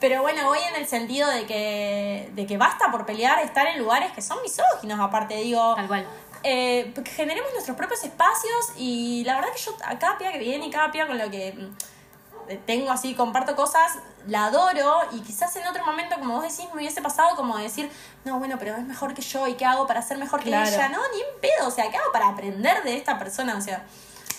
pero 0.08 0.22
bueno, 0.22 0.46
voy 0.46 0.60
en 0.60 0.76
el 0.76 0.88
sentido 0.88 1.28
de 1.32 1.48
que, 1.48 2.30
de 2.36 2.46
que 2.46 2.60
basta 2.60 2.92
por 2.92 3.08
pelear 3.08 3.40
estar 3.40 3.66
en 3.66 3.80
lugares 3.80 4.12
que 4.12 4.22
son 4.22 4.40
misóginos, 4.44 5.00
aparte, 5.00 5.36
digo. 5.38 5.74
Tal 5.74 5.88
cual. 5.88 6.08
Eh, 6.44 6.94
generemos 7.16 7.52
nuestros 7.54 7.76
propios 7.76 8.04
espacios 8.04 8.74
y 8.78 9.24
la 9.26 9.34
verdad 9.34 9.50
que 9.52 9.60
yo 9.60 9.76
a 9.84 9.98
cada 9.98 10.16
pía 10.20 10.32
que 10.32 10.38
viene 10.38 10.68
y 10.68 10.70
cada 10.70 10.92
pía 10.92 11.08
con 11.08 11.18
lo 11.18 11.32
que 11.32 11.54
mm, 11.54 12.66
tengo 12.68 12.92
así, 12.92 13.16
comparto 13.16 13.56
cosas, 13.56 13.94
la 14.28 14.46
adoro 14.46 15.00
y 15.12 15.22
quizás 15.22 15.56
en 15.56 15.66
otro 15.66 15.84
momento, 15.84 16.18
como 16.20 16.36
vos 16.36 16.44
decís, 16.44 16.72
me 16.72 16.82
hubiese 16.82 17.02
pasado 17.02 17.36
como 17.36 17.58
decir, 17.58 17.90
no, 18.26 18.38
bueno, 18.38 18.58
pero 18.60 18.76
es 18.76 18.84
mejor 18.84 19.16
que 19.16 19.24
yo 19.24 19.48
y 19.48 19.56
qué 19.56 19.66
hago 19.66 19.88
para 19.88 20.04
ser 20.04 20.20
mejor 20.20 20.44
que 20.44 20.50
ella, 20.50 20.90
no, 20.90 21.00
ni 21.16 21.20
en 21.20 21.42
pedo, 21.42 21.68
o 21.68 21.72
sea, 21.72 21.90
qué 21.90 21.98
hago 21.98 22.12
para 22.12 22.28
aprender 22.28 22.84
de 22.84 22.96
esta 22.96 23.18
persona, 23.18 23.58
o 23.58 23.62
sea, 23.62 23.84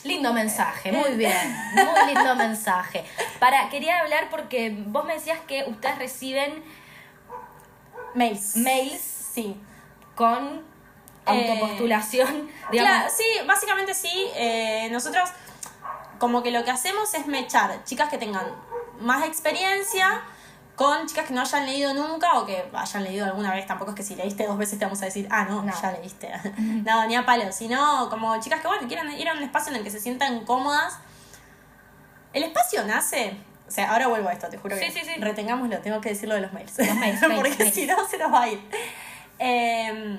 Lindo 0.07 0.33
mensaje, 0.33 0.93
muy 0.93 1.11
bien, 1.17 1.57
muy 1.75 2.15
lindo 2.15 2.35
mensaje. 2.37 3.05
Para, 3.41 3.69
quería 3.69 4.01
hablar 4.01 4.29
porque 4.31 4.75
vos 4.87 5.05
me 5.05 5.15
decías 5.15 5.39
que 5.47 5.65
ustedes 5.69 5.99
reciben 5.99 6.63
mails. 8.15 8.57
mails 8.57 9.01
Sí. 9.35 9.57
con 10.15 10.65
Eh, 11.27 11.51
autopostulación, 11.51 12.49
digamos. 12.71 12.93
Claro, 12.93 13.11
sí, 13.15 13.25
básicamente 13.47 13.95
sí. 13.95 14.29
Eh, 14.37 14.89
nosotros 14.93 15.29
como 16.19 16.43
que 16.43 16.51
lo 16.51 16.65
que 16.65 16.71
hacemos 16.71 17.13
es 17.15 17.27
mechar 17.27 17.85
chicas 17.85 18.09
que 18.09 18.17
tengan 18.17 18.47
más 19.01 19.27
experiencia 19.27 20.23
con 20.77 21.07
chicas 21.07 21.27
que 21.27 21.35
no 21.35 21.41
hayan 21.41 21.67
leído 21.67 21.95
nunca 21.95 22.39
o 22.39 22.47
que 22.47 22.71
hayan 22.73 23.03
leído 23.03 23.25
alguna 23.25 23.53
vez. 23.53 23.67
Tampoco 23.67 23.93
es 23.93 23.97
que 23.97 24.03
si 24.03 24.15
leíste 24.15 24.47
dos 24.47 24.59
veces 24.59 24.79
te 24.79 24.85
vamos 24.85 25.01
a 25.03 25.07
decir, 25.07 25.27
ah, 25.31 25.45
no, 25.45 25.63
No. 25.63 25.73
ya 25.83 25.91
leíste. 25.93 26.31
no, 26.85 27.07
ni 27.07 27.17
a 27.17 27.25
palo. 27.25 27.51
Sino 27.51 28.09
como 28.11 28.39
chicas 28.41 28.61
que, 28.61 28.69
bueno, 28.69 28.87
quieran 28.87 29.11
ir 29.11 29.29
a 29.29 29.33
un 29.33 29.43
espacio 29.43 29.71
en 29.73 29.79
el 29.79 29.85
que 29.85 29.91
se 29.91 29.99
sientan 29.99 30.45
cómodas. 30.45 30.99
El 32.33 32.43
espacio 32.45 32.85
nace... 32.85 33.37
O 33.67 33.71
sea, 33.71 33.91
ahora 33.91 34.07
vuelvo 34.07 34.29
a 34.29 34.33
esto, 34.33 34.49
te 34.49 34.59
juro 34.59 34.77
que 34.79 34.93
Sí, 34.93 35.01
sí, 35.03 35.21
retengámoslo, 35.21 35.81
tengo 35.81 36.01
que 36.01 36.11
decirlo 36.11 36.37
de 36.37 36.43
los 36.43 36.53
mails. 36.53 36.79
Los 36.79 36.95
mails, 36.95 37.21
mails, 37.29 37.35
Porque 37.37 37.71
si 37.73 37.85
no, 37.85 38.07
se 38.07 38.17
nos 38.17 38.33
va 38.33 38.43
a 38.43 38.49
ir. 38.49 38.61
Eh, 39.41 40.19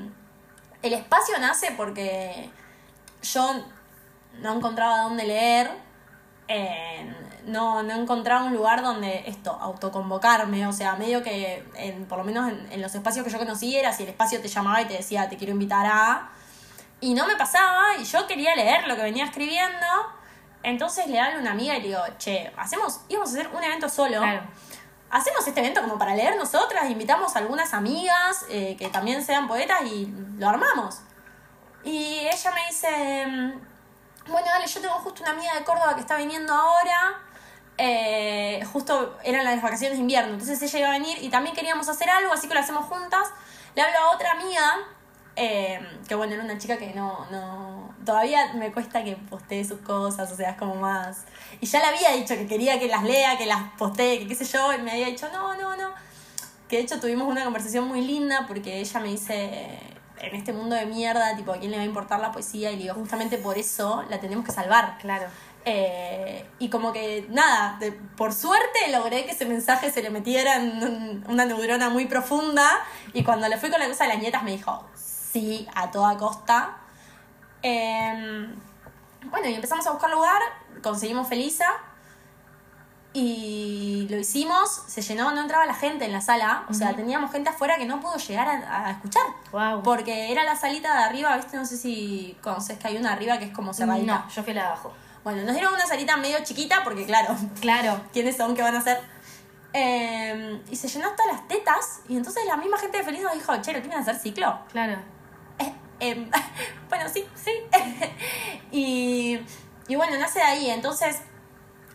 el 0.81 0.93
espacio 0.93 1.39
nace 1.39 1.71
porque 1.77 2.49
yo 3.21 3.63
no 4.41 4.53
encontraba 4.53 5.03
dónde 5.03 5.23
leer, 5.23 5.71
eh, 6.49 7.13
no, 7.47 7.81
no 7.83 7.93
encontraba 7.93 8.45
un 8.45 8.53
lugar 8.53 8.83
donde 8.83 9.23
esto, 9.25 9.51
autoconvocarme, 9.51 10.67
o 10.67 10.73
sea, 10.73 10.95
medio 10.95 11.23
que, 11.23 11.67
en, 11.75 12.05
por 12.05 12.19
lo 12.19 12.23
menos 12.23 12.49
en, 12.49 12.71
en 12.71 12.81
los 12.81 12.93
espacios 12.93 13.25
que 13.25 13.31
yo 13.31 13.39
conocí, 13.39 13.75
era 13.75 13.91
si 13.93 14.03
el 14.03 14.09
espacio 14.09 14.39
te 14.41 14.47
llamaba 14.47 14.81
y 14.81 14.85
te 14.85 14.93
decía, 14.95 15.27
te 15.29 15.37
quiero 15.37 15.53
invitar 15.53 15.85
a... 15.85 16.29
Y 16.99 17.13
no 17.13 17.27
me 17.27 17.35
pasaba, 17.35 17.95
y 17.99 18.03
yo 18.03 18.27
quería 18.27 18.55
leer 18.55 18.87
lo 18.87 18.95
que 18.95 19.03
venía 19.03 19.25
escribiendo, 19.25 19.85
entonces 20.63 21.07
le 21.07 21.19
hablo 21.19 21.37
a 21.37 21.41
una 21.41 21.51
amiga 21.51 21.77
y 21.77 21.81
le 21.81 21.87
digo, 21.89 22.01
che, 22.17 22.51
hacemos, 22.57 23.01
íbamos 23.07 23.29
a 23.29 23.33
hacer 23.33 23.47
un 23.55 23.63
evento 23.63 23.87
solo 23.87 24.17
Claro. 24.17 24.41
hacemos 25.11 25.47
este 25.47 25.59
evento 25.59 25.81
como 25.81 25.97
para 25.97 26.15
leer 26.15 26.35
nosotras, 26.37 26.89
invitamos 26.89 27.35
a 27.35 27.39
algunas 27.39 27.73
amigas 27.73 28.45
eh, 28.49 28.75
que 28.77 28.89
también 28.89 29.23
sean 29.23 29.47
poetas 29.47 29.83
y 29.83 30.11
lo 30.37 30.49
armamos. 30.49 31.01
Y 31.83 32.27
ella 32.27 32.51
me 32.51 32.65
dice, 32.67 33.25
bueno, 34.27 34.47
dale, 34.47 34.67
yo 34.67 34.81
tengo 34.81 34.95
justo 34.95 35.21
una 35.21 35.31
amiga 35.31 35.53
de 35.53 35.63
Córdoba 35.63 35.93
que 35.95 36.01
está 36.01 36.17
viniendo 36.17 36.53
ahora, 36.53 37.21
eh, 37.77 38.63
justo 38.71 39.17
eran 39.23 39.43
las 39.43 39.61
vacaciones 39.61 39.97
de 39.97 40.01
invierno, 40.01 40.33
entonces 40.33 40.61
ella 40.61 40.79
iba 40.79 40.87
a 40.89 40.91
venir 40.91 41.17
y 41.21 41.29
también 41.29 41.55
queríamos 41.55 41.87
hacer 41.89 42.09
algo, 42.09 42.33
así 42.33 42.47
que 42.47 42.53
lo 42.53 42.59
hacemos 42.59 42.85
juntas. 42.85 43.27
Le 43.75 43.81
hablo 43.81 43.97
a 43.99 44.15
otra 44.15 44.31
amiga, 44.31 44.73
eh, 45.35 45.79
que 46.07 46.15
bueno, 46.15 46.33
era 46.33 46.43
una 46.43 46.57
chica 46.57 46.77
que 46.77 46.93
no, 46.93 47.27
no, 47.29 47.93
todavía 48.03 48.53
me 48.53 48.71
cuesta 48.71 49.03
que 49.03 49.15
postee 49.15 49.63
sus 49.63 49.79
cosas, 49.81 50.31
o 50.31 50.35
sea, 50.35 50.51
es 50.51 50.57
como 50.57 50.75
más... 50.75 51.25
Y 51.61 51.67
ya 51.67 51.79
le 51.79 51.85
había 51.85 52.11
dicho 52.13 52.35
que 52.35 52.47
quería 52.47 52.79
que 52.79 52.87
las 52.87 53.03
lea, 53.03 53.37
que 53.37 53.45
las 53.45 53.71
postee, 53.77 54.19
que 54.19 54.27
qué 54.27 54.35
sé 54.35 54.45
yo, 54.45 54.73
y 54.73 54.79
me 54.79 54.91
había 54.91 55.07
dicho, 55.07 55.27
no, 55.31 55.55
no, 55.55 55.75
no. 55.75 55.91
Que 56.67 56.77
de 56.77 56.83
hecho 56.83 56.99
tuvimos 56.99 57.27
una 57.27 57.43
conversación 57.43 57.87
muy 57.87 58.01
linda 58.01 58.45
porque 58.47 58.79
ella 58.79 58.99
me 58.99 59.09
dice, 59.09 59.79
en 60.19 60.35
este 60.35 60.53
mundo 60.53 60.75
de 60.75 60.85
mierda, 60.85 61.35
tipo, 61.35 61.51
¿a 61.51 61.59
quién 61.59 61.71
le 61.71 61.77
va 61.77 61.83
a 61.83 61.85
importar 61.85 62.19
la 62.19 62.31
poesía? 62.31 62.71
Y 62.71 62.77
le 62.77 62.81
digo, 62.83 62.95
justamente 62.95 63.37
por 63.37 63.57
eso 63.57 64.03
la 64.09 64.19
tenemos 64.19 64.45
que 64.45 64.51
salvar. 64.51 64.97
Claro. 64.99 65.27
Eh, 65.69 66.49
y 66.59 66.69
como 66.69 66.93
que, 66.93 67.25
nada, 67.29 67.77
de- 67.77 67.91
por 67.91 68.31
suerte 68.33 68.79
logré 68.89 69.25
que 69.25 69.31
ese 69.31 69.45
mensaje 69.45 69.91
se 69.91 70.01
le 70.01 70.09
metiera 70.09 70.55
en 70.55 70.81
un- 70.81 71.25
una 71.27 71.43
neurona 71.45 71.89
muy 71.89 72.05
profunda. 72.05 72.65
Y 73.13 73.23
cuando 73.25 73.49
le 73.49 73.57
fui 73.57 73.69
con 73.69 73.79
la 73.79 73.87
cosa 73.87 74.05
de 74.05 74.11
las 74.13 74.19
nietas 74.21 74.43
me 74.43 74.51
dijo, 74.51 74.87
sí, 74.95 75.67
a 75.75 75.91
toda 75.91 76.15
costa. 76.15 76.77
Eh, 77.63 78.47
bueno, 79.25 79.47
y 79.49 79.55
empezamos 79.55 79.85
a 79.87 79.91
buscar 79.91 80.09
lugar, 80.09 80.41
conseguimos 80.81 81.27
Felisa. 81.27 81.67
Y 83.13 84.07
lo 84.11 84.17
hicimos, 84.17 84.83
se 84.87 85.01
llenó, 85.01 85.31
no 85.31 85.41
entraba 85.41 85.65
la 85.65 85.73
gente 85.73 86.05
en 86.05 86.13
la 86.13 86.21
sala, 86.21 86.65
o 86.69 86.73
sea, 86.73 86.95
teníamos 86.95 87.31
gente 87.31 87.49
afuera 87.49 87.75
que 87.77 87.85
no 87.85 87.99
pudo 87.99 88.15
llegar 88.17 88.47
a, 88.47 88.85
a 88.87 88.91
escuchar. 88.91 89.23
Wow. 89.51 89.81
Porque 89.81 90.31
era 90.31 90.43
la 90.43 90.55
salita 90.55 90.95
de 90.95 91.03
arriba, 91.03 91.35
¿viste? 91.35 91.57
No 91.57 91.65
sé 91.65 91.77
si 91.77 92.37
conoces 92.43 92.77
que 92.77 92.87
hay 92.89 92.97
una 92.97 93.13
arriba 93.13 93.39
que 93.39 93.45
es 93.45 93.51
como 93.53 93.73
cerradita. 93.73 94.19
No, 94.25 94.29
yo 94.29 94.43
fui 94.43 94.53
la 94.53 94.61
de 94.61 94.67
abajo. 94.67 94.93
Bueno, 95.27 95.43
nos 95.43 95.55
dieron 95.55 95.73
una 95.73 95.85
salita 95.85 96.15
medio 96.15 96.37
chiquita 96.41 96.85
porque, 96.85 97.05
claro, 97.05 97.35
Claro. 97.59 97.99
¿quiénes 98.13 98.37
son? 98.37 98.55
¿Qué 98.55 98.61
van 98.61 98.75
a 98.75 98.79
hacer? 98.79 98.97
Eh, 99.73 100.61
y 100.71 100.75
se 100.77 100.87
llenó 100.87 101.09
hasta 101.09 101.27
las 101.27 101.45
tetas. 101.49 101.99
Y 102.07 102.15
entonces 102.15 102.45
la 102.47 102.55
misma 102.55 102.77
gente 102.77 102.99
de 102.99 103.03
Feliz 103.03 103.23
nos 103.23 103.33
dijo, 103.33 103.53
che, 103.61 103.73
¿lo 103.73 103.81
quieren 103.81 103.99
hacer 103.99 104.17
ciclo? 104.17 104.57
Claro. 104.71 104.97
Eh, 105.59 105.73
em, 105.99 106.31
bueno, 106.89 107.09
sí, 107.13 107.25
sí. 107.35 107.51
y, 108.71 109.41
y 109.89 109.95
bueno, 109.97 110.17
nace 110.17 110.39
de 110.39 110.45
ahí. 110.45 110.69
Entonces, 110.69 111.17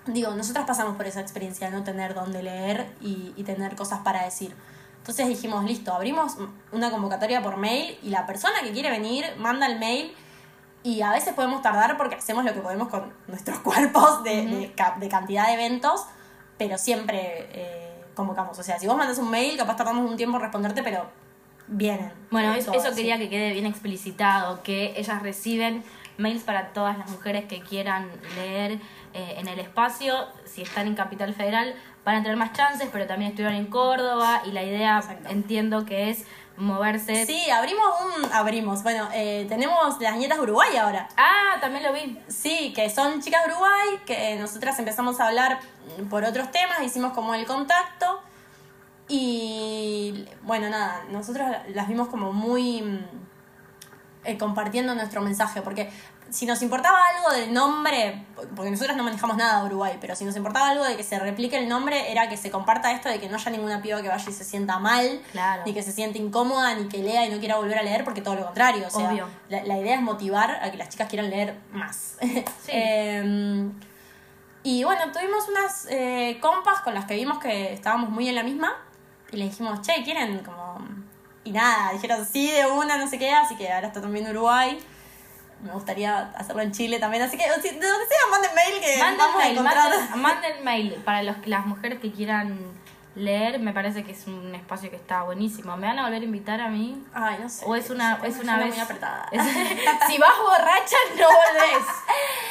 digo, 0.04 0.34
nosotras 0.34 0.66
pasamos 0.66 0.98
por 0.98 1.06
esa 1.06 1.22
experiencia 1.22 1.70
de 1.70 1.74
no 1.74 1.84
tener 1.84 2.12
dónde 2.12 2.42
leer 2.42 2.94
y, 3.00 3.32
y 3.34 3.44
tener 3.44 3.76
cosas 3.76 4.00
para 4.00 4.26
decir. 4.26 4.54
Entonces 4.98 5.26
dijimos, 5.26 5.64
listo, 5.64 5.94
abrimos 5.94 6.36
una 6.70 6.90
convocatoria 6.90 7.40
por 7.40 7.56
mail 7.56 7.98
y 8.02 8.10
la 8.10 8.26
persona 8.26 8.60
que 8.62 8.72
quiere 8.72 8.90
venir 8.90 9.24
manda 9.38 9.64
el 9.64 9.78
mail 9.78 10.14
y 10.82 11.02
a 11.02 11.10
veces 11.10 11.34
podemos 11.34 11.62
tardar 11.62 11.96
porque 11.96 12.16
hacemos 12.16 12.44
lo 12.44 12.52
que 12.54 12.60
podemos 12.60 12.88
con 12.88 13.12
nuestros 13.28 13.58
cuerpos 13.68 14.22
de, 14.24 14.46
de 14.46 14.72
ca- 14.72 14.96
de 14.98 15.08
cantidad 15.08 15.46
de 15.46 15.54
eventos, 15.54 16.04
pero 16.58 16.78
siempre 16.78 17.48
eh, 17.52 18.04
convocamos. 18.14 18.58
O 18.58 18.62
sea, 18.62 18.78
si 18.78 18.86
vos 18.86 18.96
mandas 18.96 19.18
un 19.18 19.30
mail, 19.30 19.56
capaz 19.56 19.76
tardamos 19.76 20.08
un 20.10 20.16
tiempo 20.16 20.36
en 20.36 20.42
responderte, 20.42 20.82
pero 20.82 21.06
vienen. 21.68 22.12
Bueno, 22.30 22.52
eso 22.54 22.72
sí. 22.90 22.94
quería 22.96 23.18
que 23.18 23.28
quede 23.28 23.52
bien 23.52 23.66
explicitado, 23.66 24.62
que 24.62 24.94
ellas 24.96 25.22
reciben 25.22 25.84
mails 26.18 26.42
para 26.42 26.68
todas 26.72 26.98
las 26.98 27.08
mujeres 27.10 27.44
que 27.46 27.60
quieran 27.62 28.08
leer 28.36 28.72
eh, 29.14 29.34
en 29.38 29.48
el 29.48 29.58
espacio. 29.58 30.14
Si 30.44 30.62
están 30.62 30.86
en 30.86 30.94
Capital 30.94 31.32
Federal 31.34 31.74
van 32.04 32.16
a 32.16 32.22
tener 32.22 32.36
más 32.36 32.52
chances, 32.52 32.88
pero 32.92 33.06
también 33.06 33.30
estuvieron 33.30 33.56
en 33.56 33.66
Córdoba 33.66 34.42
y 34.44 34.50
la 34.50 34.62
idea 34.64 34.98
Exacto. 34.98 35.28
entiendo 35.30 35.86
que 35.86 36.10
es 36.10 36.24
moverse. 36.56 37.26
Sí, 37.26 37.50
abrimos 37.50 37.86
un. 38.00 38.32
Abrimos. 38.32 38.82
Bueno, 38.82 39.08
eh, 39.12 39.46
tenemos 39.48 40.00
las 40.00 40.16
nietas 40.16 40.38
Uruguay 40.38 40.76
ahora. 40.76 41.08
Ah, 41.16 41.58
también 41.60 41.84
lo 41.84 41.92
vi. 41.92 42.18
Sí, 42.28 42.72
que 42.74 42.90
son 42.90 43.20
chicas 43.20 43.42
Uruguay, 43.46 44.00
que 44.06 44.36
nosotras 44.36 44.78
empezamos 44.78 45.20
a 45.20 45.28
hablar 45.28 45.60
por 46.10 46.24
otros 46.24 46.50
temas, 46.50 46.82
hicimos 46.82 47.12
como 47.12 47.34
el 47.34 47.46
contacto. 47.46 48.20
Y 49.08 50.26
bueno, 50.42 50.70
nada, 50.70 51.04
nosotros 51.10 51.46
las 51.74 51.88
vimos 51.88 52.08
como 52.08 52.32
muy 52.32 52.82
mm, 52.82 53.04
eh, 54.24 54.38
compartiendo 54.38 54.94
nuestro 54.94 55.20
mensaje, 55.20 55.60
porque 55.62 55.90
si 56.32 56.46
nos 56.46 56.62
importaba 56.62 56.98
algo 57.14 57.30
del 57.38 57.52
nombre, 57.52 58.24
porque 58.56 58.70
nosotros 58.70 58.96
no 58.96 59.04
manejamos 59.04 59.36
nada 59.36 59.60
de 59.60 59.66
Uruguay, 59.66 59.98
pero 60.00 60.16
si 60.16 60.24
nos 60.24 60.34
importaba 60.34 60.70
algo 60.70 60.82
de 60.84 60.96
que 60.96 61.02
se 61.04 61.18
replique 61.18 61.58
el 61.58 61.68
nombre, 61.68 62.10
era 62.10 62.28
que 62.28 62.36
se 62.38 62.50
comparta 62.50 62.90
esto 62.90 63.08
de 63.10 63.20
que 63.20 63.28
no 63.28 63.36
haya 63.36 63.50
ninguna 63.50 63.82
piba 63.82 64.00
que 64.00 64.08
vaya 64.08 64.24
y 64.28 64.32
se 64.32 64.42
sienta 64.44 64.78
mal, 64.78 65.20
Claro. 65.32 65.62
ni 65.66 65.74
que 65.74 65.82
se 65.82 65.92
sienta 65.92 66.16
incómoda, 66.18 66.74
ni 66.74 66.88
que 66.88 66.98
lea 66.98 67.26
y 67.26 67.30
no 67.30 67.38
quiera 67.38 67.56
volver 67.56 67.78
a 67.78 67.82
leer, 67.82 68.02
porque 68.04 68.22
todo 68.22 68.34
lo 68.34 68.44
contrario, 68.46 68.86
o 68.86 68.90
sea, 68.90 69.10
Obvio. 69.10 69.28
la, 69.50 69.62
la 69.64 69.78
idea 69.78 69.94
es 69.96 70.00
motivar 70.02 70.50
a 70.64 70.70
que 70.70 70.78
las 70.78 70.88
chicas 70.88 71.08
quieran 71.08 71.28
leer 71.30 71.58
más. 71.72 72.16
Eh, 72.68 73.70
y 74.64 74.84
bueno, 74.84 75.10
tuvimos 75.12 75.48
unas 75.48 75.86
eh, 75.90 76.38
compas 76.40 76.80
con 76.80 76.94
las 76.94 77.04
que 77.06 77.14
vimos 77.16 77.38
que 77.38 77.72
estábamos 77.72 78.10
muy 78.10 78.28
en 78.28 78.36
la 78.36 78.42
misma 78.42 78.72
y 79.32 79.36
le 79.36 79.44
dijimos, 79.46 79.80
che, 79.82 80.02
¿quieren 80.04 80.38
como...? 80.40 80.78
Y 81.44 81.50
nada, 81.50 81.92
dijeron 81.92 82.24
sí 82.24 82.48
de 82.50 82.66
una, 82.66 82.96
no 82.96 83.08
sé 83.08 83.18
qué, 83.18 83.32
así 83.32 83.56
que 83.56 83.72
ahora 83.72 83.88
está 83.88 84.00
también 84.00 84.28
Uruguay. 84.30 84.78
Me 85.62 85.72
gustaría 85.72 86.30
hacerlo 86.36 86.62
en 86.62 86.72
Chile 86.72 86.98
también, 86.98 87.22
así 87.22 87.36
que 87.36 87.44
de 87.44 87.50
donde 87.50 87.70
sea, 87.76 88.18
manden 88.30 88.50
mail 88.54 88.80
que 88.80 88.98
Manden 88.98 89.18
vamos 89.18 89.34
a 89.36 89.38
mail, 89.38 89.58
encontrar. 89.58 89.90
manden, 89.90 90.22
manden 90.22 90.64
mail 90.64 90.94
para 91.04 91.22
los, 91.22 91.46
las 91.46 91.66
mujeres 91.66 92.00
que 92.00 92.10
quieran 92.10 92.58
leer 93.14 93.58
me 93.60 93.74
parece 93.74 94.04
que 94.04 94.12
es 94.12 94.26
un 94.26 94.54
espacio 94.54 94.88
que 94.90 94.96
está 94.96 95.22
buenísimo. 95.22 95.76
¿Me 95.76 95.86
van 95.86 95.98
a 95.98 96.04
volver 96.04 96.22
a 96.22 96.24
invitar 96.24 96.60
a 96.62 96.68
mí? 96.68 97.04
Ay, 97.12 97.36
no 97.42 97.48
sé. 97.48 97.64
¿O 97.66 97.76
es 97.76 97.90
una, 97.90 98.18
es 98.24 98.38
una 98.38 98.56
vez? 98.58 98.68
muy 98.68 98.80
apretada. 98.80 99.28
Es- 99.30 99.42
si 100.08 100.18
vas 100.18 100.32
borracha, 100.38 100.96
no 101.18 101.26
volvés. 101.26 101.86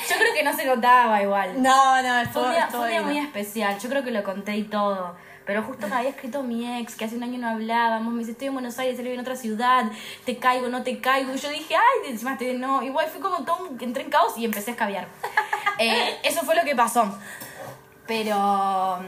Yo 0.09 0.15
creo 0.17 0.33
que 0.33 0.43
no 0.43 0.53
se 0.55 0.65
notaba 0.65 1.21
igual. 1.21 1.61
No, 1.61 2.01
no, 2.03 2.09
Fue 2.13 2.21
estuvo, 2.23 2.43
un 2.45 2.51
día, 2.51 2.59
estuvo 2.65 2.81
fue 2.81 2.89
un 2.89 2.91
día 2.91 3.01
muy 3.01 3.17
especial, 3.17 3.79
yo 3.79 3.89
creo 3.89 4.03
que 4.03 4.11
lo 4.11 4.23
conté 4.23 4.55
y 4.55 4.63
todo. 4.65 5.15
Pero 5.45 5.63
justo 5.63 5.87
me 5.87 5.95
había 5.95 6.09
escrito 6.09 6.43
mi 6.43 6.79
ex, 6.79 6.95
que 6.95 7.05
hace 7.05 7.15
un 7.15 7.23
año 7.23 7.39
no 7.39 7.49
hablábamos, 7.49 8.13
me 8.13 8.19
dice, 8.19 8.31
estoy 8.31 8.47
en 8.47 8.53
Buenos 8.53 8.77
Aires, 8.79 8.97
él 8.99 9.05
vive 9.05 9.15
en 9.15 9.21
otra 9.21 9.35
ciudad, 9.35 9.91
te 10.25 10.37
caigo, 10.37 10.67
no 10.69 10.83
te 10.83 10.99
caigo. 10.99 11.33
Y 11.33 11.37
yo 11.37 11.49
dije, 11.49 11.75
ay, 11.75 12.11
encima 12.11 12.37
te 12.37 12.53
no. 12.53 12.83
Igual 12.83 13.07
fui 13.07 13.21
como 13.21 13.43
todo, 13.43 13.69
entré 13.79 14.03
en 14.03 14.09
caos 14.09 14.37
y 14.37 14.45
empecé 14.45 14.71
a 14.71 14.73
escabiar. 14.73 15.07
Eh, 15.79 16.19
eso 16.23 16.41
fue 16.41 16.55
lo 16.55 16.63
que 16.63 16.75
pasó. 16.75 17.17
Pero, 18.05 18.99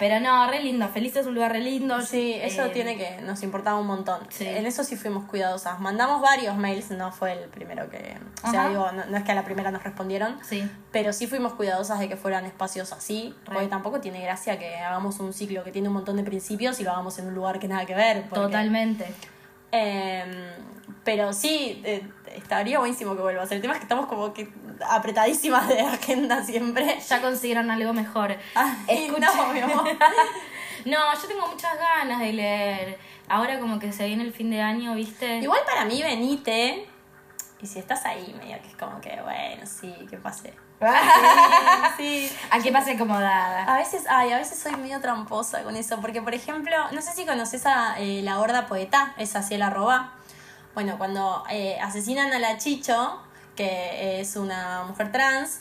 pero 0.00 0.18
no, 0.18 0.50
re 0.50 0.60
lindo, 0.60 0.88
Feliz 0.88 1.14
es 1.14 1.26
un 1.26 1.34
lugar 1.36 1.52
re 1.52 1.60
lindo. 1.60 2.00
Sí, 2.02 2.32
eso 2.42 2.64
Eh, 2.64 2.70
tiene 2.70 2.96
que 2.96 3.20
nos 3.20 3.44
importaba 3.44 3.78
un 3.78 3.86
montón. 3.86 4.18
Sí. 4.30 4.44
En 4.46 4.66
eso 4.66 4.82
sí 4.82 4.96
fuimos 4.96 5.26
cuidadosas. 5.26 5.78
Mandamos 5.78 6.20
varios 6.20 6.56
mails, 6.56 6.90
no 6.90 7.12
fue 7.12 7.34
el 7.34 7.48
primero 7.50 7.88
que... 7.88 8.16
O 8.42 8.50
sea, 8.50 8.68
digo, 8.70 8.90
no, 8.90 9.04
no 9.04 9.16
es 9.16 9.22
que 9.22 9.30
a 9.30 9.34
la 9.36 9.44
primera 9.44 9.70
nos 9.70 9.84
respondieron, 9.84 10.38
Sí. 10.42 10.68
pero 10.90 11.12
sí 11.12 11.26
fuimos 11.28 11.52
cuidadosas 11.52 12.00
de 12.00 12.08
que 12.08 12.16
fueran 12.16 12.46
espacios 12.46 12.92
así, 12.92 13.34
Re. 13.44 13.52
porque 13.52 13.68
tampoco 13.68 14.00
tiene 14.00 14.20
gracia 14.22 14.58
que 14.58 14.74
hagamos 14.78 15.20
un 15.20 15.32
ciclo 15.32 15.62
que 15.62 15.70
tiene 15.70 15.86
un 15.88 15.94
montón 15.94 16.16
de 16.16 16.24
principios 16.24 16.80
y 16.80 16.84
lo 16.84 16.90
hagamos 16.90 17.18
en 17.18 17.28
un 17.28 17.34
lugar 17.34 17.60
que 17.60 17.68
nada 17.68 17.84
que 17.86 17.94
ver. 17.94 18.22
porque- 18.22 18.36
Totalmente. 18.46 19.06
Eh, 19.72 20.24
pero 21.04 21.32
sí, 21.32 21.80
eh, 21.84 22.02
estaría 22.34 22.78
buenísimo 22.78 23.16
que 23.16 23.22
vuelvas. 23.22 23.50
El 23.52 23.60
tema 23.60 23.74
es 23.74 23.80
que 23.80 23.84
estamos 23.84 24.06
como 24.06 24.32
que 24.32 24.48
apretadísimas 24.88 25.68
de 25.68 25.80
agenda 25.80 26.42
siempre. 26.44 26.98
Ya 27.08 27.20
consiguieron 27.20 27.70
algo 27.70 27.92
mejor. 27.92 28.36
Ay, 28.54 29.10
no, 29.18 29.52
mi 29.52 29.60
amor. 29.60 29.84
No, 30.86 30.96
yo 31.14 31.28
tengo 31.28 31.46
muchas 31.46 31.78
ganas 31.78 32.20
de 32.20 32.32
leer. 32.32 32.98
Ahora 33.28 33.60
como 33.60 33.78
que 33.78 33.92
se 33.92 34.06
viene 34.06 34.24
el 34.24 34.32
fin 34.32 34.50
de 34.50 34.62
año, 34.62 34.94
¿viste? 34.94 35.38
Igual 35.38 35.60
para 35.66 35.84
mí, 35.84 36.02
venite. 36.02 36.88
Y 37.60 37.66
si 37.66 37.78
estás 37.78 38.06
ahí, 38.06 38.34
medio 38.38 38.60
que 38.62 38.68
es 38.68 38.76
como 38.76 39.00
que, 39.00 39.20
bueno, 39.22 39.66
sí, 39.66 39.94
que 40.08 40.16
pase. 40.16 40.54
Sí, 41.98 42.28
sí. 42.28 42.36
¿A 42.50 42.58
qué 42.60 42.72
pase 42.72 42.92
acomodada? 42.92 43.64
A 43.64 43.76
veces, 43.76 44.04
ay, 44.08 44.32
a 44.32 44.38
veces 44.38 44.58
soy 44.58 44.74
medio 44.76 44.98
tramposa 45.00 45.62
con 45.62 45.76
eso, 45.76 46.00
porque 46.00 46.22
por 46.22 46.32
ejemplo, 46.34 46.74
no 46.92 47.02
sé 47.02 47.12
si 47.12 47.26
conoces 47.26 47.66
a 47.66 47.98
eh, 47.98 48.22
la 48.22 48.36
gorda 48.36 48.66
poeta, 48.66 49.14
esa 49.18 49.42
Ciela 49.42 49.68
Roba. 49.68 50.14
Bueno, 50.74 50.96
cuando 50.98 51.44
eh, 51.50 51.78
asesinan 51.80 52.32
a 52.32 52.38
la 52.38 52.56
Chicho, 52.56 53.20
que 53.56 54.20
es 54.20 54.36
una 54.36 54.84
mujer 54.84 55.12
trans, 55.12 55.60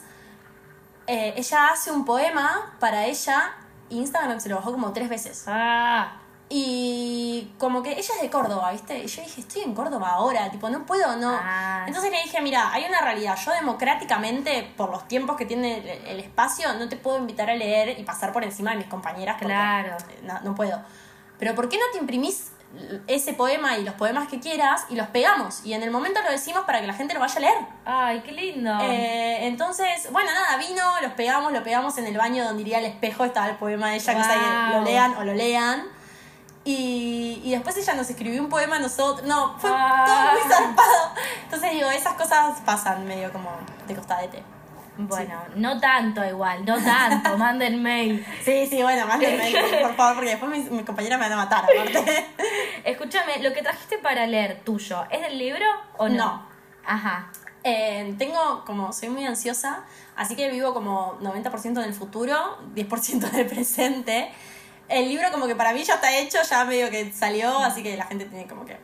eh, 1.08 1.34
ella 1.36 1.70
hace 1.70 1.92
un 1.92 2.06
poema 2.06 2.76
para 2.80 3.06
ella, 3.06 3.56
Instagram 3.90 4.40
se 4.40 4.48
lo 4.50 4.58
bajó 4.58 4.72
como 4.72 4.94
tres 4.94 5.10
veces. 5.10 5.44
Ah, 5.48 6.14
Y 6.50 7.52
como 7.58 7.82
que 7.82 7.92
ella 7.94 8.14
es 8.16 8.22
de 8.22 8.30
Córdoba, 8.30 8.72
¿viste? 8.72 8.98
Y 9.00 9.08
yo 9.08 9.24
dije, 9.24 9.42
estoy 9.42 9.64
en 9.64 9.74
Córdoba 9.74 10.12
ahora, 10.12 10.50
tipo, 10.52 10.70
no 10.70 10.86
puedo, 10.86 11.16
no. 11.16 11.32
Ah. 11.32 11.86
Entonces 11.88 12.12
le 12.12 12.22
dije, 12.22 12.42
mira, 12.42 12.72
hay 12.72 12.86
una 12.86 13.02
realidad. 13.02 13.36
Yo 13.44 13.52
democráticamente, 13.54 14.72
por 14.78 14.92
los 14.92 15.08
tiempos 15.08 15.36
que 15.36 15.46
tiene 15.46 15.78
el, 16.08 16.20
espacio, 16.20 16.74
no 16.76 16.88
te 16.88 16.96
puedo 16.96 17.18
invitar 17.18 17.50
a 17.50 17.56
leer 17.56 18.00
y 18.00 18.04
pasar 18.04 18.32
por 18.32 18.44
encima 18.44 18.72
de 18.72 18.78
mis 18.78 18.88
compañeras. 18.88 19.38
Claro. 19.40 19.98
No, 20.24 20.40
no 20.42 20.56
puedo. 20.56 20.80
Pero 21.40 21.56
¿por 21.56 21.70
qué 21.70 21.78
no 21.78 21.86
te 21.92 21.98
imprimís 21.98 22.52
ese 23.08 23.34
poema 23.34 23.78
y 23.78 23.84
los 23.84 23.96
poemas 23.96 24.28
que 24.28 24.40
quieras 24.40 24.86
y 24.90 24.96
los 24.96 25.08
pegamos? 25.08 25.66
Y 25.66 25.74
en 25.74 25.84
el 25.84 25.92
momento 25.92 26.22
lo 26.22 26.30
decimos 26.32 26.64
para 26.66 26.80
que 26.82 26.88
la 26.88 26.94
gente 26.94 27.14
lo 27.14 27.20
vaya 27.20 27.36
a 27.36 27.40
leer. 27.40 27.58
ay, 27.86 28.22
qué 28.22 28.32
lindo. 28.32 28.78
Eh, 28.82 29.48
entonces, 29.48 30.12
bueno, 30.12 30.30
nada, 30.34 30.58
vino, 30.58 30.84
los 31.02 31.14
pegamos, 31.14 31.52
lo 31.52 31.64
pegamos 31.64 31.98
en 31.98 32.06
el 32.08 32.18
baño 32.18 32.44
donde 32.44 32.62
iría 32.62 32.80
el 32.80 32.86
espejo, 32.86 33.26
estaba 33.26 33.48
el 33.48 33.56
poema 33.58 33.90
de 33.90 33.96
ella, 33.96 34.24
sea, 34.24 34.34
que 34.34 34.74
Wow. 34.74 34.80
lo 34.80 34.86
lean 34.86 35.16
o 35.18 35.24
lo 35.24 35.34
lean. 35.34 35.84
Y, 36.66 37.42
y 37.44 37.52
después 37.52 37.76
ella 37.78 37.96
nos 37.96 38.10
escribió 38.10 38.42
un 38.42 38.50
poema 38.50 38.76
a 38.76 38.80
nosotros. 38.80 39.26
No, 39.28 39.58
fue 39.60 39.72
Ah. 39.74 40.04
todo 40.06 40.32
muy 40.42 40.52
zarpado. 40.54 41.14
Entonces 41.46 41.72
digo, 41.72 41.90
esas 41.90 42.14
cosas 42.14 42.60
pasan 42.66 43.06
medio 43.08 43.32
como 43.32 43.50
de 43.88 43.96
costadete. 43.96 44.44
Bueno, 45.08 45.42
no 45.56 45.80
tanto 45.80 46.26
igual, 46.26 46.66
no 46.66 46.78
tanto, 46.84 47.38
manden 47.38 47.82
mail. 47.82 48.26
Sí, 48.44 48.68
sí, 48.68 48.82
bueno, 48.82 49.08
mándenme, 49.08 49.54
por 49.82 49.96
favor, 49.96 50.16
porque 50.16 50.32
después 50.32 50.52
mis, 50.52 50.70
mis 50.70 50.84
compañeras 50.84 51.20
me 51.20 51.26
van 51.30 51.34
a 51.34 51.44
matar, 51.44 51.64
aparte. 51.64 52.28
Escúchame, 52.84 53.40
lo 53.42 53.54
que 53.54 53.62
trajiste 53.62 53.98
para 54.00 54.28
leer 54.28 54.62
tuyo, 54.66 55.06
¿es 55.10 55.22
del 55.22 55.38
libro 55.38 55.66
o 55.98 56.10
no? 56.10 56.16
No. 56.16 56.50
Ajá. 56.86 57.32
Eh, 57.64 58.16
tengo 58.18 58.64
como, 58.66 58.92
soy 58.94 59.10
muy 59.10 59.26
ansiosa, 59.26 59.84
así 60.16 60.36
que 60.36 60.50
vivo 60.50 60.74
como 60.74 61.18
90% 61.20 61.66
en 61.66 61.78
el 61.84 61.94
futuro, 61.94 62.58
10% 62.76 63.30
en 63.34 63.40
el 63.40 63.46
presente. 63.46 64.32
El 64.88 65.08
libro 65.08 65.32
como 65.32 65.48
que 65.48 65.56
para 65.56 65.74
mí 65.74 65.84
ya 65.84 65.96
está 65.96 66.18
hecho, 66.18 66.40
ya 66.50 66.66
medio 66.66 66.90
que 66.90 67.12
salió, 67.14 67.60
así 67.60 67.84
que 67.84 67.96
la 67.96 68.06
gente 68.06 68.26
tiene 68.26 68.48
como 68.48 68.66
que 68.66 68.78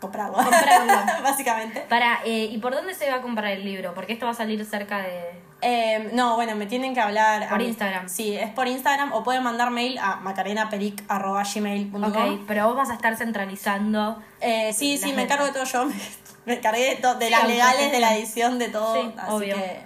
comprarlo. 0.00 0.36
Comprarlo. 0.36 1.22
Básicamente. 1.22 1.80
Para, 1.88 2.20
eh, 2.24 2.48
¿y 2.50 2.58
por 2.58 2.74
dónde 2.74 2.94
se 2.94 3.08
va 3.10 3.16
a 3.16 3.22
comprar 3.22 3.52
el 3.52 3.64
libro? 3.64 3.94
Porque 3.94 4.12
esto 4.12 4.26
va 4.26 4.32
a 4.32 4.34
salir 4.34 4.64
cerca 4.64 4.98
de... 4.98 5.40
Eh, 5.64 6.10
no, 6.12 6.34
bueno, 6.34 6.56
me 6.56 6.66
tienen 6.66 6.92
que 6.92 7.00
hablar. 7.00 7.48
Por. 7.48 7.62
Instagram. 7.62 8.08
Sí, 8.08 8.36
es 8.36 8.50
por 8.50 8.66
Instagram 8.66 9.12
o 9.12 9.22
pueden 9.22 9.42
mandar 9.44 9.70
mail 9.70 9.96
a 9.98 10.16
macarenaperic.gmail.com. 10.16 12.04
Ok, 12.04 12.40
pero 12.46 12.66
vos 12.66 12.76
vas 12.76 12.90
a 12.90 12.94
estar 12.94 13.16
centralizando. 13.16 14.20
Eh, 14.40 14.72
sí, 14.72 14.98
sí, 14.98 15.12
me 15.12 15.22
encargo 15.22 15.44
de 15.44 15.52
todo 15.52 15.64
yo. 15.64 15.86
Me, 15.86 15.94
me 16.46 16.54
encargué 16.54 16.90
de, 16.90 16.96
to- 16.96 17.14
de 17.14 17.26
Sí, 17.26 17.30
las 17.30 17.46
legales, 17.46 17.92
de 17.92 18.00
la 18.00 18.16
edición, 18.16 18.58
de 18.58 18.68
todo. 18.68 18.94
Sí, 18.94 19.12
así 19.16 19.32
obvio. 19.32 19.54
que, 19.56 19.82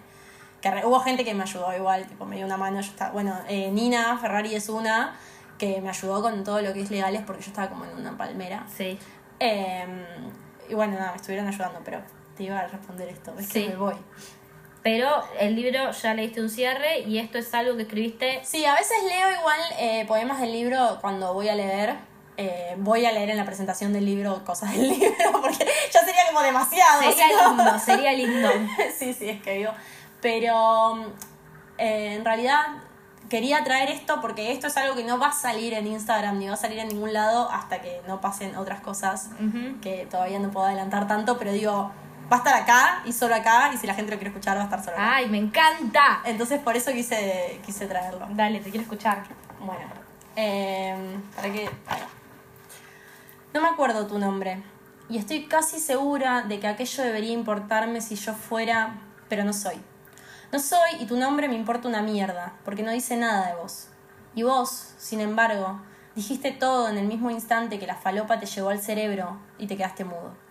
que 0.63 0.71
re- 0.71 0.87
hubo 0.87 1.01
gente 1.01 1.25
que 1.25 1.35
me 1.35 1.43
ayudó 1.43 1.75
igual, 1.77 2.07
tipo, 2.07 2.25
me 2.25 2.37
dio 2.37 2.47
una 2.47 2.57
mano. 2.57 2.81
Yo 2.81 2.91
estaba, 2.91 3.11
bueno, 3.13 3.39
eh, 3.49 3.71
Nina 3.71 4.17
Ferrari 4.19 4.55
es 4.55 4.69
una 4.69 5.15
que 5.59 5.81
me 5.81 5.89
ayudó 5.91 6.23
con 6.23 6.45
todo 6.45 6.61
lo 6.63 6.73
que 6.73 6.83
es 6.83 6.91
legales 6.91 7.23
porque 7.27 7.43
yo 7.43 7.49
estaba 7.49 7.69
como 7.69 7.85
en 7.85 7.97
una 7.97 8.17
palmera. 8.17 8.65
Sí. 8.75 8.99
Eh, 9.41 9.87
y 10.69 10.75
bueno, 10.75 10.95
nada, 10.95 11.11
me 11.11 11.17
estuvieron 11.17 11.47
ayudando, 11.49 11.81
pero 11.85 12.01
te 12.37 12.45
iba 12.45 12.59
a 12.61 12.67
responder 12.67 13.09
esto. 13.09 13.35
Es 13.39 13.47
Sí. 13.49 13.63
que 13.65 13.69
me 13.71 13.77
voy. 13.77 13.95
Pero 14.87 15.11
el 15.41 15.57
libro 15.57 15.91
ya 15.91 16.15
le 16.15 16.23
diste 16.23 16.41
un 16.41 16.49
cierre 16.49 17.01
y 17.01 17.19
esto 17.19 17.39
es 17.39 17.53
algo 17.55 17.75
que 17.75 17.83
escribiste. 17.83 18.41
Sí, 18.45 18.65
a 18.65 18.75
veces 18.75 18.97
leo 19.03 19.33
igual 19.37 19.59
eh, 19.81 20.05
poemas 20.07 20.41
del 20.41 20.53
libro 20.53 20.99
cuando 21.01 21.35
voy 21.35 21.49
a 21.49 21.57
leer. 21.57 21.97
Eh, 22.37 22.77
voy 22.79 23.05
a 23.05 23.11
leer 23.11 23.31
en 23.31 23.37
la 23.37 23.45
presentación 23.45 23.93
del 23.93 24.05
libro 24.05 24.45
cosas 24.45 24.71
del 24.71 24.89
libro 25.01 25.33
porque 25.43 25.67
ya 25.93 26.05
sería 26.05 26.27
como 26.29 26.41
demasiado. 26.41 27.03
Sería 27.03 27.27
lindo, 27.49 27.79
sería 27.81 28.13
lindo. 28.13 28.49
sí, 28.97 29.13
sí, 29.13 29.29
es 29.29 29.43
que 29.43 29.55
digo. 29.55 29.73
Pero 30.23 31.13
eh, 31.79 32.15
en 32.15 32.25
realidad 32.25 32.61
quería 33.29 33.65
traer 33.65 33.91
esto 33.91 34.21
porque 34.21 34.53
esto 34.53 34.69
es 34.69 34.77
algo 34.77 34.95
que 34.95 35.03
no 35.03 35.19
va 35.19 35.31
a 35.31 35.33
salir 35.33 35.75
en 35.75 35.89
Instagram 35.89 36.39
ni 36.39 36.47
va 36.47 36.55
a 36.55 36.57
salir 36.57 36.79
en 36.79 36.87
ningún 36.87 37.13
lado 37.13 37.51
hasta 37.51 37.81
que 37.81 38.03
no 38.07 38.21
pasen 38.21 38.55
otras 38.55 38.83
cosas 38.83 39.31
que 39.83 40.07
todavía 40.09 40.39
no 40.39 40.53
puedo 40.53 40.67
adelantar 40.67 41.09
tanto, 41.09 41.39
pero 41.39 41.51
digo, 41.51 41.91
va 42.31 42.37
a 42.37 42.39
estar 42.39 42.55
acá 42.55 43.03
y 43.05 43.13
solo 43.13 43.35
acá 43.35 43.71
y 43.73 43.77
si 43.77 43.87
la 43.87 43.95
gente 43.95 44.11
lo 44.11 44.17
quiere 44.19 44.31
escuchar 44.31 44.57
va 44.57 44.63
a 44.63 44.65
estar 44.65 44.85
solo 44.85 44.97
acá. 44.97 45.17
Ay, 45.17 45.29
me 45.29 45.39
encanta. 45.39 46.23
Entonces 46.25 46.61
por 46.61 46.77
eso 46.77 46.93
quise, 46.93 47.61
quise 47.65 47.87
traerlo. 47.87 48.27
Dale, 48.31 48.61
te 48.61 48.71
quiero 48.71 48.83
escuchar. 48.83 49.25
Bueno, 49.61 49.89
eh, 50.35 51.19
para 51.35 51.53
que. 51.53 51.71
No 53.55 53.61
me 53.63 53.69
acuerdo 53.69 54.07
tu 54.07 54.19
nombre. 54.19 54.63
Y 55.09 55.19
estoy 55.19 55.47
casi 55.47 55.79
segura 55.79 56.43
de 56.43 56.59
que 56.59 56.67
aquello 56.67 57.05
debería 57.05 57.33
importarme 57.33 58.01
si 58.01 58.17
yo 58.17 58.35
fuera, 58.35 58.97
pero 59.29 59.45
no 59.45 59.53
soy. 59.53 59.81
No 60.53 60.59
soy 60.59 60.97
y 61.01 61.07
tu 61.07 61.17
nombre 61.17 61.49
me 61.49 61.55
importa 61.55 61.89
una 61.89 62.03
mierda, 62.03 62.55
porque 62.65 62.83
no 62.83 62.91
dice 62.91 63.17
nada 63.17 63.49
de 63.49 63.55
vos. 63.55 63.89
Y 64.35 64.43
vos, 64.43 64.95
sin 64.99 65.21
embargo, 65.21 65.81
dijiste 66.15 66.51
todo 66.51 66.89
en 66.89 66.99
el 66.99 67.07
mismo 67.07 67.31
instante 67.31 67.79
que 67.79 67.87
la 67.87 67.95
falopa 67.95 68.41
te 68.41 68.47
llegó 68.47 68.71
al 68.71 68.81
cerebro 68.81 69.39
y 69.59 69.67
te 69.67 69.77
quedaste 69.77 70.05
mudo. 70.05 70.46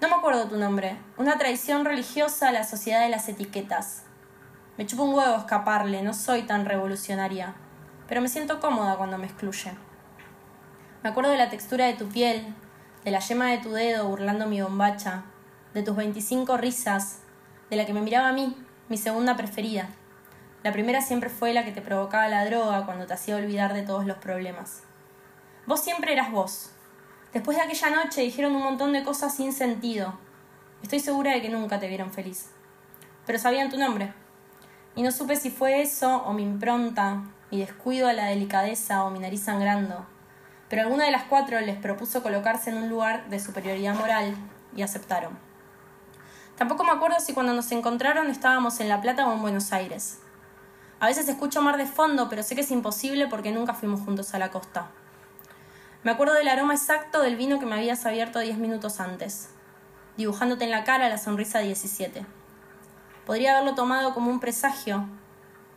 No 0.00 0.08
me 0.08 0.16
acuerdo 0.16 0.48
tu 0.48 0.56
nombre. 0.56 0.96
Una 1.16 1.38
traición 1.38 1.84
religiosa 1.84 2.48
a 2.48 2.52
la 2.52 2.64
sociedad 2.64 3.02
de 3.02 3.08
las 3.08 3.28
etiquetas. 3.28 4.02
Me 4.76 4.86
chupa 4.86 5.04
un 5.04 5.14
huevo 5.14 5.36
escaparle, 5.36 6.02
no 6.02 6.12
soy 6.12 6.42
tan 6.42 6.66
revolucionaria, 6.66 7.54
pero 8.08 8.20
me 8.20 8.28
siento 8.28 8.58
cómoda 8.58 8.96
cuando 8.96 9.18
me 9.18 9.26
excluye. 9.26 9.72
Me 11.04 11.10
acuerdo 11.10 11.30
de 11.30 11.38
la 11.38 11.48
textura 11.48 11.86
de 11.86 11.94
tu 11.94 12.08
piel, 12.08 12.44
de 13.04 13.12
la 13.12 13.20
yema 13.20 13.50
de 13.50 13.58
tu 13.58 13.70
dedo 13.70 14.08
burlando 14.08 14.46
mi 14.46 14.60
bombacha, 14.60 15.22
de 15.74 15.84
tus 15.84 15.94
25 15.94 16.56
risas, 16.56 17.20
de 17.70 17.76
la 17.76 17.86
que 17.86 17.94
me 17.94 18.00
miraba 18.00 18.30
a 18.30 18.32
mí, 18.32 18.56
mi 18.88 18.98
segunda 18.98 19.36
preferida. 19.36 19.90
La 20.64 20.72
primera 20.72 21.02
siempre 21.02 21.30
fue 21.30 21.54
la 21.54 21.64
que 21.64 21.72
te 21.72 21.82
provocaba 21.82 22.28
la 22.28 22.44
droga 22.44 22.84
cuando 22.84 23.06
te 23.06 23.14
hacía 23.14 23.36
olvidar 23.36 23.74
de 23.74 23.82
todos 23.82 24.06
los 24.06 24.18
problemas. 24.18 24.82
Vos 25.66 25.80
siempre 25.80 26.12
eras 26.12 26.32
vos. 26.32 26.73
Después 27.34 27.56
de 27.56 27.64
aquella 27.64 27.90
noche 27.90 28.20
dijeron 28.20 28.54
un 28.54 28.62
montón 28.62 28.92
de 28.92 29.02
cosas 29.02 29.34
sin 29.34 29.52
sentido. 29.52 30.14
Estoy 30.84 31.00
segura 31.00 31.32
de 31.32 31.42
que 31.42 31.48
nunca 31.48 31.80
te 31.80 31.88
vieron 31.88 32.12
feliz. 32.12 32.50
Pero 33.26 33.40
sabían 33.40 33.70
tu 33.70 33.76
nombre. 33.76 34.14
Y 34.94 35.02
no 35.02 35.10
supe 35.10 35.34
si 35.34 35.50
fue 35.50 35.82
eso 35.82 36.22
o 36.22 36.32
mi 36.32 36.44
impronta, 36.44 37.24
mi 37.50 37.58
descuido 37.58 38.06
a 38.06 38.12
la 38.12 38.26
delicadeza 38.26 39.02
o 39.02 39.10
mi 39.10 39.18
nariz 39.18 39.42
sangrando. 39.42 40.06
Pero 40.68 40.82
alguna 40.82 41.06
de 41.06 41.10
las 41.10 41.24
cuatro 41.24 41.60
les 41.60 41.76
propuso 41.76 42.22
colocarse 42.22 42.70
en 42.70 42.76
un 42.76 42.88
lugar 42.88 43.28
de 43.28 43.40
superioridad 43.40 43.96
moral 43.96 44.36
y 44.76 44.82
aceptaron. 44.82 45.36
Tampoco 46.56 46.84
me 46.84 46.92
acuerdo 46.92 47.18
si 47.18 47.34
cuando 47.34 47.52
nos 47.52 47.72
encontraron 47.72 48.30
estábamos 48.30 48.78
en 48.78 48.88
La 48.88 49.00
Plata 49.00 49.26
o 49.26 49.32
en 49.32 49.42
Buenos 49.42 49.72
Aires. 49.72 50.20
A 51.00 51.06
veces 51.08 51.28
escucho 51.28 51.60
mar 51.62 51.78
de 51.78 51.86
fondo, 51.86 52.28
pero 52.28 52.44
sé 52.44 52.54
que 52.54 52.60
es 52.60 52.70
imposible 52.70 53.26
porque 53.26 53.50
nunca 53.50 53.74
fuimos 53.74 54.02
juntos 54.02 54.34
a 54.34 54.38
la 54.38 54.52
costa. 54.52 54.92
Me 56.04 56.10
acuerdo 56.10 56.34
del 56.34 56.48
aroma 56.48 56.74
exacto 56.74 57.22
del 57.22 57.34
vino 57.34 57.58
que 57.58 57.64
me 57.64 57.76
habías 57.76 58.04
abierto 58.04 58.38
10 58.38 58.58
minutos 58.58 59.00
antes, 59.00 59.48
dibujándote 60.18 60.64
en 60.64 60.70
la 60.70 60.84
cara 60.84 61.08
la 61.08 61.16
sonrisa 61.16 61.60
17. 61.60 62.26
Podría 63.24 63.52
haberlo 63.52 63.74
tomado 63.74 64.12
como 64.12 64.30
un 64.30 64.38
presagio, 64.38 65.08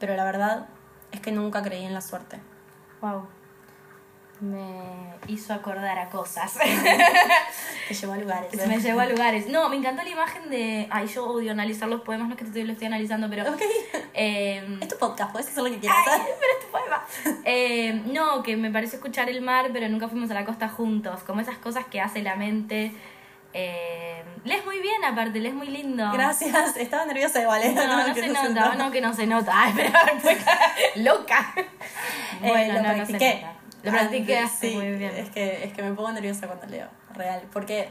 pero 0.02 0.18
la 0.18 0.26
verdad 0.26 0.68
es 1.14 1.22
que 1.22 1.32
nunca 1.32 1.64
creí 1.64 1.86
en 1.86 1.94
la 1.94 2.02
suerte. 2.02 2.42
Wow. 3.00 3.26
Me 4.40 5.16
hizo 5.28 5.52
acordar 5.54 5.98
a 5.98 6.10
cosas. 6.10 6.54
Te 7.88 7.94
llevó 7.94 8.14
a 8.14 8.18
lugares. 8.18 8.54
¿eh? 8.54 8.68
me 8.68 8.80
llevó 8.80 9.00
a 9.00 9.06
lugares. 9.08 9.48
No, 9.48 9.68
me 9.70 9.78
encantó 9.78 10.04
la 10.04 10.10
imagen 10.10 10.50
de. 10.50 10.88
Ay, 10.92 11.08
yo 11.08 11.26
odio 11.26 11.52
analizar 11.52 11.90
los 11.90 12.02
poemas, 12.02 12.28
no 12.28 12.36
es 12.36 12.40
que 12.40 12.46
te 12.46 12.64
lo 12.64 12.74
estoy 12.74 12.88
analizando, 12.88 13.30
pero. 13.30 13.50
Ok. 13.52 13.62
eh, 14.14 14.78
Es 14.82 14.88
tu 14.90 14.98
podcast, 14.98 15.32
puedes 15.32 15.48
hacer 15.48 15.64
lo 15.64 15.70
que 15.72 15.80
quieras. 15.80 15.98
Ay, 16.08 16.22
pero 16.40 16.54
es 16.60 16.66
tu 16.66 16.72
poema. 16.72 17.04
Eh, 17.50 18.04
no, 18.08 18.44
que 18.44 18.58
me 18.58 18.70
pareció 18.70 18.98
escuchar 18.98 19.30
el 19.30 19.42
mar, 19.42 19.70
pero 19.74 19.88
nunca 19.90 20.08
fuimos 20.10 20.30
a 20.32 20.34
la 20.34 20.46
costa 20.46 20.68
juntos. 20.70 21.24
Como 21.24 21.40
esas 21.42 21.58
cosas 21.58 21.86
que 21.86 22.00
hace 22.02 22.22
la 22.22 22.36
mente. 22.36 22.92
Eh, 23.54 24.22
lees 24.44 24.64
muy 24.66 24.80
bien, 24.82 25.04
aparte, 25.04 25.40
lees 25.40 25.56
muy 25.56 25.68
lindo. 25.68 26.12
Gracias, 26.12 26.78
estaba 26.78 27.06
nerviosa 27.06 27.42
igual. 27.42 27.64
¿eh? 27.64 27.72
No, 27.74 28.08
no, 28.08 28.14
que 28.14 28.22
se 28.22 28.28
se 28.28 28.34
nota, 28.34 28.76
no, 28.76 28.92
que 28.92 29.02
no 29.02 29.14
se 29.14 29.26
nota. 29.26 29.52
Ay, 29.64 29.74
pero 29.76 29.92
loca. 30.98 31.54
Bueno, 32.42 32.74
lo 32.76 32.82
no, 32.84 32.98
no 32.98 33.06
se 33.06 33.14
nota. 33.14 33.54
Lo 33.92 33.98
practiqué 33.98 34.38
Ah, 34.40 34.50
sí, 34.50 34.76
muy 34.76 34.92
bien. 34.92 35.16
Es 35.16 35.30
que, 35.30 35.64
es 35.64 35.74
que 35.74 35.82
me 35.82 35.94
pongo 35.94 36.12
nerviosa 36.12 36.48
cuando 36.48 36.66
leo, 36.68 36.88
real. 37.14 37.44
Porque 37.52 37.90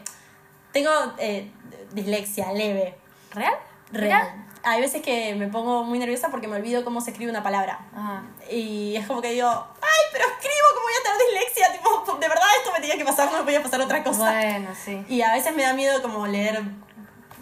tengo 0.73 0.91
eh, 1.19 1.51
dislexia 1.93 2.53
leve. 2.53 2.95
¿Real? 3.33 3.55
Real. 3.93 4.47
Hay 4.63 4.81
veces 4.81 5.01
que 5.01 5.35
me 5.35 5.47
pongo 5.47 5.85
muy 5.85 5.99
nerviosa 5.99 6.29
porque 6.29 6.49
me 6.49 6.57
olvido 6.57 6.85
cómo 6.85 7.01
se 7.01 7.11
escribe 7.11 7.31
una 7.31 7.43
palabra. 7.43 7.79
Ah. 7.95 8.23
Y 8.51 8.97
es 8.97 9.07
como 9.07 9.23
que 9.23 9.31
digo, 9.31 9.49
ay, 9.49 10.05
pero 10.13 10.25
escribo, 10.25 10.67
¿cómo 10.75 10.85
voy 10.85 10.93
a 10.99 11.03
tener 11.03 11.19
dislexia? 11.29 11.73
Tipo, 11.73 12.19
de 12.19 12.29
verdad 12.29 12.45
esto 12.59 12.73
me 12.73 12.81
tenía 12.81 12.97
que 12.97 13.05
pasar, 13.05 13.31
no 13.31 13.39
me 13.39 13.45
podía 13.45 13.63
pasar 13.63 13.81
otra 13.81 14.03
cosa. 14.03 14.33
Bueno, 14.33 14.71
sí. 14.75 15.05
Y 15.09 15.23
a 15.23 15.33
veces 15.33 15.55
me 15.55 15.63
da 15.63 15.73
miedo 15.73 16.03
como 16.03 16.27
leer 16.27 16.63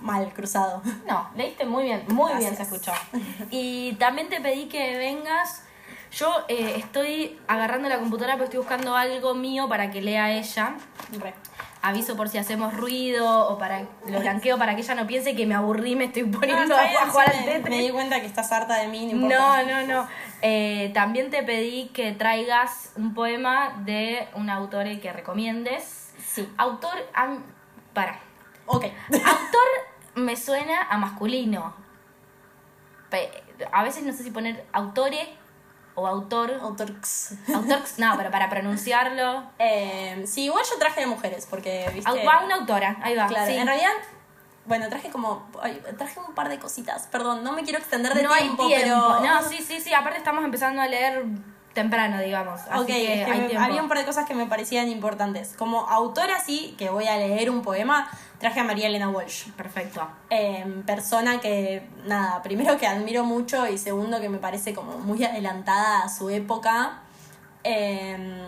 mal, 0.05 0.33
cruzado. 0.35 0.83
No, 1.09 1.31
leíste 1.35 1.65
muy 1.65 1.85
bien, 1.85 2.05
muy 2.09 2.35
bien 2.35 2.55
se 2.57 2.63
escuchó. 2.63 2.93
Y 3.51 3.95
también 3.95 4.29
te 4.29 4.41
pedí 4.41 4.69
que 4.69 4.99
vengas. 4.99 5.64
Yo 6.17 6.45
eh, 6.49 6.75
estoy 6.79 7.39
agarrando 7.49 7.89
la 7.89 7.99
computadora 7.99 8.35
porque 8.35 8.45
estoy 8.45 8.59
buscando 8.59 8.95
algo 8.97 9.35
mío 9.35 9.69
para 9.69 9.91
que 9.91 10.01
lea 10.01 10.31
ella. 10.33 10.75
Re. 11.21 11.35
Aviso 11.83 12.17
por 12.17 12.29
si 12.31 12.39
hacemos 12.39 12.73
ruido 12.75 13.29
o 13.49 13.59
para 13.59 13.83
lo 14.09 14.21
blanqueo 14.21 14.57
para 14.57 14.75
que 14.75 14.81
ella 14.81 14.95
no 14.95 15.07
piense 15.07 15.35
que 15.37 15.45
me 15.45 15.55
aburrí, 15.55 15.97
me 15.97 16.05
estoy 16.05 16.23
poniendo 16.25 16.75
No, 16.75 16.81
a 16.81 17.07
jugar 17.11 17.31
al 17.31 17.45
Tetris. 17.45 17.69
me 17.77 17.83
di 17.83 17.91
cuenta 17.91 18.21
que 18.21 18.27
estás 18.27 18.51
harta 18.53 18.77
de 18.79 18.89
mí, 18.89 19.13
no. 19.13 19.29
No, 19.29 19.63
no, 19.65 19.87
no. 19.87 20.09
Eh, 20.41 20.93
también 20.95 21.31
te 21.31 21.43
pedí 21.43 21.89
que 21.89 22.13
traigas 22.13 22.93
un 22.97 23.13
poema 23.13 23.83
de 23.85 24.29
un 24.35 24.49
autor 24.49 24.87
que 25.01 25.13
recomiendes. 25.13 26.13
Sí. 26.25 26.49
Autor. 26.57 26.95
am- 27.13 27.43
para. 27.93 28.19
Ok. 28.67 28.87
Autor 29.13 29.69
me 30.15 30.37
suena 30.37 30.83
a 30.89 30.97
masculino. 30.97 31.75
A 33.73 33.85
veces 33.85 34.03
no 34.05 34.13
sé 34.13 34.23
si 34.25 34.31
poner 34.31 34.65
autore 34.73 35.29
o 35.95 36.07
autor. 36.07 36.59
Autorx. 36.61 37.35
Autor, 37.55 37.81
no, 37.99 38.17
pero 38.17 38.31
para 38.31 38.51
pronunciarlo. 38.51 39.45
Eh, 39.59 40.25
sí, 40.27 40.45
igual 40.45 40.65
yo 40.69 40.79
traje 40.79 41.01
de 41.01 41.07
mujeres, 41.07 41.47
porque, 41.49 41.91
viste... 41.95 42.25
Va 42.25 42.45
una 42.45 42.57
autora, 42.57 42.97
ahí 43.03 43.15
va. 43.17 43.27
Claro, 43.27 43.47
sí. 43.47 43.57
en 43.57 43.67
realidad, 43.67 43.93
bueno, 44.67 44.89
traje 44.89 45.11
como... 45.11 45.49
traje 45.97 46.21
un 46.21 46.35
par 46.35 46.49
de 46.49 46.59
cositas, 46.59 47.07
perdón, 47.09 47.45
no 47.45 47.53
me 47.53 47.63
quiero 47.63 47.79
extender 47.79 48.15
de 48.15 48.23
no 48.23 48.33
hay 48.33 48.43
tiempo. 48.43 48.67
pero... 48.69 49.21
No, 49.21 49.43
sí, 49.49 49.59
sí, 49.63 49.81
sí. 49.81 49.93
Aparte 49.93 50.19
estamos 50.19 50.45
empezando 50.45 50.83
a 50.83 50.87
leer 50.87 51.25
temprano, 51.75 52.19
digamos. 52.21 52.61
Así 52.71 52.81
Ok, 52.81 52.87
que 52.87 53.21
es 53.21 53.27
que 53.27 53.33
hay 53.33 53.41
me- 53.41 53.47
tiempo. 53.49 53.65
había 53.67 53.83
un 53.83 53.89
par 53.89 53.99
de 53.99 54.05
cosas 54.07 54.27
que 54.27 54.35
me 54.35 54.47
parecían 54.47 54.89
importantes. 54.89 55.55
Como 55.59 55.81
autora, 55.89 56.39
sí, 56.39 56.75
que 56.79 56.89
voy 56.91 57.07
a 57.07 57.17
leer 57.17 57.51
un 57.51 57.63
poema, 57.63 58.09
traje 58.39 58.61
a 58.61 58.65
María 58.65 58.87
Elena 58.87 59.11
Walsh. 59.11 59.51
Perfecto. 59.53 60.07
Eh, 60.31 60.83
persona 60.87 61.41
que, 61.41 61.87
nada, 62.07 62.43
primero 62.43 62.79
que 62.79 62.87
admiro 62.87 63.25
mucho 63.25 63.67
y 63.69 63.77
segundo 63.79 64.21
que 64.21 64.29
me 64.29 64.39
parece 64.39 64.73
como 64.73 64.99
muy 64.99 65.23
adelantada 65.25 66.05
a 66.05 66.09
su 66.09 66.31
época. 66.31 67.01
Eh, 67.65 68.43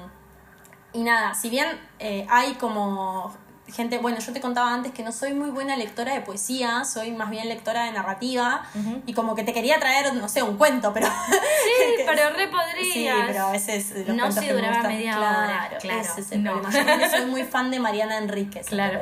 y 0.92 1.02
nada, 1.02 1.34
si 1.34 1.50
bien 1.50 1.66
eh, 1.98 2.26
hay 2.30 2.54
como 2.54 3.34
gente, 3.72 3.98
bueno, 3.98 4.18
yo 4.20 4.32
te 4.32 4.40
contaba 4.40 4.72
antes 4.72 4.92
que 4.92 5.02
no 5.02 5.12
soy 5.12 5.32
muy 5.32 5.50
buena 5.50 5.76
lectora 5.76 6.14
de 6.14 6.20
poesía, 6.20 6.84
soy 6.84 7.10
más 7.10 7.30
bien 7.30 7.48
lectora 7.48 7.84
de 7.84 7.92
narrativa 7.92 8.62
y 9.06 9.12
como 9.12 9.34
que 9.34 9.42
te 9.42 9.52
quería 9.52 9.78
traer, 9.78 10.14
no 10.14 10.28
sé, 10.28 10.42
un 10.42 10.56
cuento, 10.56 10.92
pero... 10.92 11.08
Sí, 11.08 12.02
pero 12.06 12.30
re 12.30 12.48
podrías. 12.48 12.92
Sí, 12.92 13.08
pero 13.26 13.46
a 13.46 13.50
veces 13.50 13.92
los 14.06 14.16
No 14.16 14.30
si 14.30 14.40
me 14.40 14.52
duraba 14.52 14.82
media 14.84 15.16
claro, 15.16 15.38
hora, 15.38 15.78
claro, 15.80 16.00
Ese 16.00 16.20
es 16.20 16.32
el 16.32 16.44
no. 16.44 16.60
problema. 16.60 17.00
Yo 17.00 17.10
soy 17.10 17.26
muy 17.26 17.44
fan 17.44 17.70
de 17.70 17.80
Mariana 17.80 18.18
Enríquez. 18.18 18.66
Claro. 18.76 19.00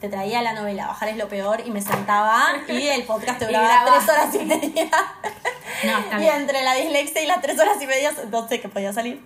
Te 0.00 0.08
traía 0.08 0.40
la 0.42 0.52
novela 0.52 0.86
Bajar 0.86 1.08
es 1.08 1.16
lo 1.16 1.28
peor 1.28 1.62
y 1.66 1.70
me 1.70 1.80
sentaba 1.80 2.44
y 2.68 2.86
el 2.86 3.04
podcast 3.04 3.38
te 3.38 3.46
duraba 3.46 3.84
tres 3.84 4.08
horas 4.08 4.34
y 4.34 4.44
media. 4.44 4.88
No, 5.84 5.98
está 5.98 6.22
y 6.22 6.28
entre 6.28 6.62
la 6.62 6.74
dislexia 6.74 7.22
y 7.22 7.26
las 7.26 7.40
tres 7.40 7.58
horas 7.58 7.80
y 7.82 7.86
media 7.86 8.12
no 8.30 8.46
sé 8.46 8.60
qué 8.60 8.68
podía 8.68 8.92
salir. 8.92 9.22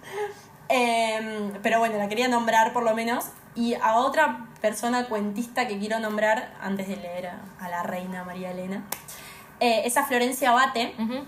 Em, 0.68 1.52
pero 1.62 1.80
bueno, 1.80 1.98
la 1.98 2.08
quería 2.08 2.28
nombrar 2.28 2.72
por 2.72 2.84
lo 2.84 2.94
menos. 2.94 3.26
Y 3.56 3.74
a 3.74 3.96
otra 3.96 4.46
persona 4.60 5.06
cuentista 5.06 5.66
que 5.66 5.78
quiero 5.78 5.98
nombrar 6.00 6.54
antes 6.60 6.88
de 6.88 6.96
leer 6.96 7.28
a, 7.28 7.40
a 7.60 7.68
la 7.68 7.82
reina 7.82 8.24
María 8.24 8.50
Elena. 8.50 8.84
eh, 9.60 9.82
es 9.84 9.96
a 9.96 10.04
Florencia 10.06 10.50
Abate 10.50 10.94
Ujú. 10.98 11.24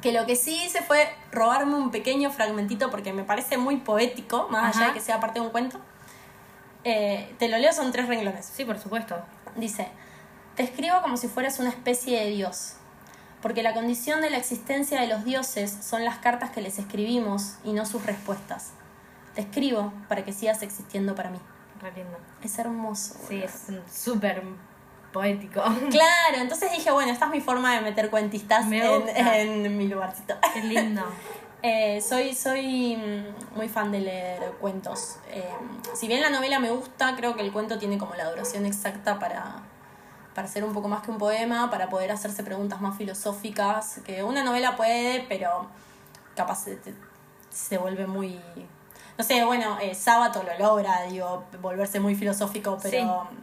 que 0.00 0.12
lo 0.12 0.26
que 0.26 0.36
sí 0.36 0.62
hice 0.64 0.82
fue 0.82 1.08
robarme 1.32 1.74
un 1.76 1.90
pequeño 1.90 2.30
fragmentito 2.30 2.90
porque 2.90 3.12
me 3.12 3.24
parece 3.24 3.56
muy 3.58 3.76
poético, 3.78 4.48
más 4.50 4.76
allá 4.76 4.88
de 4.88 4.92
que 4.94 5.00
sea 5.00 5.20
parte 5.20 5.40
de 5.40 5.46
un 5.46 5.52
cuento. 5.52 5.80
Eh, 6.84 7.34
te 7.38 7.48
lo 7.48 7.58
leo, 7.58 7.72
son 7.72 7.90
tres 7.92 8.06
renglones. 8.06 8.46
Sí, 8.46 8.64
por 8.64 8.78
supuesto. 8.78 9.16
Dice, 9.56 9.88
te 10.54 10.62
escribo 10.62 11.02
como 11.02 11.16
si 11.16 11.26
fueras 11.28 11.58
una 11.58 11.70
especie 11.70 12.20
de 12.20 12.26
dios, 12.30 12.74
porque 13.42 13.62
la 13.62 13.74
condición 13.74 14.20
de 14.20 14.30
la 14.30 14.36
existencia 14.36 15.00
de 15.00 15.08
los 15.08 15.24
dioses 15.24 15.76
son 15.82 16.04
las 16.04 16.18
cartas 16.18 16.50
que 16.50 16.60
les 16.60 16.78
escribimos 16.78 17.56
y 17.64 17.72
no 17.72 17.86
sus 17.86 18.04
respuestas. 18.06 18.70
Te 19.34 19.40
escribo 19.40 19.92
para 20.08 20.24
que 20.24 20.32
sigas 20.32 20.62
existiendo 20.62 21.14
para 21.14 21.30
mí. 21.30 21.40
Re 21.80 21.92
lindo. 21.92 22.18
Es 22.42 22.58
hermoso. 22.58 23.14
Sí, 23.28 23.42
es 23.42 23.66
súper 23.90 24.42
poético. 25.12 25.62
Claro, 25.90 26.36
entonces 26.36 26.70
dije, 26.72 26.90
bueno, 26.90 27.12
esta 27.12 27.26
es 27.26 27.30
mi 27.30 27.40
forma 27.40 27.74
de 27.74 27.80
meter 27.80 28.10
cuentistas 28.10 28.66
Me 28.66 28.84
en, 28.84 29.66
en 29.66 29.76
mi 29.76 29.88
lugarcito. 29.88 30.34
Qué 30.54 30.62
lindo. 30.62 31.02
Eh, 31.62 32.00
soy, 32.00 32.34
soy 32.34 32.96
mm, 32.96 33.56
muy 33.56 33.68
fan 33.68 33.90
de 33.90 33.98
leer 33.98 34.52
cuentos. 34.60 35.16
Eh, 35.30 35.42
si 35.94 36.06
bien 36.06 36.20
la 36.20 36.30
novela 36.30 36.60
me 36.60 36.70
gusta, 36.70 37.16
creo 37.16 37.34
que 37.34 37.40
el 37.40 37.50
cuento 37.50 37.78
tiene 37.78 37.98
como 37.98 38.14
la 38.14 38.30
duración 38.30 38.66
exacta 38.66 39.18
para, 39.18 39.62
para 40.34 40.46
ser 40.46 40.62
un 40.62 40.72
poco 40.72 40.86
más 40.86 41.02
que 41.02 41.10
un 41.10 41.18
poema, 41.18 41.68
para 41.70 41.88
poder 41.88 42.12
hacerse 42.12 42.44
preguntas 42.44 42.80
más 42.80 42.96
filosóficas, 42.96 44.00
que 44.04 44.22
una 44.22 44.44
novela 44.44 44.76
puede, 44.76 45.24
pero 45.28 45.66
capaz 46.36 46.64
se, 46.64 46.78
se 47.50 47.78
vuelve 47.78 48.06
muy... 48.06 48.38
No 49.18 49.24
sé, 49.24 49.44
bueno, 49.44 49.78
eh, 49.80 49.94
Sábato 49.94 50.42
lo 50.42 50.58
logra, 50.58 51.02
digo, 51.02 51.44
volverse 51.60 52.00
muy 52.00 52.14
filosófico, 52.14 52.78
pero... 52.82 53.28
Sí. 53.30 53.36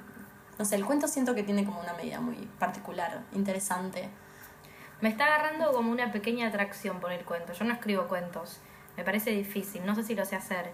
No 0.59 0.65
sé, 0.65 0.75
el 0.75 0.85
cuento 0.85 1.07
siento 1.07 1.33
que 1.33 1.43
tiene 1.43 1.65
como 1.65 1.79
una 1.79 1.93
medida 1.93 2.19
muy 2.19 2.35
particular, 2.59 3.23
interesante. 3.33 4.09
Me 5.01 5.09
está 5.09 5.25
agarrando 5.25 5.73
como 5.73 5.91
una 5.91 6.11
pequeña 6.11 6.47
atracción 6.47 6.99
por 6.99 7.11
el 7.11 7.25
cuento. 7.25 7.53
Yo 7.53 7.65
no 7.65 7.73
escribo 7.73 8.07
cuentos. 8.07 8.59
Me 8.95 9.03
parece 9.03 9.31
difícil. 9.31 9.85
No 9.85 9.95
sé 9.95 10.03
si 10.03 10.15
lo 10.15 10.23
sé 10.23 10.35
hacer. 10.35 10.71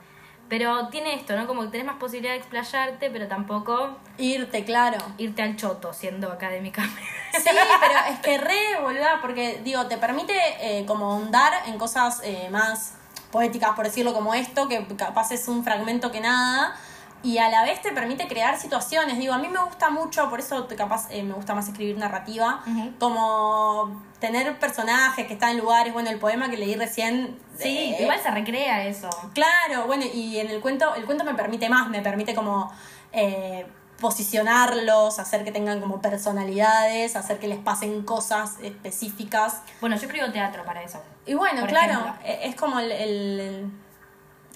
Pero 0.49 0.89
tiene 0.89 1.15
esto, 1.15 1.35
¿no? 1.35 1.47
Como 1.47 1.63
que 1.63 1.69
tenés 1.69 1.87
más 1.87 1.95
posibilidad 1.97 2.33
de 2.33 2.39
explayarte, 2.39 3.09
pero 3.09 3.27
tampoco 3.27 3.97
Irte, 4.17 4.65
claro. 4.65 4.97
irte 5.17 5.41
al 5.41 5.55
choto 5.55 5.93
siendo 5.93 6.31
académicamente. 6.31 7.01
Sí, 7.31 7.49
pero 7.79 7.93
es 8.09 8.19
que 8.19 8.37
re, 8.37 8.81
boluda, 8.81 9.19
porque 9.21 9.61
digo, 9.63 9.87
te 9.87 9.97
permite 9.97 10.33
eh, 10.59 10.85
como 10.85 11.13
ahondar 11.13 11.53
en 11.67 11.77
cosas 11.77 12.21
eh, 12.23 12.49
más 12.51 12.98
poéticas, 13.31 13.71
por 13.71 13.85
decirlo 13.85 14.13
como 14.13 14.33
esto, 14.33 14.67
que 14.67 14.85
capaz 14.95 15.31
es 15.31 15.47
un 15.47 15.63
fragmento 15.63 16.11
que 16.11 16.19
nada, 16.19 16.75
y 17.21 17.37
a 17.37 17.49
la 17.49 17.63
vez 17.63 17.81
te 17.81 17.91
permite 17.91 18.27
crear 18.27 18.57
situaciones. 18.57 19.17
Digo, 19.17 19.33
a 19.33 19.37
mí 19.37 19.47
me 19.49 19.61
gusta 19.63 19.89
mucho, 19.89 20.29
por 20.29 20.39
eso 20.39 20.67
capaz 20.77 21.07
eh, 21.11 21.23
me 21.23 21.33
gusta 21.33 21.53
más 21.53 21.67
escribir 21.67 21.97
narrativa, 21.97 22.63
como 22.97 24.01
tener 24.19 24.57
personajes 24.57 25.27
que 25.27 25.33
están 25.33 25.51
en 25.51 25.57
lugares, 25.57 25.93
bueno, 25.93 26.09
el 26.09 26.19
poema 26.19 26.49
que 26.49 26.57
leí 26.57 26.75
recién. 26.75 27.37
Sí, 27.57 27.93
eh, 27.93 27.97
igual 28.01 28.19
se 28.21 28.31
recrea 28.31 28.85
eso. 28.85 29.09
Claro, 29.33 29.85
bueno, 29.87 30.05
y 30.13 30.39
en 30.39 30.49
el 30.49 30.61
cuento, 30.61 30.95
el 30.95 31.05
cuento 31.05 31.23
me 31.23 31.33
permite 31.33 31.69
más, 31.69 31.89
me 31.89 32.01
permite 32.01 32.33
como 32.33 32.71
eh, 33.11 33.65
posicionarlos, 33.99 35.19
hacer 35.19 35.43
que 35.43 35.51
tengan 35.51 35.79
como 35.81 36.01
personalidades, 36.01 37.15
hacer 37.15 37.39
que 37.39 37.47
les 37.47 37.59
pasen 37.59 38.03
cosas 38.03 38.57
específicas. 38.61 39.61
Bueno, 39.81 39.95
yo 39.97 40.03
escribo 40.05 40.31
teatro 40.31 40.63
para 40.65 40.81
eso. 40.83 41.01
Y 41.25 41.33
bueno, 41.33 41.65
claro, 41.67 41.93
ejemplo. 41.99 42.13
e- 42.23 42.47
es 42.49 42.55
como 42.55 42.79
el, 42.79 42.91
el- 42.91 43.39
el- 43.39 43.71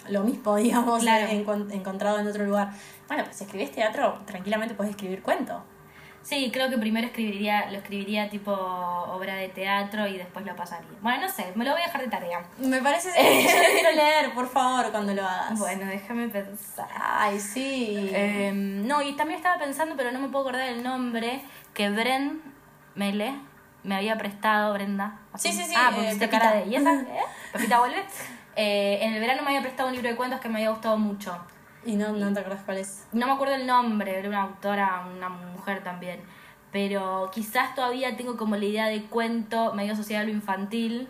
lo 0.10 0.22
mismo, 0.24 0.56
digamos, 0.56 1.02
Claro. 1.02 1.28
encon- 1.28 1.72
encontrado 1.72 2.20
en 2.20 2.28
otro 2.28 2.46
lugar. 2.46 2.72
Bueno, 3.08 3.24
pues 3.26 3.38
si 3.38 3.44
escribís 3.46 3.72
teatro, 3.72 4.20
tranquilamente 4.26 4.76
puedes 4.76 4.92
escribir 4.92 5.22
cuento. 5.22 5.64
Sí, 6.24 6.50
creo 6.54 6.70
que 6.70 6.78
primero 6.78 7.06
escribiría, 7.08 7.70
lo 7.70 7.78
escribiría 7.80 8.30
tipo 8.30 8.52
obra 8.54 9.36
de 9.36 9.50
teatro 9.50 10.08
y 10.08 10.18
después 10.18 10.46
lo 10.46 10.56
pasaría. 10.56 10.88
Bueno, 11.02 11.28
no 11.28 11.30
sé, 11.30 11.52
me 11.56 11.66
lo 11.66 11.72
voy 11.72 11.82
a 11.82 11.86
dejar 11.86 12.02
de 12.02 12.08
tarea. 12.08 12.42
Me 12.60 12.82
parece 12.82 13.12
que 13.12 13.44
yo 13.44 13.50
lo 13.58 13.74
quiero 13.74 13.92
leer, 13.92 14.34
por 14.34 14.50
favor, 14.50 14.90
cuando 14.92 15.14
lo 15.14 15.22
hagas. 15.28 15.60
Bueno, 15.60 15.86
déjame 15.86 16.30
pensar. 16.30 16.88
Ay, 16.98 17.40
sí. 17.40 18.10
Em, 18.14 18.88
no, 18.88 19.02
y 19.02 19.14
también 19.18 19.38
estaba 19.38 19.60
pensando, 19.60 19.96
pero 19.98 20.12
no 20.14 20.20
me 20.20 20.30
puedo 20.30 20.48
acordar 20.48 20.70
el 20.70 20.82
nombre, 20.82 21.42
que 21.74 21.90
Bren 21.90 22.42
Mele 22.96 23.34
me 23.84 23.96
había 23.98 24.18
prestado, 24.18 24.74
Brenda. 24.74 25.20
Sí, 25.36 25.52
sí, 25.52 25.64
sí, 25.66 25.74
Ah, 25.76 25.90
eh, 25.92 25.96
porque 25.96 26.10
Pepita. 26.20 26.30
cara 26.40 26.56
de... 26.56 26.68
¿Y 26.68 26.76
esa? 26.78 26.94
¿Eh? 26.94 27.06
¿Pepita 27.52 27.80
vuelve? 27.80 28.02
Eh, 28.56 29.00
en 29.02 29.14
el 29.14 29.20
verano 29.20 29.42
me 29.42 29.50
había 29.50 29.62
prestado 29.62 29.90
un 29.90 29.96
libro 29.96 30.10
de 30.10 30.16
cuentos 30.16 30.40
que 30.40 30.48
me 30.48 30.60
había 30.60 30.70
gustado 30.70 30.98
mucho. 30.98 31.38
Y 31.86 31.96
no, 31.96 32.12
no 32.14 32.34
te 32.34 32.40
acuerdas 32.40 32.64
cuál 32.66 32.78
es. 32.78 33.04
No 33.12 33.28
me 33.28 33.34
acuerdo 33.34 33.56
el 33.56 33.66
nombre, 33.68 34.18
era 34.18 34.30
una 34.30 34.42
autora, 34.44 35.06
una 35.16 35.30
mujer 35.30 35.84
también. 35.84 36.22
Pero 36.72 37.30
quizás 37.34 37.76
todavía 37.76 38.16
tengo 38.18 38.36
como 38.38 38.56
la 38.56 38.66
idea 38.66 38.86
de 38.88 39.04
cuento 39.04 39.74
medio 39.74 39.94
asociado 39.94 40.24
a 40.24 40.26
lo 40.26 40.32
infantil. 40.32 41.08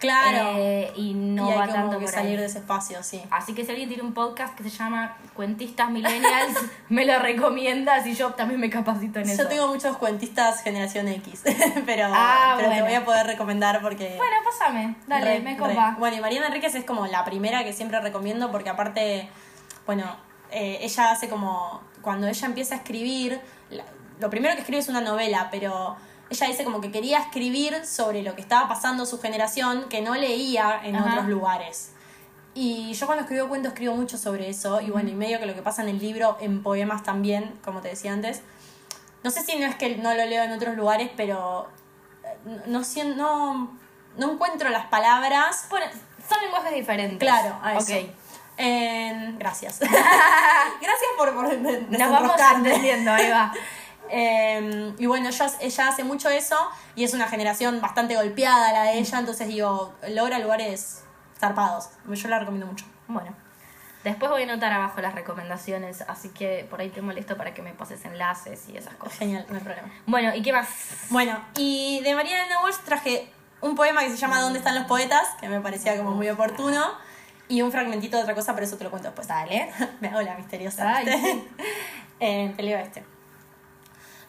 Claro. 0.00 0.54
eh, 0.58 0.92
y 0.96 1.14
no 1.14 1.48
y 1.48 1.52
hay 1.52 1.58
va 1.58 1.66
como 1.66 1.74
tanto 1.78 1.98
que 1.98 2.04
por 2.06 2.14
salir 2.14 2.32
ahí. 2.32 2.36
de 2.38 2.44
ese 2.46 2.58
espacio, 2.58 3.02
sí. 3.02 3.22
Así 3.30 3.54
que 3.54 3.64
si 3.64 3.70
alguien 3.70 3.88
tiene 3.88 4.02
un 4.02 4.12
podcast 4.12 4.54
que 4.54 4.62
se 4.64 4.68
llama 4.68 5.16
Cuentistas 5.34 5.88
Millennials, 5.88 6.58
me 6.90 7.06
lo 7.06 7.18
recomiendas 7.20 8.04
y 8.06 8.14
yo 8.14 8.32
también 8.34 8.60
me 8.60 8.68
capacito 8.68 9.20
en 9.20 9.30
eso. 9.30 9.44
Yo 9.44 9.48
tengo 9.48 9.68
muchos 9.68 9.96
cuentistas 9.96 10.62
generación 10.62 11.08
X, 11.08 11.44
pero, 11.86 12.08
Ah, 12.12 12.54
pero 12.56 12.68
te 12.68 12.74
bueno. 12.74 12.84
voy 12.86 12.94
a 12.94 13.04
poder 13.04 13.26
recomendar 13.28 13.80
porque... 13.80 14.16
Bueno, 14.18 14.36
pásame, 14.44 14.96
dale, 15.06 15.24
Re- 15.24 15.40
me 15.40 15.52
re- 15.52 15.56
copa. 15.58 15.96
Bueno, 15.98 16.16
y 16.16 16.20
Mariana 16.20 16.48
Enríquez 16.48 16.74
es 16.74 16.84
como 16.84 17.06
la 17.06 17.24
primera 17.24 17.64
que 17.64 17.72
siempre 17.72 17.98
recomiendo 18.00 18.50
porque 18.50 18.68
aparte, 18.70 19.30
bueno, 19.86 20.16
eh, 20.50 20.78
ella 20.82 21.10
hace 21.10 21.28
como, 21.28 21.82
cuando 22.02 22.26
ella 22.26 22.46
empieza 22.46 22.74
a 22.74 22.78
escribir, 22.78 23.40
lo 24.20 24.30
primero 24.30 24.54
que 24.54 24.60
escribe 24.60 24.80
es 24.80 24.88
una 24.88 25.00
novela, 25.00 25.48
pero 25.50 25.96
ella 26.30 26.46
dice 26.46 26.64
como 26.64 26.80
que 26.80 26.90
quería 26.90 27.18
escribir 27.18 27.84
sobre 27.86 28.22
lo 28.22 28.34
que 28.34 28.40
estaba 28.40 28.68
pasando 28.68 29.06
su 29.06 29.20
generación 29.20 29.88
que 29.88 30.00
no 30.00 30.14
leía 30.14 30.80
en 30.84 30.96
Ajá. 30.96 31.10
otros 31.10 31.28
lugares. 31.28 31.90
Y 32.54 32.92
yo 32.94 33.06
cuando 33.06 33.24
escribo 33.24 33.48
cuentos 33.48 33.72
escribo 33.72 33.96
mucho 33.96 34.16
sobre 34.16 34.48
eso 34.48 34.80
y 34.80 34.90
bueno, 34.90 35.10
y 35.10 35.14
medio 35.14 35.40
que 35.40 35.46
lo 35.46 35.54
que 35.54 35.62
pasa 35.62 35.82
en 35.82 35.88
el 35.88 35.98
libro, 35.98 36.36
en 36.40 36.62
poemas 36.62 37.02
también, 37.02 37.58
como 37.64 37.80
te 37.80 37.88
decía 37.88 38.12
antes. 38.12 38.42
No 39.24 39.30
sé 39.30 39.42
si 39.42 39.58
no 39.58 39.66
es 39.66 39.74
que 39.74 39.96
no 39.96 40.14
lo 40.14 40.24
leo 40.24 40.44
en 40.44 40.52
otros 40.52 40.76
lugares, 40.76 41.10
pero 41.16 41.68
eh, 42.22 42.60
no, 42.66 42.82
no, 42.82 43.14
no, 43.16 43.78
no 44.16 44.32
encuentro 44.32 44.68
las 44.70 44.86
palabras 44.86 45.66
Bueno, 45.68 45.86
son 46.28 46.40
lenguajes 46.42 46.74
diferentes. 46.74 47.18
Claro, 47.18 47.58
a 47.62 47.76
eso. 47.76 47.92
Ok. 47.92 48.10
Gracias. 48.56 49.80
gracias 49.80 51.10
por, 51.18 51.34
por 51.34 51.52
Nos 51.56 52.10
vamos 52.10 52.36
entendiendo, 52.56 53.12
ahí 53.12 53.30
va. 53.30 53.52
Eh, 54.10 54.94
y 54.98 55.06
bueno, 55.06 55.28
ella, 55.28 55.46
ella 55.60 55.88
hace 55.88 56.04
mucho 56.04 56.28
eso 56.28 56.56
y 56.94 57.04
es 57.04 57.14
una 57.14 57.26
generación 57.28 57.80
bastante 57.80 58.16
golpeada 58.16 58.72
la 58.72 58.82
de 58.84 58.98
ella, 58.98 59.18
entonces 59.18 59.48
digo, 59.48 59.94
logra 60.08 60.38
lugares 60.38 61.04
zarpados. 61.38 61.90
Yo 62.08 62.28
la 62.28 62.38
recomiendo 62.38 62.66
mucho. 62.66 62.84
Bueno, 63.08 63.34
después 64.02 64.30
voy 64.30 64.42
a 64.42 64.44
anotar 64.44 64.72
abajo 64.72 65.00
las 65.00 65.14
recomendaciones, 65.14 66.02
así 66.02 66.28
que 66.28 66.66
por 66.70 66.80
ahí 66.80 66.90
te 66.90 67.02
molesto 67.02 67.36
para 67.36 67.54
que 67.54 67.62
me 67.62 67.72
pases 67.72 68.04
enlaces 68.04 68.68
y 68.68 68.76
esas 68.76 68.94
cosas. 68.94 69.18
Genial, 69.18 69.46
no 69.48 69.56
hay 69.56 69.62
problema. 69.62 69.88
Bueno, 70.06 70.34
¿y 70.34 70.42
qué 70.42 70.52
más? 70.52 70.68
Bueno, 71.10 71.38
y 71.56 72.00
de 72.02 72.14
María 72.14 72.40
Elena 72.40 72.62
Walsh 72.62 72.78
traje 72.84 73.30
un 73.60 73.74
poema 73.74 74.02
que 74.02 74.10
se 74.10 74.16
llama 74.16 74.40
¿Dónde 74.40 74.58
están 74.58 74.74
los 74.74 74.84
poetas? 74.84 75.26
que 75.40 75.48
me 75.48 75.60
parecía 75.60 75.96
como 75.96 76.12
muy 76.12 76.28
oportuno. 76.28 76.92
Y 77.48 77.62
un 77.62 77.70
fragmentito 77.70 78.16
de 78.16 78.22
otra 78.22 78.34
cosa, 78.34 78.54
pero 78.54 78.66
eso 78.66 78.76
te 78.76 78.84
lo 78.84 78.90
cuento 78.90 79.08
después. 79.08 79.28
Dale. 79.28 79.70
Me 80.00 80.08
hago 80.08 80.22
la 80.22 80.36
misteriosa. 80.36 80.96
Ay. 80.96 81.06
Eh, 82.20 82.54
te 82.56 82.62
leo 82.62 82.78
este. 82.78 83.04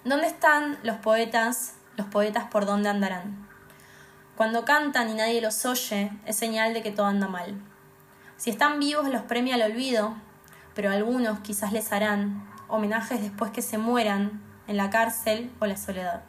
¿Dónde 0.04 0.26
están 0.26 0.80
los 0.82 0.98
poetas? 0.98 1.76
Los 1.98 2.08
poetas 2.08 2.46
por 2.46 2.66
dónde 2.66 2.90
andarán. 2.90 3.48
Cuando 4.36 4.66
cantan 4.66 5.08
y 5.10 5.14
nadie 5.14 5.40
los 5.40 5.64
oye, 5.66 6.12
es 6.26 6.36
señal 6.36 6.74
de 6.74 6.82
que 6.82 6.92
todo 6.92 7.06
anda 7.06 7.28
mal. 7.28 7.62
Si 8.38 8.50
están 8.50 8.80
vivos 8.80 9.08
los 9.08 9.22
premia 9.22 9.56
el 9.56 9.62
olvido, 9.62 10.16
pero 10.74 10.92
algunos 10.92 11.40
quizás 11.40 11.72
les 11.72 11.94
harán 11.94 12.44
homenajes 12.68 13.22
después 13.22 13.52
que 13.52 13.62
se 13.62 13.78
mueran 13.78 14.42
en 14.68 14.78
la 14.78 14.90
cárcel 14.90 15.52
o 15.60 15.68
la 15.68 15.78
soledad. 15.78 16.24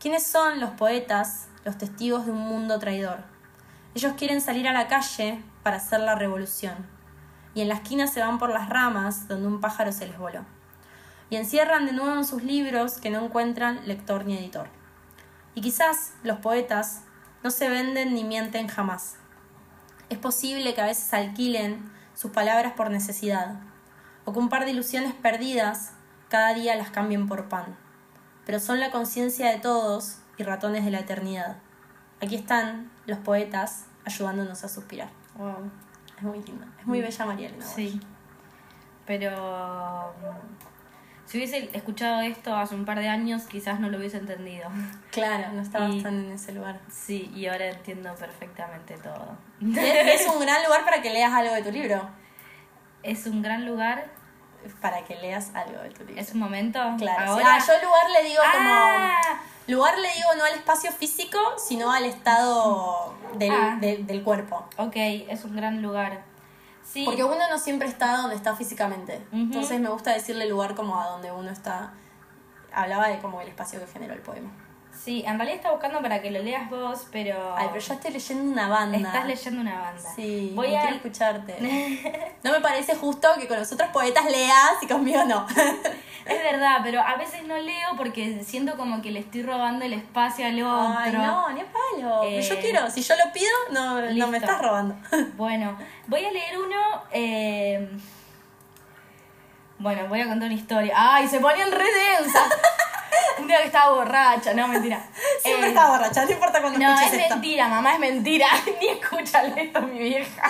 ¿Quiénes 0.00 0.26
son 0.26 0.60
los 0.60 0.70
poetas, 0.70 1.48
los 1.64 1.78
testigos 1.78 2.26
de 2.26 2.32
un 2.32 2.40
mundo 2.40 2.78
traidor? 2.78 3.33
Ellos 3.94 4.14
quieren 4.16 4.40
salir 4.40 4.66
a 4.66 4.72
la 4.72 4.88
calle 4.88 5.40
para 5.62 5.76
hacer 5.76 6.00
la 6.00 6.16
revolución, 6.16 6.74
y 7.54 7.60
en 7.60 7.68
la 7.68 7.74
esquina 7.74 8.08
se 8.08 8.20
van 8.20 8.38
por 8.38 8.50
las 8.50 8.68
ramas 8.68 9.28
donde 9.28 9.46
un 9.46 9.60
pájaro 9.60 9.92
se 9.92 10.08
les 10.08 10.18
voló, 10.18 10.44
y 11.30 11.36
encierran 11.36 11.86
de 11.86 11.92
nuevo 11.92 12.16
en 12.16 12.24
sus 12.24 12.42
libros 12.42 12.98
que 12.98 13.10
no 13.10 13.24
encuentran 13.24 13.86
lector 13.86 14.26
ni 14.26 14.36
editor. 14.36 14.66
Y 15.54 15.60
quizás 15.60 16.14
los 16.24 16.38
poetas 16.38 17.02
no 17.44 17.52
se 17.52 17.68
venden 17.68 18.14
ni 18.14 18.24
mienten 18.24 18.66
jamás. 18.66 19.16
Es 20.08 20.18
posible 20.18 20.74
que 20.74 20.80
a 20.80 20.86
veces 20.86 21.14
alquilen 21.14 21.92
sus 22.14 22.32
palabras 22.32 22.72
por 22.72 22.90
necesidad, 22.90 23.60
o 24.24 24.32
que 24.32 24.40
un 24.40 24.48
par 24.48 24.64
de 24.64 24.72
ilusiones 24.72 25.14
perdidas 25.14 25.92
cada 26.28 26.52
día 26.52 26.74
las 26.74 26.90
cambien 26.90 27.28
por 27.28 27.48
pan. 27.48 27.76
Pero 28.44 28.58
son 28.58 28.80
la 28.80 28.90
conciencia 28.90 29.50
de 29.50 29.58
todos 29.58 30.18
y 30.36 30.42
ratones 30.42 30.84
de 30.84 30.90
la 30.90 30.98
eternidad. 30.98 31.58
Aquí 32.22 32.36
están 32.36 32.90
los 33.06 33.18
poetas 33.18 33.86
ayudándonos 34.04 34.64
a 34.64 34.68
suspirar. 34.68 35.08
Wow. 35.36 35.70
Es 36.16 36.22
muy 36.22 36.40
lindo. 36.42 36.64
Es 36.80 36.86
muy 36.86 37.00
bella 37.00 37.26
María 37.26 37.48
Elena. 37.48 37.64
Sí. 37.64 38.00
Pero 39.06 39.30
mm, 40.20 41.26
si 41.28 41.38
hubiese 41.38 41.70
escuchado 41.76 42.20
esto 42.22 42.56
hace 42.56 42.74
un 42.74 42.84
par 42.84 42.98
de 42.98 43.08
años, 43.08 43.42
quizás 43.44 43.80
no 43.80 43.88
lo 43.90 43.98
hubiese 43.98 44.18
entendido. 44.18 44.68
Claro, 45.10 45.52
no 45.52 45.60
estabas 45.62 45.94
Y- 45.94 46.02
tan 46.02 46.14
en 46.26 46.32
ese 46.32 46.52
lugar. 46.52 46.80
Sí, 46.90 47.30
y 47.34 47.46
ahora 47.46 47.66
entiendo 47.66 48.14
perfectamente 48.14 48.96
todo. 48.98 49.36
Es 49.60 50.22
es 50.22 50.28
un 50.28 50.40
gran 50.40 50.62
lugar 50.64 50.84
para 50.84 51.02
que 51.02 51.10
leas 51.12 51.32
algo 51.32 51.54
de 51.54 51.62
tu 51.62 51.70
libro. 51.72 52.08
Es 53.02 53.26
un 53.26 53.42
gran 53.42 53.66
lugar. 53.66 54.06
Para 54.80 55.04
que 55.04 55.14
leas 55.16 55.50
algo 55.54 55.80
de 55.82 55.90
tu 55.90 56.04
libro. 56.04 56.20
Es 56.20 56.32
un 56.32 56.40
momento. 56.40 56.78
Claro. 56.98 57.32
Ahora. 57.32 57.56
Ah, 57.56 57.58
yo 57.58 57.72
lugar 57.86 58.10
le 58.10 58.28
digo 58.28 58.42
como. 58.52 58.70
Ah, 58.70 59.40
Lugar 59.66 59.96
le 59.98 60.08
digo 60.12 60.28
no 60.36 60.44
al 60.44 60.52
espacio 60.54 60.92
físico, 60.92 61.38
sino 61.56 61.90
al 61.90 62.04
estado 62.04 63.14
del, 63.38 63.50
Ah. 63.50 63.76
del- 63.80 64.06
del 64.06 64.22
cuerpo. 64.22 64.66
ok, 64.76 64.92
es 64.94 65.44
un 65.44 65.56
gran 65.56 65.80
lugar. 65.80 66.22
Sí. 66.82 67.04
Porque 67.06 67.24
uno 67.24 67.48
no 67.48 67.58
siempre 67.58 67.88
está 67.88 68.18
donde 68.18 68.36
está 68.36 68.54
físicamente. 68.54 69.16
Ujú. 69.28 69.36
Entonces 69.38 69.80
me 69.80 69.88
gusta 69.88 70.12
decirle 70.12 70.46
lugar 70.46 70.74
como 70.74 71.00
a 71.00 71.06
donde 71.06 71.32
uno 71.32 71.50
está. 71.50 71.92
Hablaba 72.74 73.08
de 73.08 73.18
como 73.20 73.40
el 73.40 73.48
espacio 73.48 73.80
que 73.80 73.86
generó 73.86 74.12
el 74.12 74.20
poema. 74.20 74.50
Sí, 75.02 75.22
en 75.26 75.36
realidad 75.38 75.56
está 75.56 75.70
buscando 75.72 76.00
para 76.00 76.22
que 76.22 76.30
lo 76.30 76.40
leas 76.42 76.68
vos, 76.70 77.06
pero. 77.12 77.54
Ay, 77.56 77.68
pero 77.72 77.80
ya 77.80 77.94
estoy 77.94 78.12
leyendo 78.12 78.52
una 78.52 78.68
banda. 78.68 78.96
Estás 78.98 79.26
leyendo 79.26 79.60
una 79.60 79.80
banda. 79.80 80.02
Sí, 80.16 80.52
Voy 80.54 80.74
a. 80.74 80.80
quiero 80.82 80.96
escucharte. 80.96 82.32
No 82.44 82.52
me 82.52 82.60
parece 82.60 82.94
justo 82.94 83.28
que 83.38 83.48
con 83.48 83.58
los 83.58 83.72
otros 83.72 83.88
poetas 83.90 84.24
leas 84.30 84.74
y 84.82 84.86
conmigo 84.86 85.24
no. 85.24 85.46
Es 86.26 86.42
verdad, 86.42 86.78
pero 86.82 87.00
a 87.02 87.16
veces 87.16 87.42
no 87.44 87.54
leo 87.58 87.88
porque 87.98 88.42
siento 88.44 88.76
como 88.78 89.02
que 89.02 89.10
le 89.10 89.20
estoy 89.20 89.42
robando 89.42 89.84
el 89.84 89.92
espacio 89.92 90.46
al 90.46 90.62
otro. 90.62 90.94
Ay, 90.98 91.12
no, 91.12 91.52
ni 91.52 91.60
a 91.60 91.66
palo. 91.66 92.22
Eh, 92.24 92.40
Yo 92.40 92.58
quiero, 92.60 92.90
si 92.90 93.02
yo 93.02 93.14
lo 93.16 93.30
pido, 93.30 93.50
no, 93.72 94.00
no 94.12 94.26
me 94.28 94.38
estás 94.38 94.60
robando. 94.62 94.96
Bueno, 95.36 95.76
voy 96.06 96.24
a 96.24 96.30
leer 96.30 96.58
uno. 96.58 96.76
eh, 97.12 97.90
Bueno, 99.78 100.06
voy 100.08 100.20
a 100.20 100.28
contar 100.28 100.46
una 100.48 100.54
historia. 100.58 100.94
¡Ay, 100.96 101.28
se 101.28 101.40
ponían 101.40 101.70
re 101.70 101.84
densas! 101.84 102.52
Un 103.38 103.46
día 103.46 103.58
que 103.58 103.66
estaba 103.66 103.94
borracha, 103.94 104.54
no, 104.54 104.68
mentira. 104.68 105.04
Siempre 105.42 105.66
Eh, 105.66 105.70
está 105.70 105.88
borracha, 105.90 106.24
no 106.24 106.30
importa 106.30 106.60
cuando 106.60 106.78
No, 106.78 106.94
es 107.00 107.12
esto. 107.12 107.34
mentira, 107.34 107.68
mamá, 107.68 107.94
es 107.94 107.98
mentira. 108.00 108.46
Ni 108.80 108.88
escúchale 108.88 109.62
esto, 109.64 109.80
mi 109.82 109.98
vieja. 109.98 110.48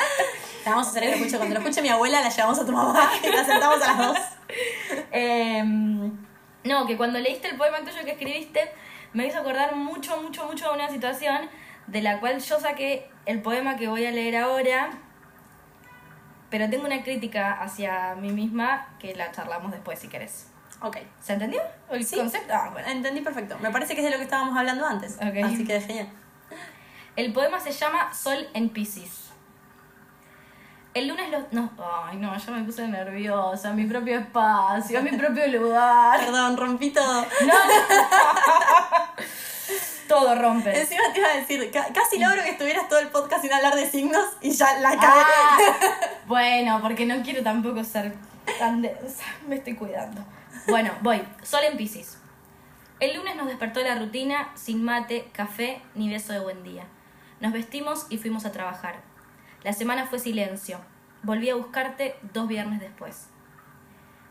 La 0.64 0.70
vamos 0.72 0.86
a 0.86 0.90
hacer 0.90 1.02
que 1.02 1.08
lo 1.10 1.14
escuche. 1.16 1.36
Cuando 1.36 1.54
lo 1.54 1.60
escuche 1.60 1.82
mi 1.82 1.88
abuela, 1.88 2.20
la 2.20 2.28
llevamos 2.28 2.58
a 2.58 2.64
tu 2.66 2.72
mamá 2.72 3.10
y 3.22 3.28
la 3.28 3.44
sentamos 3.44 3.82
a 3.82 3.86
las 3.86 3.98
dos. 3.98 4.18
Em, 5.12 6.12
no, 6.64 6.86
que 6.86 6.96
cuando 6.96 7.18
leíste 7.18 7.48
el 7.48 7.56
poema 7.56 7.78
tuyo 7.78 8.04
que 8.04 8.12
escribiste, 8.12 8.72
me 9.12 9.26
hizo 9.26 9.38
acordar 9.38 9.74
mucho, 9.76 10.16
mucho, 10.22 10.46
mucho 10.46 10.68
de 10.68 10.74
una 10.74 10.88
situación 10.88 11.48
de 11.86 12.00
la 12.02 12.18
cual 12.20 12.40
yo 12.40 12.58
saqué 12.60 13.10
el 13.26 13.42
poema 13.42 13.76
que 13.76 13.88
voy 13.88 14.06
a 14.06 14.10
leer 14.10 14.36
ahora, 14.36 14.90
pero 16.50 16.70
tengo 16.70 16.86
una 16.86 17.02
crítica 17.02 17.52
hacia 17.52 18.14
mí 18.14 18.30
misma 18.30 18.96
que 18.98 19.14
la 19.14 19.30
charlamos 19.32 19.72
después 19.72 19.98
si 19.98 20.08
querés. 20.08 20.46
Ok. 20.80 20.98
¿Se 21.22 21.32
entendió 21.32 21.60
el 21.90 22.04
Sí. 22.04 22.16
concepto? 22.16 22.52
Ah, 22.54 22.68
bueno. 22.72 22.88
Entendí 22.88 23.20
perfecto. 23.22 23.56
Me 23.60 23.70
parece 23.70 23.94
que 23.94 24.00
es 24.00 24.04
de 24.06 24.10
lo 24.10 24.18
que 24.18 24.24
estábamos 24.24 24.56
hablando 24.56 24.86
antes. 24.86 25.14
Ok. 25.16 25.44
Así 25.44 25.64
que 25.64 25.80
genial. 25.80 26.08
El 27.16 27.32
poema 27.32 27.58
se 27.60 27.70
llama 27.72 28.12
Sol 28.12 28.48
en 28.54 28.68
Pisces. 28.70 29.20
El 30.94 31.08
lunes 31.08 31.28
los... 31.30 31.52
No, 31.52 31.70
ay 32.06 32.18
no, 32.18 32.36
ya 32.36 32.52
me 32.52 32.62
puse 32.62 32.86
nerviosa, 32.86 33.72
mi 33.72 33.84
propio 33.86 34.18
espacio, 34.18 35.02
mi 35.02 35.10
propio 35.16 35.46
lugar. 35.48 36.20
Perdón, 36.24 36.56
rompí 36.56 36.90
todo. 36.90 37.22
No, 37.22 37.46
no. 37.46 39.14
Todo 40.08 40.34
rompe. 40.34 40.78
Encima 40.78 41.02
te 41.14 41.18
iba 41.20 41.28
a 41.30 41.36
decir, 41.36 41.70
ca- 41.72 41.88
casi 41.94 42.18
logro 42.18 42.42
que 42.42 42.50
estuvieras 42.50 42.86
todo 42.90 42.98
el 42.98 43.08
podcast 43.08 43.40
sin 43.40 43.52
hablar 43.52 43.74
de 43.74 43.88
signos 43.90 44.24
y 44.42 44.50
ya 44.50 44.78
la 44.78 44.90
cagué. 44.90 45.22
Ah, 45.24 45.58
bueno, 46.26 46.78
porque 46.82 47.06
no 47.06 47.22
quiero 47.22 47.42
tampoco 47.42 47.82
ser 47.82 48.14
tan 48.58 48.82
densa. 48.82 49.24
Me 49.48 49.56
estoy 49.56 49.74
cuidando. 49.74 50.22
Bueno, 50.66 50.92
voy. 51.02 51.22
Sol 51.42 51.60
en 51.70 51.76
Pisces. 51.76 52.18
El 52.98 53.16
lunes 53.16 53.36
nos 53.36 53.48
despertó 53.48 53.80
la 53.80 53.96
rutina 53.96 54.50
sin 54.54 54.82
mate, 54.82 55.28
café 55.32 55.82
ni 55.94 56.10
beso 56.10 56.32
de 56.32 56.40
buen 56.40 56.62
día. 56.62 56.86
Nos 57.40 57.52
vestimos 57.52 58.06
y 58.08 58.16
fuimos 58.16 58.46
a 58.46 58.52
trabajar. 58.52 59.02
La 59.62 59.74
semana 59.74 60.06
fue 60.06 60.18
silencio. 60.18 60.80
Volví 61.22 61.50
a 61.50 61.54
buscarte 61.54 62.16
dos 62.32 62.48
viernes 62.48 62.80
después. 62.80 63.28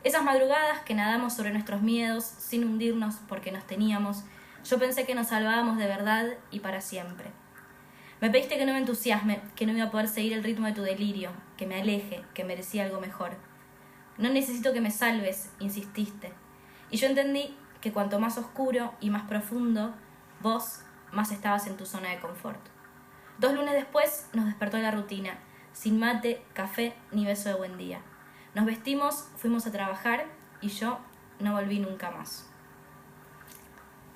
Esas 0.03 0.23
madrugadas 0.23 0.79
que 0.81 0.95
nadamos 0.95 1.35
sobre 1.35 1.51
nuestros 1.51 1.83
miedos 1.83 2.23
sin 2.23 2.63
hundirnos 2.63 3.17
porque 3.27 3.51
nos 3.51 3.67
teníamos, 3.67 4.23
yo 4.67 4.79
pensé 4.79 5.05
que 5.05 5.13
nos 5.13 5.27
salvábamos 5.27 5.77
de 5.77 5.85
verdad 5.85 6.25
y 6.49 6.61
para 6.61 6.81
siempre. 6.81 7.29
Me 8.21 8.31
pediste 8.31 8.57
que 8.57 8.65
no 8.65 8.73
me 8.73 8.79
entusiasme, 8.79 9.39
que 9.55 9.67
no 9.67 9.73
iba 9.73 9.85
a 9.85 9.91
poder 9.91 10.07
seguir 10.07 10.33
el 10.33 10.43
ritmo 10.43 10.65
de 10.65 10.73
tu 10.73 10.81
delirio, 10.81 11.29
que 11.57 11.67
me 11.67 11.79
aleje, 11.79 12.23
que 12.33 12.43
merecía 12.43 12.85
algo 12.85 12.99
mejor. 12.99 13.37
No 14.17 14.29
necesito 14.29 14.73
que 14.73 14.81
me 14.81 14.91
salves, 14.91 15.49
insististe. 15.59 16.33
Y 16.89 16.97
yo 16.97 17.07
entendí 17.07 17.55
que 17.81 17.91
cuanto 17.91 18.19
más 18.19 18.37
oscuro 18.37 18.93
y 18.99 19.09
más 19.09 19.23
profundo, 19.23 19.93
vos 20.41 20.79
más 21.11 21.31
estabas 21.31 21.67
en 21.67 21.77
tu 21.77 21.85
zona 21.85 22.09
de 22.09 22.19
confort. 22.19 22.59
Dos 23.39 23.53
lunes 23.53 23.73
después 23.73 24.27
nos 24.33 24.45
despertó 24.45 24.77
la 24.77 24.91
rutina, 24.91 25.37
sin 25.73 25.99
mate, 25.99 26.45
café 26.53 26.95
ni 27.11 27.25
beso 27.25 27.49
de 27.49 27.55
buen 27.55 27.77
día. 27.77 27.99
Nos 28.53 28.65
vestimos, 28.65 29.25
fuimos 29.37 29.65
a 29.65 29.71
trabajar 29.71 30.25
y 30.61 30.69
yo 30.69 30.99
no 31.39 31.53
volví 31.53 31.79
nunca 31.79 32.11
más. 32.11 32.45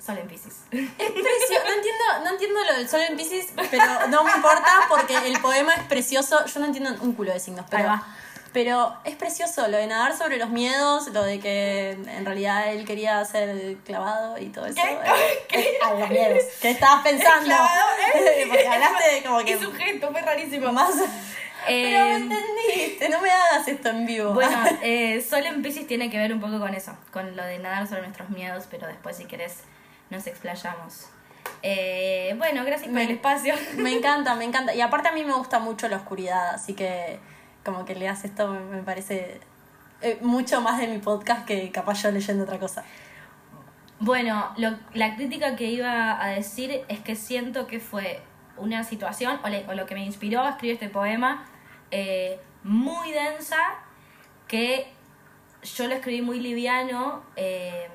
Sol 0.00 0.18
en 0.18 0.28
Pisces. 0.28 0.62
No 0.70 1.74
entiendo, 1.74 2.04
no 2.24 2.30
entiendo 2.30 2.60
lo 2.64 2.74
del 2.78 2.88
sol 2.88 3.00
en 3.00 3.16
Pisces, 3.16 3.52
pero 3.70 4.08
no 4.08 4.24
me 4.24 4.32
importa 4.32 4.86
porque 4.88 5.16
el 5.16 5.40
poema 5.40 5.74
es 5.74 5.82
precioso. 5.84 6.44
Yo 6.46 6.60
no 6.60 6.66
entiendo 6.66 6.94
un 7.02 7.12
culo 7.12 7.32
de 7.32 7.40
signos, 7.40 7.66
pero, 7.68 7.88
va. 7.88 8.06
Pero 8.60 8.92
es 9.04 9.14
precioso 9.14 9.68
lo 9.68 9.76
de 9.76 9.86
nadar 9.86 10.16
sobre 10.18 10.36
los 10.36 10.48
miedos, 10.50 11.06
lo 11.12 11.22
de 11.22 11.38
que 11.38 11.90
en 11.92 12.24
realidad 12.24 12.72
él 12.72 12.84
quería 12.84 13.24
ser 13.24 13.76
clavado 13.84 14.36
y 14.36 14.46
todo 14.46 14.66
eso. 14.66 14.80
¿Qué? 15.48 15.58
Eh, 15.60 15.78
A 15.84 15.94
los 15.94 16.10
miedos. 16.10 16.42
¿Qué 16.60 16.70
estabas 16.70 17.04
pensando? 17.04 17.44
clavado? 17.46 17.86
porque 18.48 18.66
hablaste 18.66 19.10
de 19.14 19.22
como 19.22 19.38
que 19.38 19.44
Qué 19.44 19.58
sujeto, 19.60 20.10
fue 20.10 20.22
rarísimo. 20.22 20.72
más. 20.72 20.90
Pero 21.66 22.04
me 22.04 22.12
Eh, 22.12 22.16
entendiste, 22.16 23.08
no 23.10 23.20
me 23.20 23.30
hagas 23.30 23.68
esto 23.68 23.90
en 23.90 24.06
vivo. 24.06 24.32
Bueno, 24.34 24.58
eh, 24.82 25.20
Sol 25.28 25.46
en 25.46 25.62
Pisces 25.62 25.86
tiene 25.86 26.10
que 26.10 26.18
ver 26.18 26.32
un 26.32 26.40
poco 26.40 26.58
con 26.58 26.74
eso, 26.74 26.96
con 27.12 27.36
lo 27.36 27.44
de 27.44 27.60
nadar 27.60 27.86
sobre 27.86 28.02
nuestros 28.02 28.28
miedos, 28.30 28.64
pero 28.68 28.88
después 28.88 29.16
si 29.18 29.26
querés 29.26 29.58
nos 30.10 30.26
explayamos. 30.26 31.06
Eh, 31.62 32.34
bueno, 32.38 32.64
gracias 32.64 32.88
por 32.88 32.94
Me- 32.94 33.04
el 33.04 33.10
espacio. 33.12 33.54
Me 33.76 33.92
encanta, 33.92 34.34
me 34.34 34.44
encanta. 34.44 34.74
Y 34.74 34.80
aparte 34.80 35.08
a 35.10 35.12
mí 35.12 35.22
me 35.24 35.34
gusta 35.34 35.60
mucho 35.60 35.86
la 35.88 35.96
oscuridad, 35.98 36.54
así 36.54 36.74
que 36.74 37.20
como 37.64 37.84
que 37.84 37.94
leas 37.94 38.24
esto 38.24 38.48
me, 38.48 38.60
me 38.60 38.82
parece 38.82 39.40
eh, 40.00 40.18
mucho 40.22 40.60
más 40.60 40.78
de 40.80 40.86
mi 40.88 40.98
podcast 40.98 41.46
que 41.46 41.70
capaz 41.70 42.02
yo 42.02 42.10
leyendo 42.10 42.44
otra 42.44 42.58
cosa. 42.58 42.84
Bueno, 44.00 44.52
lo- 44.56 44.76
la 44.94 45.16
crítica 45.16 45.56
que 45.56 45.66
iba 45.66 46.22
a 46.22 46.28
decir 46.28 46.84
es 46.88 47.00
que 47.00 47.16
siento 47.16 47.66
que 47.66 47.80
fue 47.80 48.20
una 48.56 48.84
situación, 48.84 49.40
o, 49.44 49.48
le- 49.48 49.66
o 49.68 49.74
lo 49.74 49.86
que 49.86 49.94
me 49.94 50.04
inspiró 50.04 50.42
a 50.42 50.50
escribir 50.50 50.74
este 50.74 50.88
poema, 50.88 51.44
eh, 51.90 52.40
muy 52.62 53.10
densa, 53.12 53.56
que 54.46 54.92
yo 55.62 55.88
lo 55.88 55.94
escribí 55.94 56.22
muy 56.22 56.38
liviano, 56.40 57.22
eh, 57.36 57.88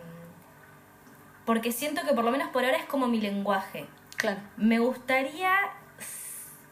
porque 1.46 1.72
siento 1.72 2.02
que 2.08 2.14
por 2.14 2.24
lo 2.24 2.32
menos 2.32 2.50
por 2.50 2.64
ahora 2.64 2.78
es 2.78 2.86
como 2.86 3.08
mi 3.08 3.20
lenguaje. 3.20 3.86
Claro. 4.18 4.40
Me 4.58 4.80
gustaría, 4.80 5.52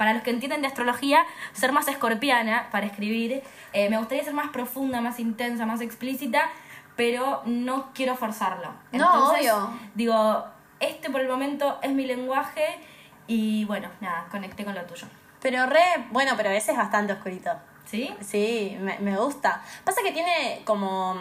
para 0.01 0.13
los 0.13 0.23
que 0.23 0.31
entienden 0.31 0.61
de 0.61 0.67
astrología, 0.67 1.27
ser 1.53 1.73
más 1.73 1.87
escorpiana 1.87 2.69
para 2.71 2.87
escribir. 2.87 3.43
Eh, 3.71 3.87
me 3.87 3.99
gustaría 3.99 4.23
ser 4.23 4.33
más 4.33 4.49
profunda, 4.49 4.99
más 4.99 5.19
intensa, 5.19 5.67
más 5.67 5.79
explícita, 5.79 6.49
pero 6.95 7.43
no 7.45 7.91
quiero 7.93 8.15
forzarlo. 8.15 8.73
No, 8.93 9.29
obvio. 9.29 9.69
Digo, 9.93 10.43
este 10.79 11.11
por 11.11 11.21
el 11.21 11.27
momento 11.27 11.77
es 11.83 11.91
mi 11.91 12.07
lenguaje 12.07 12.79
y 13.27 13.65
bueno, 13.65 13.89
nada, 13.99 14.25
conecté 14.31 14.65
con 14.65 14.73
lo 14.73 14.81
tuyo. 14.85 15.05
Pero 15.39 15.67
re, 15.67 15.83
bueno, 16.09 16.33
pero 16.35 16.49
ese 16.49 16.71
es 16.71 16.77
bastante 16.79 17.13
oscurito. 17.13 17.51
¿Sí? 17.85 18.11
Sí, 18.21 18.75
me, 18.79 18.97
me 18.97 19.15
gusta. 19.17 19.61
Pasa 19.83 20.01
que 20.03 20.13
tiene 20.13 20.63
como 20.65 21.15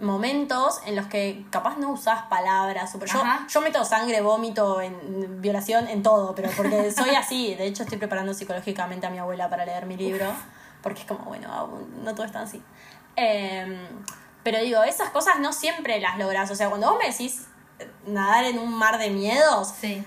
momentos 0.00 0.80
en 0.86 0.94
los 0.96 1.06
que 1.06 1.44
capaz 1.50 1.76
no 1.78 1.90
usás 1.90 2.22
palabras. 2.22 2.90
super- 2.92 3.08
Yo, 3.08 3.22
yo 3.48 3.60
meto 3.60 3.84
sangre, 3.84 4.20
vómito, 4.20 4.80
en 4.80 5.40
violación, 5.42 5.88
en 5.88 6.02
todo, 6.02 6.34
pero 6.34 6.50
porque 6.56 6.90
soy 6.92 7.10
así. 7.16 7.54
De 7.54 7.66
hecho, 7.66 7.82
estoy 7.82 7.98
preparando 7.98 8.32
psicológicamente 8.34 9.06
a 9.06 9.10
mi 9.10 9.18
abuela 9.18 9.48
para 9.50 9.64
leer 9.64 9.86
mi 9.86 9.96
libro, 9.96 10.26
porque 10.82 11.00
es 11.00 11.06
como, 11.06 11.24
bueno, 11.24 11.68
no 12.02 12.14
todo 12.14 12.24
es 12.26 12.32
tan 12.32 12.44
así. 12.44 12.62
Em, 13.16 13.78
pero 14.42 14.60
digo, 14.60 14.82
esas 14.84 15.10
cosas 15.10 15.40
no 15.40 15.52
siempre 15.52 16.00
las 16.00 16.18
logras. 16.18 16.50
O 16.50 16.54
sea, 16.54 16.68
cuando 16.68 16.90
vos 16.90 16.98
me 17.02 17.10
decís 17.10 17.46
eh, 17.80 17.90
nadar 18.06 18.44
en 18.44 18.58
un 18.58 18.72
mar 18.72 18.98
de 18.98 19.10
miedos, 19.10 19.74
Sí. 19.80 20.04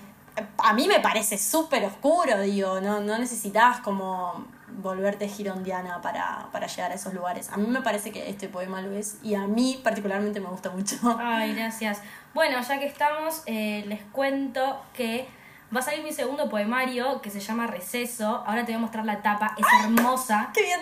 a 0.58 0.72
mí 0.72 0.88
me 0.88 1.00
parece 1.00 1.36
súper 1.36 1.84
oscuro, 1.84 2.40
digo, 2.40 2.80
no, 2.80 3.00
no 3.00 3.18
necesitas 3.18 3.80
como 3.80 4.46
volverte 4.80 5.28
girondiana 5.28 6.00
para, 6.00 6.48
para 6.52 6.66
llegar 6.66 6.92
a 6.92 6.94
esos 6.94 7.14
lugares. 7.14 7.50
A 7.50 7.56
mí 7.56 7.66
me 7.66 7.82
parece 7.82 8.10
que 8.10 8.28
este 8.28 8.48
poema 8.48 8.80
lo 8.80 8.92
es 8.92 9.18
y 9.22 9.34
a 9.34 9.46
mí 9.46 9.80
particularmente 9.82 10.40
me 10.40 10.48
gusta 10.48 10.70
mucho. 10.70 10.96
Ay, 11.18 11.54
gracias. 11.54 12.00
Bueno, 12.34 12.60
ya 12.60 12.78
que 12.78 12.86
estamos, 12.86 13.42
eh, 13.46 13.84
les 13.86 14.02
cuento 14.12 14.82
que 14.94 15.28
va 15.74 15.80
a 15.80 15.82
salir 15.82 16.02
mi 16.02 16.12
segundo 16.12 16.48
poemario 16.48 17.20
que 17.20 17.30
se 17.30 17.40
llama 17.40 17.66
Receso. 17.66 18.44
Ahora 18.46 18.64
te 18.64 18.72
voy 18.72 18.78
a 18.78 18.78
mostrar 18.78 19.04
la 19.04 19.22
tapa, 19.22 19.54
es 19.58 19.66
hermosa. 19.84 20.50
¡Qué 20.54 20.62
bien! 20.62 20.80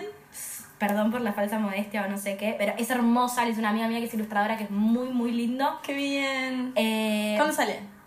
Perdón 0.79 1.11
por 1.11 1.21
la 1.21 1.35
falsa 1.35 1.59
modestia 1.59 2.05
o 2.05 2.09
no 2.09 2.17
sé 2.17 2.37
qué, 2.37 2.55
pero 2.57 2.73
es 2.79 2.89
hermosa. 2.89 3.47
Es 3.47 3.59
una 3.59 3.69
amiga 3.69 3.87
mía 3.89 3.99
que 3.99 4.07
es 4.07 4.15
ilustradora 4.15 4.57
que 4.57 4.65
es 4.65 4.71
muy, 4.71 5.11
muy 5.11 5.33
lindo. 5.33 5.79
¡Qué 5.83 5.93
bien! 5.93 6.73
Eh, 6.75 7.35
¿Cuándo 7.37 7.55
sale? 7.55 8.01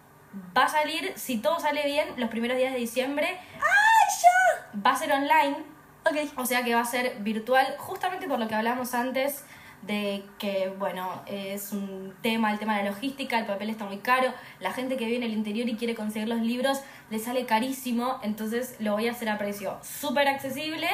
va 0.55 0.63
a 0.63 0.69
salir, 0.69 1.13
si 1.15 1.37
todo 1.37 1.59
sale 1.59 1.85
bien, 1.85 2.07
los 2.17 2.29
primeros 2.29 2.57
días 2.57 2.73
de 2.73 2.79
diciembre. 2.79 3.27
¡Ay, 3.55 4.15
ya! 4.21 4.81
Va 4.85 4.91
a 4.91 4.95
ser 4.95 5.11
online, 5.11 5.57
Ok. 6.05 6.17
o 6.37 6.45
sea 6.45 6.63
que 6.63 6.75
va 6.75 6.81
a 6.81 6.85
ser 6.85 7.17
virtual, 7.19 7.75
justamente 7.77 8.27
por 8.27 8.39
lo 8.39 8.47
que 8.47 8.55
hablamos 8.55 8.93
antes 8.93 9.45
de 9.83 10.23
que, 10.39 10.73
bueno, 10.79 11.23
es 11.27 11.73
un 11.73 12.13
tema, 12.21 12.51
el 12.51 12.59
tema 12.59 12.77
de 12.77 12.85
la 12.85 12.91
logística, 12.91 13.37
el 13.37 13.45
papel 13.45 13.69
está 13.69 13.85
muy 13.85 13.97
caro, 13.97 14.33
la 14.61 14.71
gente 14.71 14.95
que 14.95 15.05
vive 15.05 15.17
en 15.17 15.23
el 15.23 15.33
interior 15.33 15.67
y 15.67 15.75
quiere 15.75 15.93
conseguir 15.93 16.29
los 16.29 16.39
libros 16.39 16.81
le 17.09 17.19
sale 17.19 17.45
carísimo, 17.45 18.19
entonces 18.23 18.75
lo 18.79 18.93
voy 18.93 19.07
a 19.07 19.11
hacer 19.11 19.27
a 19.27 19.37
precio 19.37 19.77
súper 19.81 20.29
accesible, 20.29 20.87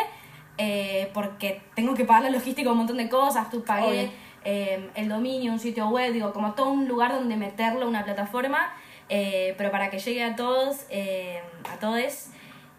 eh, 0.58 1.10
porque 1.14 1.62
tengo 1.76 1.94
que 1.94 2.04
pagar 2.06 2.24
la 2.24 2.30
logística, 2.32 2.72
un 2.72 2.80
montón 2.80 2.98
de 2.98 3.10
cosas, 3.10 3.50
tú 3.52 3.64
pagué 3.64 4.12
eh, 4.44 4.90
el 4.96 5.10
dominio, 5.10 5.52
un 5.52 5.60
sitio 5.60 5.88
web, 5.90 6.14
digo, 6.14 6.34
como 6.34 6.54
todo 6.54 6.70
un 6.72 6.88
lugar 6.88 7.12
donde 7.14 7.36
meterlo, 7.36 7.88
una 7.88 8.04
plataforma, 8.04 8.74
eh, 9.10 9.54
pero 9.58 9.72
para 9.72 9.90
que 9.90 10.00
llegue 10.00 10.24
a 10.24 10.36
todos, 10.36 10.86
eh, 10.90 11.42
a 11.72 11.78
todos. 11.78 12.28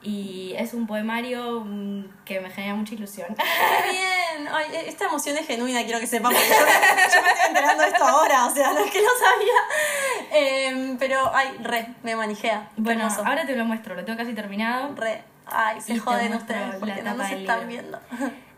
Y 0.02 0.54
es 0.56 0.72
un 0.72 0.86
poemario 0.86 1.60
mm, 1.60 2.24
que 2.24 2.40
me 2.40 2.50
genera 2.50 2.74
mucha 2.74 2.94
ilusión. 2.94 3.28
¡Qué 3.34 3.90
bien! 3.90 4.48
Ay, 4.50 4.66
e- 4.72 4.88
esta 4.88 5.04
emoción 5.06 5.36
es 5.36 5.46
genuina, 5.46 5.82
quiero 5.84 6.00
que 6.00 6.06
sepan, 6.06 6.32
porque 6.32 6.48
yo, 6.48 6.64
me- 6.64 7.14
yo 7.14 7.22
me 7.22 7.28
estoy 7.28 7.46
enterando 7.48 7.82
de 7.82 7.88
esto 7.90 8.04
ahora, 8.04 8.46
o 8.46 8.54
sea, 8.54 8.72
no 8.72 8.78
es 8.80 8.90
que 8.90 9.02
no 9.02 9.08
sabía. 9.20 10.32
Em, 10.32 10.96
pero, 10.96 11.30
ay, 11.34 11.48
re, 11.62 11.88
me 12.02 12.16
manijea. 12.16 12.70
Bueno, 12.76 13.02
hermoso. 13.04 13.26
ahora 13.26 13.44
te 13.44 13.54
lo 13.56 13.64
muestro, 13.66 13.94
lo 13.94 14.04
tengo 14.04 14.16
casi 14.18 14.32
terminado. 14.32 14.94
Re. 14.96 15.22
Ay, 15.46 15.80
se 15.80 15.94
Y 15.94 15.98
joden 15.98 16.32
ustedes 16.34 16.76
porque 16.76 17.02
no 17.02 17.14
nos 17.14 17.30
están 17.30 17.68
viendo. 17.68 18.00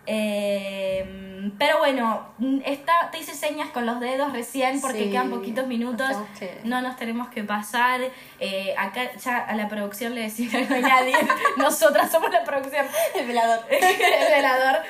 Eh, 0.07 1.50
pero 1.59 1.78
bueno, 1.78 2.26
mm, 2.38 2.61
está, 2.64 2.92
te 3.11 3.18
hice 3.18 3.34
señas 3.34 3.68
con 3.70 3.86
los 3.86 4.00
dedos 4.00 4.32
recién 4.32 4.80
porque 4.80 5.05
Sí, 5.05 5.11
quedan 5.11 5.30
poquitos 5.30 5.66
minutos. 5.66 6.09
que- 6.38 6.61
No 6.64 6.80
nos 6.82 6.96
tenemos 6.96 7.28
que 7.28 7.44
pasar. 7.44 8.00
Eh, 8.40 8.74
acá 8.78 9.12
ya 9.16 9.38
a 9.38 9.55
la 9.55 9.68
producción 9.68 10.14
le 10.14 10.22
decía 10.22 10.48
que 10.50 10.64
no 10.66 10.74
hay 10.76 10.82
nadie. 10.82 11.14
Nosotras 11.57 12.11
somos 12.11 12.30
la 12.30 12.44
producción. 12.44 12.86
El 13.14 13.26
velador. 13.26 13.61
el 13.70 14.32
velador. 14.34 14.82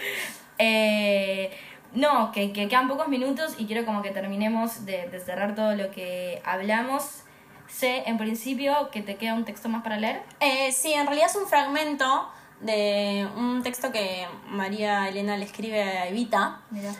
Eh, 0.59 1.51
no, 1.95 2.33
que, 2.33 2.53
que 2.53 2.69
quedan 2.69 2.89
pocos 2.89 3.09
minutos 3.09 3.55
y 3.59 3.67
quiero 3.67 3.85
como 3.85 4.03
que 4.03 4.11
terminemos 4.11 4.87
de, 4.87 5.09
de 5.09 5.21
cerrar 5.21 5.55
todo 5.55 5.75
lo 5.75 5.91
que 5.91 6.41
hablamos. 6.45 7.23
Sé 7.69 8.03
en 8.07 8.19
principio 8.19 8.91
que 8.91 9.01
te 9.03 9.17
queda 9.17 9.35
un 9.35 9.45
texto 9.45 9.69
más 9.69 9.83
para 9.83 9.97
leer. 9.99 10.23
Eh, 10.41 10.73
sí, 10.73 10.93
en 10.93 11.07
realidad 11.07 11.29
es 11.31 11.37
un 11.37 11.47
fragmento 11.47 12.29
de 12.63 13.29
un 13.37 13.63
texto 13.63 13.93
que 13.93 14.27
María 14.47 15.09
Elena 15.09 15.37
le 15.37 15.45
escribe 15.45 15.83
a 15.83 16.09
Evita. 16.09 16.61
Mira. 16.71 16.93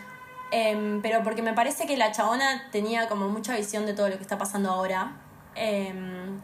Em, 0.51 1.01
pero 1.01 1.23
porque 1.23 1.41
me 1.41 1.55
parece 1.55 1.87
que 1.87 1.97
la 1.97 2.13
chabona 2.13 2.69
tenía 2.71 3.09
como 3.09 3.29
mucha 3.29 3.57
visión 3.57 3.87
de 3.87 3.95
todo 3.95 4.09
lo 4.09 4.17
que 4.17 4.23
está 4.23 4.37
pasando 4.37 4.71
ahora. 4.71 5.13
Em, 5.55 6.41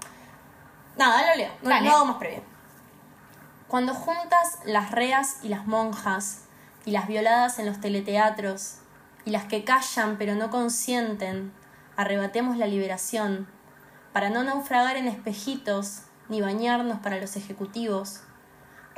nada, 0.96 1.30
lo 1.30 1.36
leo, 1.36 1.52
no, 1.62 1.68
Dale. 1.68 1.88
no 1.88 1.96
hago 1.96 2.04
más 2.06 2.16
previo. 2.16 2.42
Cuando 3.66 3.92
juntas 3.92 4.60
las 4.64 4.92
reas 4.92 5.40
y 5.42 5.48
las 5.48 5.66
monjas, 5.66 6.44
y 6.86 6.92
las 6.92 7.06
violadas 7.06 7.58
en 7.58 7.66
los 7.66 7.80
teleteatros, 7.80 8.78
y 9.26 9.30
las 9.30 9.44
que 9.44 9.64
callan 9.64 10.16
pero 10.16 10.34
no 10.36 10.48
consienten, 10.48 11.52
arrebatemos 11.96 12.56
la 12.56 12.66
liberación, 12.66 13.46
para 14.14 14.30
no 14.30 14.42
naufragar 14.42 14.96
en 14.96 15.06
espejitos, 15.06 16.04
ni 16.30 16.40
bañarnos 16.40 17.00
para 17.00 17.18
los 17.18 17.36
ejecutivos. 17.36 18.22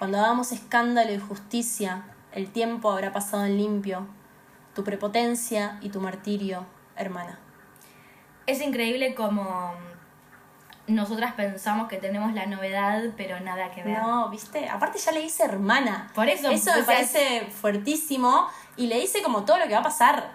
Cuando 0.01 0.17
hagamos 0.17 0.51
escándalo 0.51 1.13
y 1.13 1.19
justicia, 1.19 2.05
el 2.33 2.51
tiempo 2.51 2.91
habrá 2.91 3.13
pasado 3.13 3.45
en 3.45 3.59
limpio, 3.59 4.07
tu 4.75 4.83
prepotencia 4.83 5.77
y 5.83 5.91
tu 5.91 6.01
martirio, 6.01 6.65
hermana. 6.97 7.39
es 8.47 8.63
increíble 8.63 9.15
como 9.15 9.75
nosotras 10.87 11.35
pensamos 11.35 11.87
que 11.87 11.99
tenemos 11.99 12.33
la 12.33 12.47
novedad, 12.47 13.11
pero 13.15 13.41
nada 13.41 13.71
que 13.73 13.83
ver. 13.83 13.99
No, 13.99 14.31
¿viste? 14.31 14.71
Aparte 14.71 14.99
ya 14.99 15.13
le 15.13 15.21
dice 15.21 15.45
hermana. 15.45 16.11
Por 16.15 16.31
eso, 16.31 16.49
Eso 16.49 16.71
me 16.75 16.83
parece 16.83 17.49
fuertísimo. 17.51 18.49
Y 18.79 18.87
le 18.87 18.99
dice 18.99 19.23
como 19.23 19.45
todo 19.45 19.59
lo 19.59 19.67
que 19.67 19.75
va 19.75 19.81
a 19.81 19.83
pasar. 19.83 20.31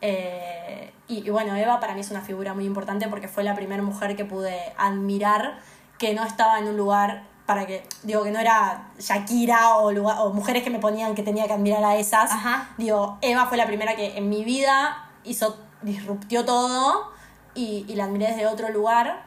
Eh, 0.00 0.92
y, 1.06 1.24
y 1.24 1.30
bueno, 1.30 1.54
Eva 1.54 1.78
para 1.78 1.94
mí 1.94 2.00
es 2.00 2.10
una 2.10 2.22
figura 2.22 2.52
muy 2.52 2.64
importante 2.64 3.06
porque 3.06 3.28
fue 3.28 3.44
la 3.44 3.54
primera 3.54 3.84
mujer 3.84 4.16
que 4.16 4.24
pude 4.24 4.74
admirar 4.76 5.60
que 5.98 6.14
no 6.14 6.24
estaba 6.24 6.58
en 6.58 6.66
un 6.66 6.76
lugar 6.76 7.32
para 7.46 7.66
que, 7.66 7.86
digo, 8.02 8.22
que 8.24 8.30
no 8.30 8.38
era 8.38 8.88
Shakira 8.98 9.76
o, 9.76 9.92
lugar- 9.92 10.18
o 10.20 10.30
mujeres 10.32 10.62
que 10.62 10.70
me 10.70 10.78
ponían 10.78 11.14
que 11.14 11.22
tenía 11.22 11.46
que 11.46 11.52
admirar 11.52 11.84
a 11.84 11.96
esas. 11.96 12.30
Ajá. 12.32 12.70
Digo, 12.78 13.18
Eva 13.20 13.46
fue 13.46 13.56
la 13.58 13.66
primera 13.66 13.94
que 13.96 14.16
en 14.16 14.28
mi 14.28 14.44
vida 14.44 15.10
hizo, 15.24 15.58
disruptió 15.82 16.44
todo 16.44 17.12
y, 17.54 17.84
y 17.88 17.96
la 17.96 18.04
admiré 18.04 18.28
desde 18.28 18.46
otro 18.46 18.70
lugar. 18.70 19.24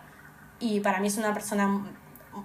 Y 0.60 0.80
para 0.80 1.00
mí 1.00 1.08
es 1.08 1.18
una 1.18 1.34
persona 1.34 1.86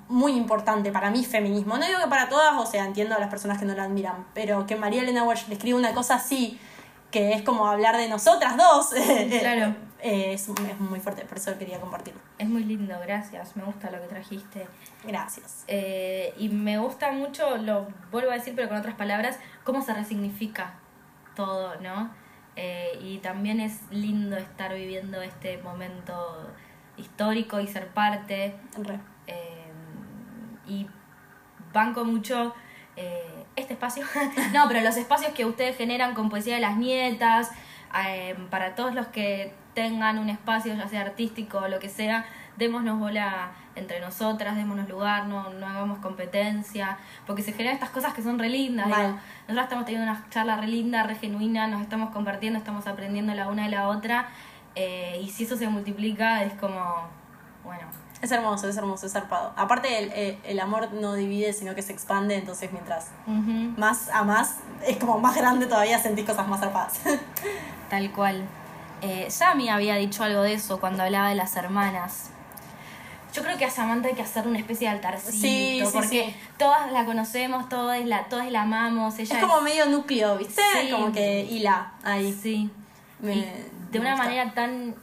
muy 0.08 0.32
importante 0.32 0.92
para 0.92 1.10
mi 1.10 1.24
feminismo. 1.24 1.78
No 1.78 1.86
digo 1.86 1.98
que 2.02 2.08
para 2.08 2.28
todas, 2.28 2.54
o 2.58 2.66
sea, 2.66 2.84
entiendo 2.84 3.14
a 3.14 3.18
las 3.18 3.30
personas 3.30 3.58
que 3.58 3.64
no 3.64 3.74
la 3.74 3.84
admiran, 3.84 4.26
pero 4.34 4.66
que 4.66 4.76
María 4.76 5.02
Elena 5.02 5.24
Walsh 5.24 5.48
le 5.48 5.54
escribe 5.54 5.78
una 5.78 5.92
cosa 5.94 6.14
así, 6.16 6.58
que 7.12 7.34
es 7.34 7.42
como 7.42 7.68
hablar 7.68 7.96
de 7.96 8.08
nosotras 8.08 8.56
dos, 8.56 8.90
Claro. 9.40 9.76
eh, 10.00 10.32
es, 10.32 10.48
es 10.48 10.80
muy 10.80 10.98
fuerte, 10.98 11.24
por 11.24 11.38
eso 11.38 11.56
quería 11.58 11.78
compartirlo. 11.78 12.20
Es 12.38 12.48
muy 12.48 12.64
lindo, 12.64 12.98
gracias. 13.00 13.54
Me 13.54 13.62
gusta 13.62 13.90
lo 13.92 14.00
que 14.00 14.08
trajiste. 14.08 14.66
Gracias. 15.06 15.64
Eh, 15.68 16.34
y 16.38 16.48
me 16.48 16.78
gusta 16.78 17.12
mucho, 17.12 17.58
lo 17.58 17.86
vuelvo 18.10 18.32
a 18.32 18.34
decir, 18.34 18.54
pero 18.56 18.68
con 18.68 18.78
otras 18.78 18.96
palabras, 18.96 19.38
cómo 19.62 19.82
se 19.82 19.94
resignifica 19.94 20.74
todo, 21.36 21.76
¿no? 21.80 22.10
Eh, 22.56 22.98
y 23.00 23.18
también 23.18 23.60
es 23.60 23.80
lindo 23.90 24.36
estar 24.36 24.74
viviendo 24.74 25.22
este 25.22 25.58
momento 25.58 26.50
histórico 26.96 27.60
y 27.60 27.68
ser 27.68 27.88
parte. 27.88 28.56
Re. 28.78 28.98
y 30.66 30.86
banco 31.72 32.04
mucho 32.04 32.54
eh, 32.96 33.31
este 33.57 33.74
espacio. 33.74 34.05
no, 34.53 34.68
pero 34.68 34.80
los 34.80 34.96
espacios 34.96 35.32
que 35.32 35.44
ustedes 35.44 35.76
generan 35.76 36.14
con 36.14 36.28
Poesía 36.28 36.55
de 36.55 36.61
las 36.61 36.76
Nietas, 36.76 37.50
eh, 38.07 38.36
para 38.50 38.74
todos 38.74 38.94
los 38.94 39.07
que 39.09 39.55
tengan 39.74 40.18
un 40.18 40.28
espacio, 40.28 40.74
ya 40.74 40.88
sea 40.88 41.03
artístico 41.03 41.59
o 41.59 41.68
lo 41.68 41.78
que 41.78 41.88
sea, 41.88 42.26
démonos 42.57 42.98
bola 42.98 43.53
entre 43.74 44.00
nosotras, 44.00 44.55
démonos 44.55 44.88
lugar, 44.88 45.26
no, 45.26 45.50
no 45.50 45.66
hagamos 45.66 45.98
competencia, 45.98 46.98
porque 47.26 47.42
se 47.42 47.53
generan 47.53 47.74
estas 47.74 47.90
cosas 47.90 48.12
que 48.12 48.22
son 48.22 48.38
re 48.38 48.50
lindas. 48.50 48.86
Mal. 48.86 49.07
digo. 49.07 49.18
Nosotras 49.42 49.64
estamos 49.64 49.84
teniendo 49.86 50.11
una 50.11 50.26
charla 50.30 50.57
re 50.57 50.66
linda, 50.66 51.03
re 51.05 51.14
genuina, 51.14 51.66
nos 51.66 51.80
estamos 51.82 52.11
compartiendo, 52.11 52.59
estamos 52.59 52.86
aprendiendo 52.86 53.34
la 53.34 53.48
una 53.48 53.64
de 53.64 53.70
la 53.70 53.88
otra, 53.88 54.28
eh, 54.74 55.20
y 55.22 55.28
si 55.30 55.44
eso 55.44 55.57
se 55.57 55.68
multiplica 55.68 56.44
es 56.44 56.53
como, 56.55 57.09
bueno, 57.64 57.86
Es 58.22 58.30
hermoso, 58.30 58.68
es 58.68 58.76
hermoso, 58.76 59.06
es 59.06 59.12
zarpado. 59.12 59.52
Aparte, 59.56 59.98
el, 59.98 60.12
el- 60.12 60.38
el 60.44 60.60
amor 60.60 60.92
no 60.92 61.14
divide, 61.14 61.52
sino 61.52 61.74
que 61.74 61.82
se 61.82 61.92
expande, 61.92 62.36
entonces 62.36 62.70
mientras 62.72 63.08
más 63.76 64.08
a 64.10 64.22
más, 64.22 64.56
es 64.86 64.96
como 64.96 65.18
más 65.18 65.34
grande 65.36 65.66
todavía, 65.66 65.98
sentís 65.98 66.24
cosas 66.24 66.46
más 66.48 66.60
zarpadas. 66.60 66.94
Tal 67.90 68.10
cual. 68.12 68.44
Eh, 69.02 69.26
Sami 69.30 69.68
había 69.68 69.96
dicho 69.96 70.22
algo 70.22 70.42
de 70.42 70.54
eso 70.54 70.78
cuando 70.78 71.02
hablaba 71.02 71.28
de 71.30 71.34
las 71.34 71.56
hermanas. 71.56 72.30
Yo 73.34 73.42
creo 73.42 73.56
que 73.58 73.64
a 73.64 73.70
Samantha 73.70 74.08
hay 74.08 74.14
que 74.14 74.22
hacer 74.22 74.46
una 74.46 74.58
especie 74.58 74.86
de 74.88 74.94
altarcito, 74.94 75.32
Sí, 75.32 75.80
sí, 75.84 75.90
porque 75.92 76.26
sí. 76.26 76.36
todas 76.58 76.92
la 76.92 77.04
conocemos, 77.06 77.68
todas 77.68 78.04
la, 78.04 78.24
todas 78.28 78.48
la 78.52 78.62
amamos. 78.62 79.18
Ella 79.18 79.36
es 79.38 79.42
como 79.44 79.60
medio 79.62 79.86
núcleo, 79.86 80.36
¿viste? 80.38 80.62
Sí. 80.82 80.90
Como 80.92 81.10
que 81.12 81.40
hila 81.50 81.94
ahí. 82.04 82.32
Sí. 82.40 82.70
Me- 83.20 83.32
Y 83.32 83.36
me 83.40 83.52
de 83.90 83.98
una 84.00 84.10
gusta. 84.12 84.24
manera 84.24 84.52
tan 84.54 84.94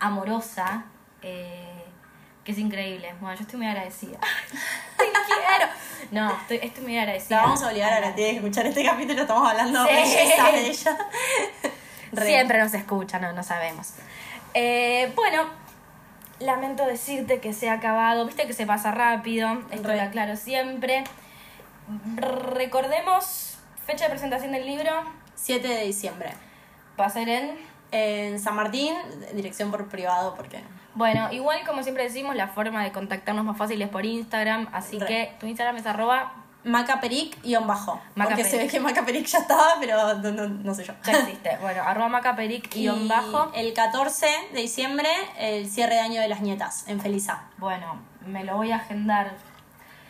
amorosa 0.00 0.84
eh, 1.22 1.65
que 2.46 2.52
es 2.52 2.58
increíble. 2.58 3.12
Bueno, 3.20 3.36
yo 3.36 3.42
estoy 3.42 3.58
muy 3.58 3.66
agradecida. 3.66 4.18
¡Te 4.96 5.04
quiero! 5.04 5.72
No, 6.12 6.30
estoy, 6.40 6.60
estoy 6.62 6.84
muy 6.84 6.96
agradecida. 6.96 7.38
La 7.38 7.42
vamos 7.42 7.62
a 7.62 7.66
obligar 7.68 7.92
a 7.92 8.00
la 8.00 8.14
tía 8.14 8.28
a 8.28 8.30
escuchar 8.30 8.64
este 8.66 8.84
capítulo, 8.84 9.20
estamos 9.22 9.50
hablando 9.50 9.84
Sí. 9.86 9.92
belleza 9.94 10.50
de 10.52 10.66
ella. 10.68 10.98
Re. 12.12 12.26
Siempre 12.28 12.58
nos 12.60 12.72
escucha, 12.72 13.18
no, 13.18 13.32
no 13.32 13.42
sabemos. 13.42 13.94
Eh, 14.54 15.12
bueno, 15.16 15.50
lamento 16.38 16.86
decirte 16.86 17.40
que 17.40 17.52
se 17.52 17.68
ha 17.68 17.74
acabado. 17.74 18.24
Viste 18.26 18.46
que 18.46 18.52
se 18.52 18.64
pasa 18.64 18.92
rápido. 18.92 19.62
Esto 19.72 19.88
Re. 19.88 19.96
lo 19.96 20.02
aclaro 20.02 20.36
siempre. 20.36 21.02
Recordemos 22.16 23.58
fecha 23.84 24.04
de 24.04 24.10
presentación 24.10 24.52
del 24.52 24.64
libro. 24.66 24.92
7 25.34 25.66
de 25.66 25.82
diciembre. 25.82 26.30
Va 26.98 27.06
a 27.06 27.10
ser 27.10 27.28
en. 27.28 27.76
En 27.92 28.40
San 28.40 28.56
Martín, 28.56 28.94
dirección 29.34 29.70
por 29.70 29.88
privado, 29.88 30.34
porque. 30.34 30.60
Bueno, 30.96 31.30
igual 31.30 31.60
como 31.66 31.82
siempre 31.82 32.02
decimos, 32.04 32.34
la 32.34 32.48
forma 32.48 32.82
de 32.82 32.90
contactarnos 32.90 33.44
más 33.44 33.56
fácil 33.56 33.80
es 33.80 33.88
por 33.88 34.04
Instagram. 34.04 34.68
Así 34.72 34.98
Re. 34.98 35.06
que 35.06 35.32
tu 35.38 35.46
Instagram 35.46 35.76
es 35.76 35.86
arroba. 35.86 36.32
Macaperic 36.64 37.40
guion 37.44 37.64
bajo. 37.68 38.00
Porque 38.16 38.42
se 38.42 38.58
ve 38.58 38.66
que 38.66 38.80
Macaperic 38.80 39.24
ya 39.26 39.38
estaba, 39.38 39.74
pero 39.78 40.14
no, 40.14 40.32
no- 40.32 40.48
no 40.48 40.74
sé 40.74 40.82
yo. 40.82 40.94
Ya 41.04 41.12
existe. 41.20 41.56
bueno, 41.60 41.80
arroba 41.84 42.08
macaperic 42.08 42.68
Y 42.74 42.88
bajo. 43.06 43.52
El 43.54 43.72
14 43.72 44.26
de 44.52 44.60
diciembre, 44.62 45.08
el 45.38 45.70
cierre 45.70 45.94
de 45.94 46.00
año 46.00 46.20
de 46.20 46.26
las 46.28 46.40
nietas, 46.40 46.88
en 46.88 47.00
Feliza. 47.00 47.44
Bueno, 47.58 48.00
me 48.26 48.42
lo 48.42 48.56
voy 48.56 48.72
a 48.72 48.76
agendar 48.76 49.34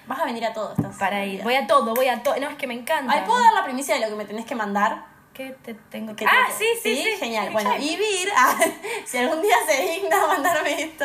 Vas 0.07 0.21
a 0.21 0.25
venir 0.25 0.47
a 0.47 0.53
todo, 0.55 0.73
estás. 0.73 0.97
para 0.97 1.25
ir. 1.27 1.43
Voy 1.43 1.57
a 1.57 1.67
todo, 1.67 1.93
voy 1.95 2.07
a 2.09 2.23
todo. 2.23 2.37
No, 2.41 2.49
es 2.49 2.57
que 2.57 2.67
me 2.69 2.75
encanta. 2.75 3.13
Ay, 3.13 3.23
¿puedo 3.27 3.39
dar 3.43 3.53
la 3.53 3.65
primicia 3.65 3.97
de 3.97 4.01
lo 4.01 4.09
que 4.09 4.15
me 4.15 4.25
tenés 4.25 4.47
que 4.47 4.55
mandar? 4.55 5.03
¿Qué 5.37 5.55
te 5.63 5.75
tengo 5.75 6.17
que 6.17 6.25
Ah, 6.25 6.47
sí, 6.57 6.65
sí, 6.83 6.97
sí. 6.97 7.11
Genial. 7.19 7.51
Bueno, 7.53 7.77
y 7.77 7.97
Vir, 7.97 8.29
ah, 8.37 8.57
si 9.05 9.19
algún 9.19 9.43
día 9.43 9.55
se 9.69 9.83
digna 9.83 10.27
mandarme 10.27 10.83
esto, 10.83 11.05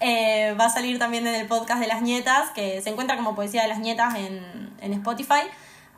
eh, 0.00 0.54
va 0.58 0.64
a 0.66 0.70
salir 0.70 0.98
también 0.98 1.26
en 1.26 1.34
el 1.34 1.46
podcast 1.46 1.80
de 1.80 1.86
las 1.86 2.00
nietas, 2.00 2.50
que 2.50 2.80
se 2.80 2.88
encuentra 2.90 3.16
como 3.16 3.34
Poesía 3.34 3.62
de 3.62 3.68
las 3.68 3.78
Nietas 3.78 4.14
en, 4.14 4.74
en 4.80 4.92
Spotify. 4.94 5.42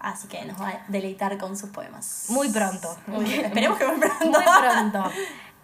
Así 0.01 0.27
que 0.29 0.45
nos 0.47 0.61
va 0.61 0.69
a 0.71 0.85
deleitar 0.89 1.37
con 1.39 1.57
sus 1.57 1.71
poemas. 1.71 2.25
Muy 2.29 2.49
pronto. 2.49 2.97
Muy- 3.07 3.33
esperemos 3.45 3.79
que 3.79 3.87
muy 3.87 4.01
pronto. 4.01 4.25
Muy 4.25 4.45
pronto. 4.45 5.05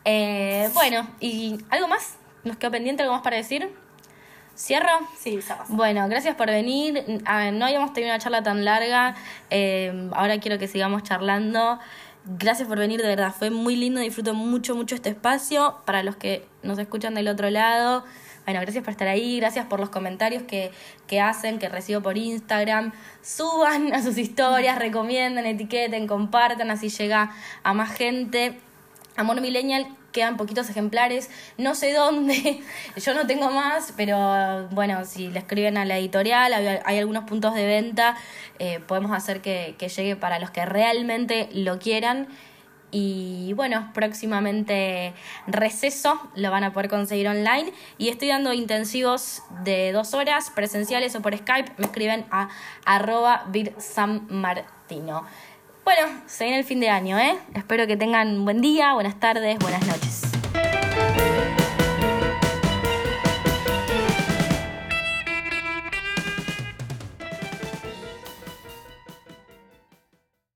Eh, 0.09 0.71
bueno, 0.73 1.05
¿y 1.19 1.59
algo 1.69 1.89
más? 1.89 2.15
¿Nos 2.45 2.57
quedó 2.59 2.71
pendiente 2.71 3.03
algo 3.03 3.13
más 3.17 3.23
para 3.25 3.39
decir? 3.39 3.75
¿Cierro? 4.57 4.89
Sí, 5.19 5.37
pasa. 5.37 5.65
Bueno, 5.69 6.09
gracias 6.09 6.35
por 6.35 6.47
venir. 6.47 7.05
No 7.53 7.67
habíamos 7.67 7.93
tenido 7.93 8.13
una 8.13 8.19
charla 8.19 8.43
tan 8.43 8.65
larga. 8.65 9.15
eh, 9.51 10.09
ahora 10.15 10.41
quiero 10.41 10.59
que 10.59 10.67
sigamos 10.67 11.03
charlando. 11.03 11.79
Gracias 12.25 12.67
por 12.67 12.79
venir, 12.79 13.01
de 13.01 13.07
verdad. 13.09 13.35
Fue 13.39 13.51
muy 13.51 13.77
lindo. 13.77 14.01
Disfruto 14.01 14.35
mucho, 14.35 14.75
mucho 14.75 14.95
este 14.95 15.11
espacio. 15.11 15.77
Para 15.85 16.03
los 16.03 16.17
que 16.17 16.47
nos 16.63 16.79
escuchan 16.79 17.15
del 17.15 17.29
otro 17.29 17.51
lado, 17.51 18.05
bueno, 18.47 18.61
gracias 18.61 18.83
por 18.83 18.93
estar 18.93 19.09
ahí. 19.09 19.39
Gracias 19.39 19.67
por 19.67 19.79
los 19.79 19.91
comentarios 19.91 20.43
que, 20.45 20.73
que 21.07 21.21
hacen, 21.21 21.59
que 21.59 21.69
recibo 21.69 22.01
por 22.01 22.17
Instagram. 22.17 22.93
Suban 23.23 23.93
a 23.93 24.03
sus 24.03 24.17
historias, 24.17 24.79
recomienden, 24.79 25.45
etiqueten, 25.47 26.07
compartan. 26.07 26.71
Así 26.71 26.89
llega 26.89 27.31
a 27.63 27.75
más 27.75 27.93
gente. 27.93 28.59
Amor 29.17 29.41
Millennial 29.41 29.87
quedan 30.17 30.39
poquitos 30.39 30.71
ejemplares, 30.71 31.29
no 31.59 31.75
sé 31.75 31.93
dónde, 31.93 32.63
yo 32.97 33.13
no 33.13 33.27
tengo 33.27 33.51
más, 33.51 33.93
pero 33.99 34.67
bueno, 34.71 35.05
si 35.05 35.29
le 35.29 35.41
escriben 35.41 35.77
a 35.77 35.85
la 35.85 35.99
editorial, 35.99 36.55
hay, 36.55 36.99
algunos 36.99 37.25
puntos 37.25 37.55
de 37.55 37.67
venta, 37.67 38.17
eh, 38.59 38.81
podemos 38.81 39.13
hacer 39.13 39.43
que, 39.43 39.77
llegue 39.79 40.17
para 40.17 40.39
los 40.39 40.51
que 40.51 40.65
realmente 40.65 41.51
lo 41.53 41.79
quieran. 41.79 42.29
Y 42.91 43.53
bueno, 43.55 43.91
próximamente 43.93 45.13
receso 45.47 46.19
lo 46.35 46.51
van 46.51 46.65
a 46.65 46.73
poder 46.73 46.89
conseguir 46.89 47.29
online. 47.29 47.73
Y 47.99 48.09
estoy 48.09 48.29
dando 48.29 48.55
intensivos 48.55 49.43
de 49.65 49.93
dos 49.93 50.15
horas, 50.15 50.51
presenciales 50.51 51.15
o 51.15 51.21
por 51.21 51.37
Skype. 51.37 51.73
Me 51.77 51.85
escriben 51.85 52.25
a 52.31 52.49
arroba 52.87 53.45
virsanmartino. 53.49 55.27
Bueno, 55.87 56.09
se 56.27 56.43
viene 56.43 56.59
el 56.59 56.65
fin 56.65 56.81
de 56.81 56.89
año, 56.89 57.17
¿eh? 57.17 57.39
Espero 57.55 57.87
que 57.87 57.97
tengan 57.97 58.45
buen 58.45 58.61
día, 58.61 58.95
buenas 58.95 59.21
tardes, 59.21 59.57
buenas 59.61 59.87
noches. 59.87 60.26